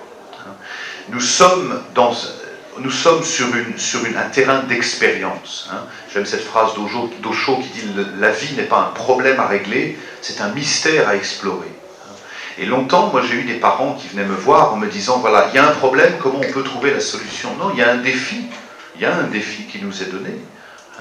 Nous 1.10 1.22
sommes 1.22 1.80
dans 1.94 2.14
nous 2.82 2.92
sommes 2.92 3.24
sur, 3.24 3.48
un 3.48 4.30
terrain 4.30 4.64
d'expérience. 4.64 5.70
Hein. 5.72 5.84
J'aime 6.14 6.26
cette 6.26 6.44
phrase 6.44 6.74
d'Ocho 6.76 7.58
qui 7.58 7.70
dit 7.70 7.88
La 8.18 8.32
vie 8.32 8.56
n'est 8.56 8.64
pas 8.64 8.90
un 8.90 8.94
problème 8.94 9.40
à 9.40 9.48
régler, 9.48 9.98
c'est 10.22 10.42
un 10.42 10.50
mystère 10.50 11.08
à 11.08 11.16
explorer. 11.16 11.68
Hein. 11.68 12.14
Et 12.58 12.66
longtemps, 12.66 13.10
moi 13.12 13.22
j'ai 13.22 13.36
eu 13.36 13.44
des 13.44 13.56
parents 13.56 13.94
qui 13.94 14.08
venaient 14.08 14.28
me 14.28 14.36
voir 14.36 14.74
en 14.74 14.78
me 14.78 14.88
disant 14.88 15.20
Voilà, 15.20 15.50
il 15.52 15.56
y 15.56 15.60
a 15.60 15.68
un 15.68 15.74
problème, 15.74 16.14
comment 16.22 16.40
on 16.40 16.52
peut 16.52 16.64
trouver 16.64 16.92
la 16.92 17.00
solution? 17.00 17.56
Non, 17.58 17.72
il 17.74 17.80
y 17.80 17.84
a 17.84 17.92
un 17.92 17.98
défi. 17.98 18.46
Il 18.96 19.02
y 19.02 19.06
a 19.06 19.16
un 19.16 19.28
défi 19.28 19.64
qui 19.64 19.82
nous 19.82 20.04
est 20.04 20.12
donné. 20.12 20.32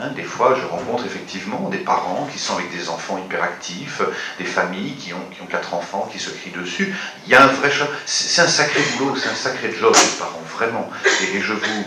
Hein, 0.00 0.10
des 0.14 0.22
fois, 0.22 0.54
je 0.54 0.64
rencontre 0.64 1.04
effectivement 1.06 1.68
des 1.70 1.78
parents 1.78 2.28
qui 2.32 2.38
sont 2.38 2.54
avec 2.54 2.70
des 2.70 2.88
enfants 2.88 3.18
hyperactifs, 3.18 4.00
des 4.38 4.44
familles 4.44 4.94
qui 4.94 5.12
ont, 5.12 5.24
qui 5.34 5.42
ont 5.42 5.46
quatre 5.46 5.74
enfants 5.74 6.08
qui 6.12 6.20
se 6.20 6.30
crient 6.30 6.52
dessus. 6.52 6.94
Il 7.26 7.32
y 7.32 7.34
a 7.34 7.42
un 7.42 7.48
vrai 7.48 7.70
C'est 8.06 8.40
un 8.40 8.46
sacré 8.46 8.80
boulot, 8.96 9.16
c'est 9.16 9.28
un 9.28 9.34
sacré 9.34 9.74
job, 9.74 9.92
les 9.94 10.18
parents, 10.18 10.42
vraiment. 10.56 10.88
Et, 11.04 11.40
je 11.40 11.52
vous 11.52 11.84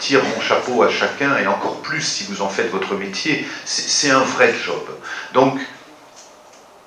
tire 0.00 0.24
mon 0.24 0.40
chapeau 0.40 0.82
à 0.82 0.90
chacun, 0.90 1.36
et 1.38 1.46
encore 1.46 1.82
plus 1.82 2.02
si 2.02 2.24
vous 2.24 2.42
en 2.42 2.48
faites 2.48 2.70
votre 2.70 2.96
métier. 2.96 3.46
C'est 3.64 4.10
un 4.10 4.24
vrai 4.24 4.52
job. 4.64 4.82
Donc, 5.32 5.60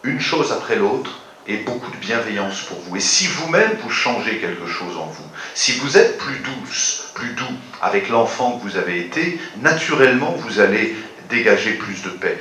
une 0.03 0.19
chose 0.19 0.51
après 0.51 0.75
l'autre, 0.75 1.21
et 1.47 1.57
beaucoup 1.57 1.91
de 1.91 1.97
bienveillance 1.97 2.61
pour 2.61 2.79
vous. 2.81 2.95
Et 2.95 3.01
si 3.01 3.27
vous-même 3.27 3.77
vous 3.83 3.89
changez 3.89 4.39
quelque 4.39 4.67
chose 4.67 4.97
en 4.97 5.05
vous, 5.05 5.25
si 5.53 5.73
vous 5.79 5.97
êtes 5.97 6.17
plus 6.17 6.39
douce, 6.39 7.09
plus 7.13 7.33
doux 7.33 7.43
avec 7.81 8.09
l'enfant 8.09 8.57
que 8.57 8.63
vous 8.63 8.77
avez 8.77 8.99
été, 8.99 9.39
naturellement 9.61 10.31
vous 10.31 10.59
allez 10.59 10.95
dégager 11.29 11.73
plus 11.73 12.01
de 12.03 12.09
paix. 12.09 12.39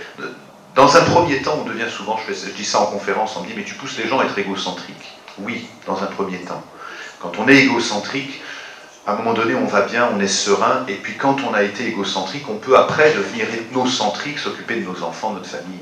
Dans 0.75 0.97
un 0.97 1.03
premier 1.03 1.41
temps, 1.43 1.59
on 1.61 1.69
devient 1.69 1.91
souvent, 1.91 2.19
je, 2.27 2.35
je 2.35 2.51
dis 2.51 2.65
ça 2.65 2.81
en 2.81 2.87
conférence, 2.87 3.37
on 3.37 3.43
me 3.43 3.47
dit 3.47 3.53
mais 3.57 3.65
tu 3.65 3.75
pousses 3.75 3.99
les 3.99 4.09
gens 4.09 4.19
à 4.19 4.25
être 4.25 4.39
égocentriques. 4.39 5.13
Oui, 5.39 5.67
dans 5.87 6.03
un 6.03 6.07
premier 6.07 6.39
temps. 6.39 6.63
Quand 7.21 7.39
on 7.39 7.49
est 7.49 7.57
égocentrique, 7.57 8.41
à 9.07 9.13
un 9.13 9.17
moment 9.17 9.35
donné, 9.35 9.55
on 9.55 9.67
va 9.67 9.83
bien, 9.83 10.09
on 10.15 10.21
est 10.21 10.27
serein, 10.27 10.85
et 10.89 10.95
puis 10.95 11.15
quand 11.17 11.37
on 11.49 11.53
a 11.53 11.63
été 11.63 11.87
égocentrique, 11.87 12.49
on 12.49 12.57
peut 12.57 12.77
après 12.77 13.13
devenir 13.13 13.47
ethnocentrique, 13.53 14.39
s'occuper 14.39 14.77
de 14.77 14.87
nos 14.87 15.03
enfants, 15.03 15.31
de 15.31 15.37
notre 15.37 15.51
famille. 15.51 15.81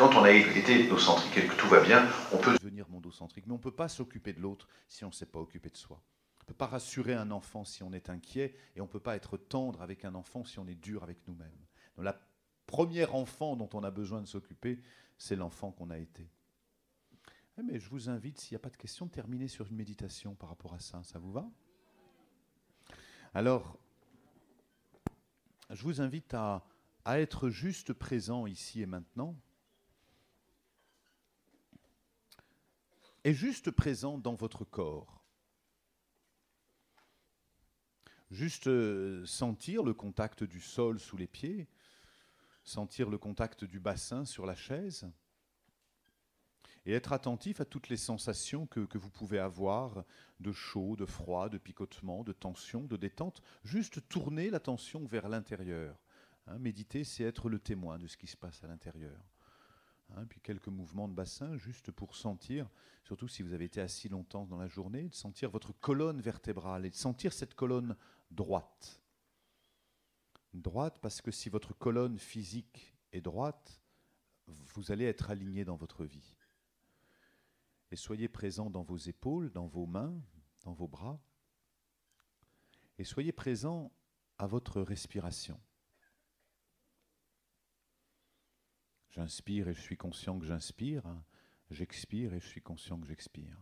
Quand 0.00 0.16
on 0.16 0.24
a 0.24 0.30
été 0.30 0.80
ethnocentrique 0.80 1.36
et 1.36 1.46
que 1.46 1.54
tout 1.56 1.68
va 1.68 1.82
bien, 1.82 2.08
on 2.32 2.38
peut 2.38 2.56
devenir 2.56 2.88
mondocentrique. 2.88 3.46
Mais 3.46 3.52
on 3.52 3.58
ne 3.58 3.62
peut 3.62 3.70
pas 3.70 3.86
s'occuper 3.86 4.32
de 4.32 4.40
l'autre 4.40 4.66
si 4.88 5.04
on 5.04 5.08
ne 5.08 5.12
s'est 5.12 5.26
pas 5.26 5.38
occupé 5.38 5.68
de 5.68 5.76
soi. 5.76 6.02
On 6.38 6.44
ne 6.44 6.46
peut 6.46 6.54
pas 6.54 6.68
rassurer 6.68 7.12
un 7.12 7.30
enfant 7.30 7.66
si 7.66 7.82
on 7.82 7.92
est 7.92 8.08
inquiet, 8.08 8.56
et 8.74 8.80
on 8.80 8.84
ne 8.84 8.88
peut 8.88 8.98
pas 8.98 9.14
être 9.14 9.36
tendre 9.36 9.82
avec 9.82 10.06
un 10.06 10.14
enfant 10.14 10.42
si 10.42 10.58
on 10.58 10.66
est 10.66 10.74
dur 10.74 11.02
avec 11.02 11.18
nous-mêmes. 11.28 11.52
Donc 11.96 12.06
la 12.06 12.18
première 12.66 13.14
enfant 13.14 13.56
dont 13.56 13.68
on 13.74 13.84
a 13.84 13.90
besoin 13.90 14.22
de 14.22 14.26
s'occuper, 14.26 14.80
c'est 15.18 15.36
l'enfant 15.36 15.70
qu'on 15.70 15.90
a 15.90 15.98
été. 15.98 16.30
Eh, 17.58 17.62
mais 17.62 17.78
je 17.78 17.90
vous 17.90 18.08
invite, 18.08 18.40
s'il 18.40 18.54
n'y 18.54 18.56
a 18.56 18.60
pas 18.60 18.70
de 18.70 18.78
questions, 18.78 19.04
de 19.04 19.10
terminer 19.10 19.48
sur 19.48 19.66
une 19.66 19.76
méditation 19.76 20.34
par 20.34 20.48
rapport 20.48 20.72
à 20.72 20.80
ça. 20.80 21.02
Ça 21.04 21.18
vous 21.18 21.30
va? 21.30 21.46
Alors, 23.34 23.78
je 25.68 25.82
vous 25.82 26.00
invite 26.00 26.32
à, 26.32 26.64
être 27.04 27.50
juste 27.50 27.92
présent 27.92 28.46
ici 28.46 28.80
et 28.80 28.86
maintenant, 28.86 29.36
et 33.24 33.34
juste 33.34 33.70
présent 33.70 34.18
dans 34.18 34.34
votre 34.34 34.64
corps. 34.64 35.22
Juste 38.30 38.68
euh, 38.68 39.26
sentir 39.26 39.82
le 39.82 39.92
contact 39.92 40.44
du 40.44 40.60
sol 40.60 41.00
sous 41.00 41.16
les 41.16 41.26
pieds, 41.26 41.68
sentir 42.62 43.10
le 43.10 43.18
contact 43.18 43.64
du 43.64 43.80
bassin 43.80 44.24
sur 44.24 44.46
la 44.46 44.54
chaise, 44.54 45.10
et 46.86 46.92
être 46.92 47.12
attentif 47.12 47.60
à 47.60 47.64
toutes 47.64 47.88
les 47.88 47.96
sensations 47.96 48.66
que, 48.66 48.96
vous 48.96 49.10
pouvez 49.10 49.38
avoir 49.38 50.04
de 50.38 50.52
chaud, 50.52 50.96
de 50.96 51.04
froid, 51.04 51.48
de 51.48 51.58
picotement, 51.58 52.24
de 52.24 52.32
tension, 52.32 52.84
de 52.84 52.96
détente. 52.96 53.42
Juste 53.64 54.08
tourner 54.08 54.50
l'attention 54.50 55.04
vers 55.04 55.28
l'intérieur. 55.28 56.00
Hein, 56.46 56.58
méditer, 56.58 57.04
c'est 57.04 57.24
être 57.24 57.50
le 57.50 57.58
témoin 57.58 57.98
de 57.98 58.06
ce 58.06 58.16
qui 58.16 58.26
se 58.26 58.36
passe 58.36 58.64
à 58.64 58.66
l'intérieur. 58.66 59.29
Hein, 60.16 60.26
puis 60.26 60.40
quelques 60.40 60.68
mouvements 60.68 61.08
de 61.08 61.14
bassin 61.14 61.56
juste 61.56 61.92
pour 61.92 62.16
sentir, 62.16 62.68
surtout 63.04 63.28
si 63.28 63.42
vous 63.42 63.52
avez 63.52 63.66
été 63.66 63.80
assis 63.80 64.08
longtemps 64.08 64.46
dans 64.46 64.56
la 64.56 64.66
journée, 64.66 65.08
de 65.08 65.14
sentir 65.14 65.50
votre 65.50 65.72
colonne 65.72 66.20
vertébrale 66.20 66.84
et 66.84 66.90
de 66.90 66.96
sentir 66.96 67.32
cette 67.32 67.54
colonne 67.54 67.96
droite. 68.30 69.00
Droite 70.52 70.98
parce 71.00 71.20
que 71.20 71.30
si 71.30 71.48
votre 71.48 71.74
colonne 71.74 72.18
physique 72.18 72.96
est 73.12 73.20
droite, 73.20 73.80
vous 74.46 74.90
allez 74.90 75.04
être 75.04 75.30
aligné 75.30 75.64
dans 75.64 75.76
votre 75.76 76.04
vie. 76.04 76.36
Et 77.92 77.96
soyez 77.96 78.28
présent 78.28 78.68
dans 78.68 78.82
vos 78.82 78.96
épaules, 78.96 79.50
dans 79.52 79.66
vos 79.66 79.86
mains, 79.86 80.20
dans 80.64 80.72
vos 80.72 80.88
bras. 80.88 81.20
Et 82.98 83.04
soyez 83.04 83.32
présent 83.32 83.92
à 84.38 84.46
votre 84.46 84.80
respiration. 84.80 85.60
J'inspire 89.10 89.66
et 89.66 89.74
je 89.74 89.80
suis 89.80 89.96
conscient 89.96 90.38
que 90.38 90.46
j'inspire. 90.46 91.04
J'expire 91.70 92.32
et 92.32 92.40
je 92.40 92.46
suis 92.46 92.62
conscient 92.62 92.98
que 93.00 93.08
j'expire. 93.08 93.58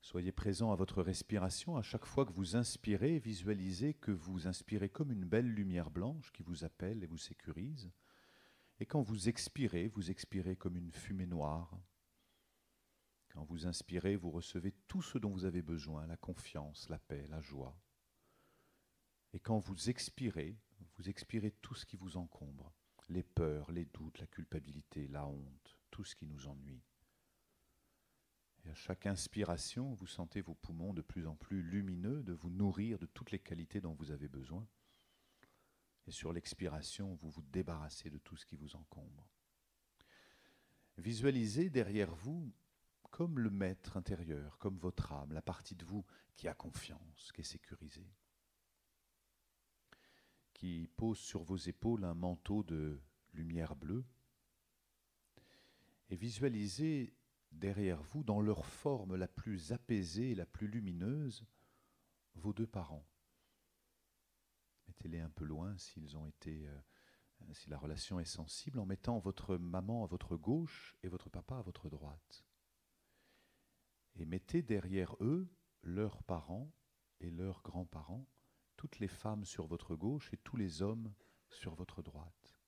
Soyez 0.00 0.30
présent 0.30 0.70
à 0.70 0.76
votre 0.76 1.02
respiration. 1.02 1.76
À 1.76 1.82
chaque 1.82 2.04
fois 2.06 2.26
que 2.26 2.32
vous 2.32 2.54
inspirez, 2.54 3.18
visualisez 3.18 3.94
que 3.94 4.12
vous 4.12 4.46
inspirez 4.46 4.88
comme 4.88 5.10
une 5.10 5.24
belle 5.24 5.48
lumière 5.48 5.90
blanche 5.90 6.30
qui 6.30 6.44
vous 6.44 6.64
appelle 6.64 7.02
et 7.02 7.06
vous 7.06 7.18
sécurise. 7.18 7.90
Et 8.78 8.86
quand 8.86 9.02
vous 9.02 9.28
expirez, 9.28 9.88
vous 9.88 10.12
expirez 10.12 10.54
comme 10.54 10.76
une 10.76 10.92
fumée 10.92 11.26
noire. 11.26 11.76
Quand 13.32 13.42
vous 13.44 13.66
inspirez, 13.66 14.14
vous 14.14 14.30
recevez 14.30 14.72
tout 14.86 15.02
ce 15.02 15.18
dont 15.18 15.30
vous 15.30 15.44
avez 15.44 15.62
besoin, 15.62 16.06
la 16.06 16.16
confiance, 16.16 16.88
la 16.88 17.00
paix, 17.00 17.26
la 17.28 17.40
joie. 17.40 17.76
Et 19.32 19.40
quand 19.40 19.58
vous 19.58 19.90
expirez, 19.90 20.56
vous 20.96 21.08
expirez 21.08 21.50
tout 21.50 21.74
ce 21.74 21.84
qui 21.84 21.96
vous 21.96 22.16
encombre 22.16 22.72
les 23.08 23.22
peurs, 23.22 23.70
les 23.70 23.84
doutes, 23.84 24.18
la 24.18 24.26
culpabilité, 24.26 25.08
la 25.08 25.26
honte, 25.26 25.78
tout 25.90 26.04
ce 26.04 26.14
qui 26.16 26.26
nous 26.26 26.46
ennuie. 26.46 26.82
Et 28.64 28.70
à 28.70 28.74
chaque 28.74 29.06
inspiration, 29.06 29.92
vous 29.92 30.06
sentez 30.06 30.40
vos 30.40 30.54
poumons 30.54 30.94
de 30.94 31.02
plus 31.02 31.26
en 31.26 31.36
plus 31.36 31.62
lumineux, 31.62 32.22
de 32.22 32.32
vous 32.32 32.50
nourrir 32.50 32.98
de 32.98 33.06
toutes 33.06 33.30
les 33.30 33.38
qualités 33.38 33.80
dont 33.80 33.92
vous 33.92 34.10
avez 34.10 34.28
besoin. 34.28 34.66
Et 36.06 36.10
sur 36.10 36.32
l'expiration, 36.32 37.14
vous 37.14 37.30
vous 37.30 37.42
débarrassez 37.42 38.10
de 38.10 38.18
tout 38.18 38.36
ce 38.36 38.46
qui 38.46 38.56
vous 38.56 38.74
encombre. 38.76 39.28
Visualisez 40.96 41.70
derrière 41.70 42.14
vous 42.14 42.52
comme 43.10 43.38
le 43.38 43.50
maître 43.50 43.96
intérieur, 43.96 44.58
comme 44.58 44.76
votre 44.78 45.12
âme, 45.12 45.32
la 45.32 45.42
partie 45.42 45.76
de 45.76 45.84
vous 45.84 46.04
qui 46.36 46.48
a 46.48 46.54
confiance, 46.54 47.30
qui 47.32 47.42
est 47.42 47.44
sécurisée 47.44 48.08
pose 50.96 51.18
sur 51.18 51.42
vos 51.42 51.56
épaules 51.56 52.04
un 52.04 52.14
manteau 52.14 52.62
de 52.62 53.00
lumière 53.32 53.76
bleue 53.76 54.04
et 56.10 56.16
visualisez 56.16 57.14
derrière 57.50 58.02
vous, 58.02 58.24
dans 58.24 58.40
leur 58.40 58.66
forme 58.66 59.16
la 59.16 59.28
plus 59.28 59.72
apaisée 59.72 60.30
et 60.30 60.34
la 60.34 60.46
plus 60.46 60.68
lumineuse, 60.68 61.46
vos 62.34 62.52
deux 62.52 62.66
parents. 62.66 63.06
Mettez-les 64.88 65.20
un 65.20 65.30
peu 65.30 65.44
loin 65.44 65.76
s'ils 65.78 66.16
ont 66.16 66.26
été, 66.26 66.66
euh, 66.66 66.78
si 67.52 67.70
la 67.70 67.78
relation 67.78 68.20
est 68.20 68.24
sensible, 68.24 68.78
en 68.78 68.86
mettant 68.86 69.18
votre 69.18 69.56
maman 69.56 70.04
à 70.04 70.06
votre 70.06 70.36
gauche 70.36 70.96
et 71.02 71.08
votre 71.08 71.30
papa 71.30 71.56
à 71.56 71.62
votre 71.62 71.88
droite. 71.88 72.44
Et 74.16 74.26
mettez 74.26 74.62
derrière 74.62 75.16
eux 75.20 75.48
leurs 75.82 76.22
parents 76.22 76.72
et 77.20 77.30
leurs 77.30 77.62
grands-parents 77.62 78.26
toutes 78.76 78.98
les 78.98 79.08
femmes 79.08 79.44
sur 79.44 79.66
votre 79.66 79.94
gauche 79.94 80.32
et 80.32 80.36
tous 80.38 80.56
les 80.56 80.82
hommes 80.82 81.12
sur 81.48 81.74
votre 81.74 82.02
droite. 82.02 82.60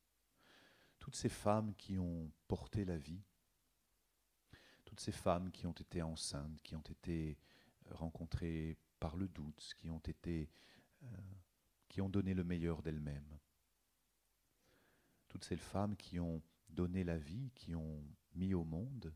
Toutes 0.98 1.16
ces 1.16 1.28
femmes 1.28 1.74
qui 1.76 1.98
ont 1.98 2.30
porté 2.48 2.84
la 2.84 2.96
vie, 2.96 3.22
toutes 4.84 5.00
ces 5.00 5.12
femmes 5.12 5.50
qui 5.50 5.66
ont 5.66 5.72
été 5.72 6.02
enceintes, 6.02 6.61
qui 6.62 6.74
ont 6.74 6.80
été 6.80 7.38
euh, 7.86 7.94
rencontrées 7.94 8.76
par 8.98 9.16
le 9.16 9.28
doute, 9.28 9.74
qui 9.78 9.90
ont 9.90 9.98
été 10.00 10.48
euh, 11.02 11.07
qui 11.88 12.00
ont 12.00 12.09
donné 12.09 12.34
le 12.34 12.44
meilleur 12.44 12.82
d'elles-mêmes. 12.82 13.38
Toutes 15.28 15.44
ces 15.44 15.57
femmes 15.57 15.96
qui 15.96 16.18
ont 16.18 16.42
donné 16.68 17.04
la 17.04 17.18
vie, 17.18 17.50
qui 17.54 17.74
ont 17.74 18.04
mis 18.34 18.54
au 18.54 18.64
monde, 18.64 19.14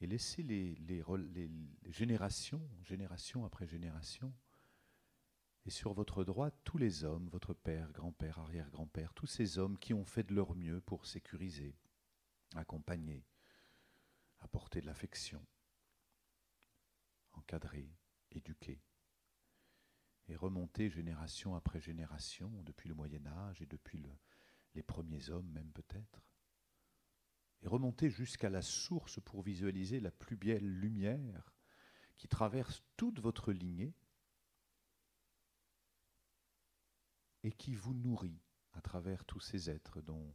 et 0.00 0.06
laissez 0.06 0.42
les, 0.42 0.74
les, 0.76 1.02
les 1.34 1.50
générations, 1.90 2.62
génération 2.82 3.44
après 3.44 3.66
génération, 3.66 4.32
et 5.66 5.70
sur 5.70 5.92
votre 5.92 6.22
droite, 6.22 6.54
tous 6.62 6.78
les 6.78 7.02
hommes, 7.02 7.28
votre 7.28 7.52
père, 7.52 7.90
grand-père, 7.90 8.38
arrière-grand-père, 8.38 9.12
tous 9.14 9.26
ces 9.26 9.58
hommes 9.58 9.76
qui 9.78 9.92
ont 9.94 10.04
fait 10.04 10.22
de 10.22 10.32
leur 10.32 10.54
mieux 10.54 10.80
pour 10.80 11.06
sécuriser, 11.06 11.74
accompagner, 12.54 13.26
apporter 14.38 14.80
de 14.80 14.86
l'affection, 14.86 15.44
encadrer, 17.32 17.90
éduquer, 18.30 18.80
et 20.28 20.36
remonter 20.36 20.88
génération 20.88 21.56
après 21.56 21.80
génération, 21.80 22.62
depuis 22.62 22.88
le 22.88 22.94
Moyen 22.94 23.26
Âge 23.26 23.60
et 23.60 23.66
depuis 23.66 24.06
les 24.74 24.82
premiers 24.84 25.30
hommes 25.30 25.50
même 25.50 25.72
peut-être, 25.72 26.22
et 27.62 27.66
remonter 27.66 28.08
jusqu'à 28.08 28.50
la 28.50 28.62
source 28.62 29.18
pour 29.24 29.42
visualiser 29.42 29.98
la 29.98 30.12
plus 30.12 30.36
belle 30.36 30.78
lumière 30.78 31.52
qui 32.16 32.28
traverse 32.28 32.84
toute 32.96 33.18
votre 33.18 33.52
lignée 33.52 33.94
et 37.46 37.52
qui 37.52 37.76
vous 37.76 37.94
nourrit 37.94 38.42
à 38.72 38.80
travers 38.80 39.24
tous 39.24 39.38
ces 39.38 39.70
êtres 39.70 40.00
dont, 40.00 40.34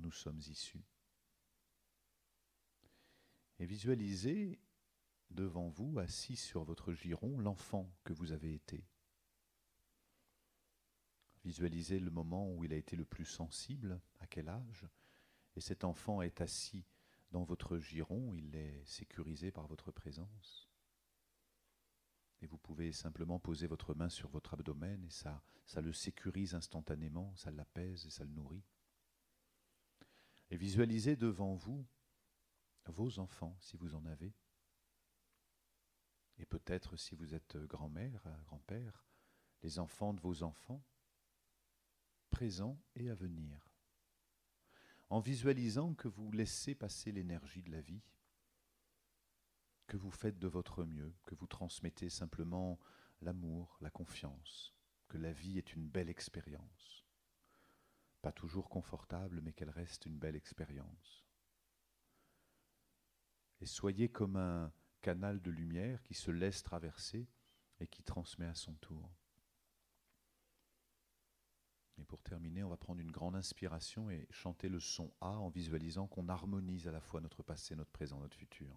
nous 0.00 0.10
sommes 0.10 0.40
issus. 0.48 0.86
Et 3.58 3.66
visualisez 3.66 4.58
devant 5.30 5.68
vous, 5.68 5.98
assis 5.98 6.36
sur 6.36 6.64
votre 6.64 6.94
giron, 6.94 7.38
l'enfant 7.38 7.94
que 8.02 8.14
vous 8.14 8.32
avez 8.32 8.54
été. 8.54 8.82
Visualisez 11.44 12.00
le 12.00 12.10
moment 12.10 12.50
où 12.50 12.64
il 12.64 12.72
a 12.72 12.76
été 12.76 12.96
le 12.96 13.04
plus 13.04 13.26
sensible, 13.26 14.00
à 14.20 14.26
quel 14.26 14.48
âge, 14.48 14.86
et 15.54 15.60
cet 15.60 15.84
enfant 15.84 16.22
est 16.22 16.40
assis 16.40 16.86
dans 17.30 17.44
votre 17.44 17.76
giron, 17.76 18.32
il 18.32 18.56
est 18.56 18.82
sécurisé 18.86 19.50
par 19.50 19.66
votre 19.66 19.90
présence. 19.90 20.71
Et 22.42 22.46
vous 22.46 22.58
pouvez 22.58 22.92
simplement 22.92 23.38
poser 23.38 23.66
votre 23.66 23.94
main 23.94 24.08
sur 24.08 24.28
votre 24.28 24.54
abdomen 24.54 25.04
et 25.04 25.10
ça, 25.10 25.42
ça 25.64 25.80
le 25.80 25.92
sécurise 25.92 26.54
instantanément, 26.54 27.34
ça 27.36 27.50
l'apaise 27.52 28.04
et 28.04 28.10
ça 28.10 28.24
le 28.24 28.32
nourrit. 28.32 28.64
Et 30.50 30.56
visualisez 30.56 31.16
devant 31.16 31.54
vous 31.54 31.86
vos 32.90 33.20
enfants, 33.20 33.56
si 33.60 33.76
vous 33.76 33.94
en 33.94 34.04
avez. 34.06 34.34
Et 36.38 36.46
peut-être 36.46 36.96
si 36.96 37.14
vous 37.14 37.34
êtes 37.34 37.56
grand-mère, 37.56 38.26
grand-père, 38.44 39.06
les 39.62 39.78
enfants 39.78 40.12
de 40.12 40.20
vos 40.20 40.42
enfants, 40.42 40.82
présents 42.30 42.80
et 42.96 43.10
à 43.10 43.14
venir. 43.14 43.70
En 45.10 45.20
visualisant 45.20 45.94
que 45.94 46.08
vous 46.08 46.32
laissez 46.32 46.74
passer 46.74 47.12
l'énergie 47.12 47.62
de 47.62 47.70
la 47.70 47.80
vie 47.80 48.02
que 49.86 49.96
vous 49.96 50.10
faites 50.10 50.38
de 50.38 50.48
votre 50.48 50.84
mieux, 50.84 51.14
que 51.24 51.34
vous 51.34 51.46
transmettez 51.46 52.08
simplement 52.08 52.78
l'amour, 53.20 53.76
la 53.80 53.90
confiance, 53.90 54.74
que 55.08 55.18
la 55.18 55.32
vie 55.32 55.58
est 55.58 55.74
une 55.74 55.88
belle 55.88 56.08
expérience. 56.08 57.04
Pas 58.20 58.32
toujours 58.32 58.68
confortable, 58.68 59.40
mais 59.42 59.52
qu'elle 59.52 59.70
reste 59.70 60.06
une 60.06 60.18
belle 60.18 60.36
expérience. 60.36 61.26
Et 63.60 63.66
soyez 63.66 64.08
comme 64.08 64.36
un 64.36 64.72
canal 65.02 65.40
de 65.42 65.50
lumière 65.50 66.02
qui 66.02 66.14
se 66.14 66.30
laisse 66.30 66.62
traverser 66.62 67.28
et 67.80 67.86
qui 67.86 68.02
transmet 68.02 68.46
à 68.46 68.54
son 68.54 68.74
tour. 68.74 69.10
Et 71.98 72.04
pour 72.04 72.22
terminer, 72.22 72.64
on 72.64 72.68
va 72.68 72.76
prendre 72.76 73.00
une 73.00 73.10
grande 73.10 73.36
inspiration 73.36 74.10
et 74.10 74.26
chanter 74.30 74.68
le 74.68 74.80
son 74.80 75.12
A 75.20 75.38
en 75.38 75.48
visualisant 75.48 76.06
qu'on 76.06 76.28
harmonise 76.28 76.88
à 76.88 76.92
la 76.92 77.00
fois 77.00 77.20
notre 77.20 77.42
passé, 77.42 77.76
notre 77.76 77.90
présent, 77.90 78.18
notre 78.18 78.36
futur. 78.36 78.74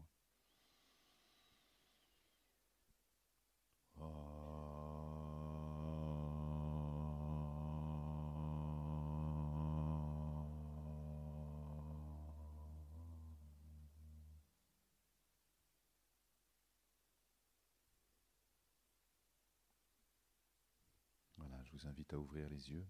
Voilà, 21.37 21.63
je 21.63 21.71
vous 21.71 21.87
invite 21.87 22.13
à 22.13 22.19
ouvrir 22.19 22.49
les 22.49 22.71
yeux. 22.71 22.85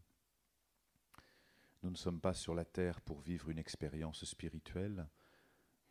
Nous 1.84 1.92
ne 1.92 1.96
sommes 1.96 2.20
pas 2.20 2.34
sur 2.34 2.56
la 2.56 2.66
terre 2.66 3.00
pour 3.02 3.20
vivre 3.20 3.50
une 3.50 3.60
expérience 3.60 4.26
spirituelle. 4.26 5.08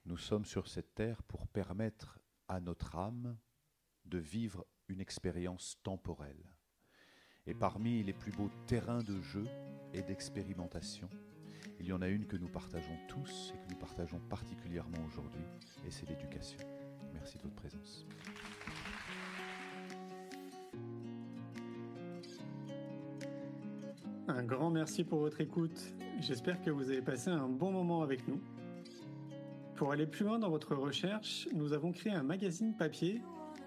Nous 0.07 0.17
sommes 0.17 0.45
sur 0.45 0.67
cette 0.67 0.95
terre 0.95 1.23
pour 1.23 1.47
permettre 1.47 2.19
à 2.49 2.61
notre 2.61 2.97
âme 2.97 3.39
de 4.05 4.19
vivre 4.19 4.67
une 4.89 5.01
expérience 5.01 5.79
temporelle. 5.83 6.45
Et 7.47 7.55
parmi 7.55 8.03
les 8.03 8.13
plus 8.13 8.33
beaux 8.33 8.51
terrains 8.67 9.03
de 9.03 9.21
jeu 9.21 9.45
et 9.93 10.03
d'expérimentation, 10.03 11.09
Il 11.81 11.87
y 11.87 11.93
en 11.93 12.03
a 12.03 12.09
une 12.09 12.27
que 12.27 12.37
nous 12.37 12.49
partageons 12.49 12.97
tous 13.09 13.53
et 13.55 13.59
que 13.59 13.73
nous 13.73 13.79
partageons 13.79 14.21
particulièrement 14.29 15.05
aujourd'hui, 15.07 15.45
et 15.87 15.91
c'est 15.91 16.09
l'éducation. 16.09 16.59
Merci 17.13 17.39
de 17.39 17.43
votre 17.43 17.55
présence. 17.55 18.07
Un 24.29 24.43
grand 24.45 24.71
merci 24.71 25.05
pour 25.05 25.21
votre 25.21 25.41
écoute. 25.41 25.95
J'espère 26.21 26.61
que 26.63 26.71
vous 26.71 26.91
avez 26.91 27.03
passé 27.03 27.31
un 27.31 27.49
bon 27.49 27.71
moment 27.71 28.03
avec 28.03 28.27
nous. 28.27 28.41
Pour 29.77 29.93
aller 29.93 30.07
plus 30.07 30.25
loin 30.25 30.39
dans 30.39 30.51
votre 30.51 30.75
recherche, 30.75 31.49
nous 31.53 31.73
avons 31.73 31.93
créé 31.93 32.13
un 32.13 32.23
magazine 32.23 32.77
papier, 32.77 33.21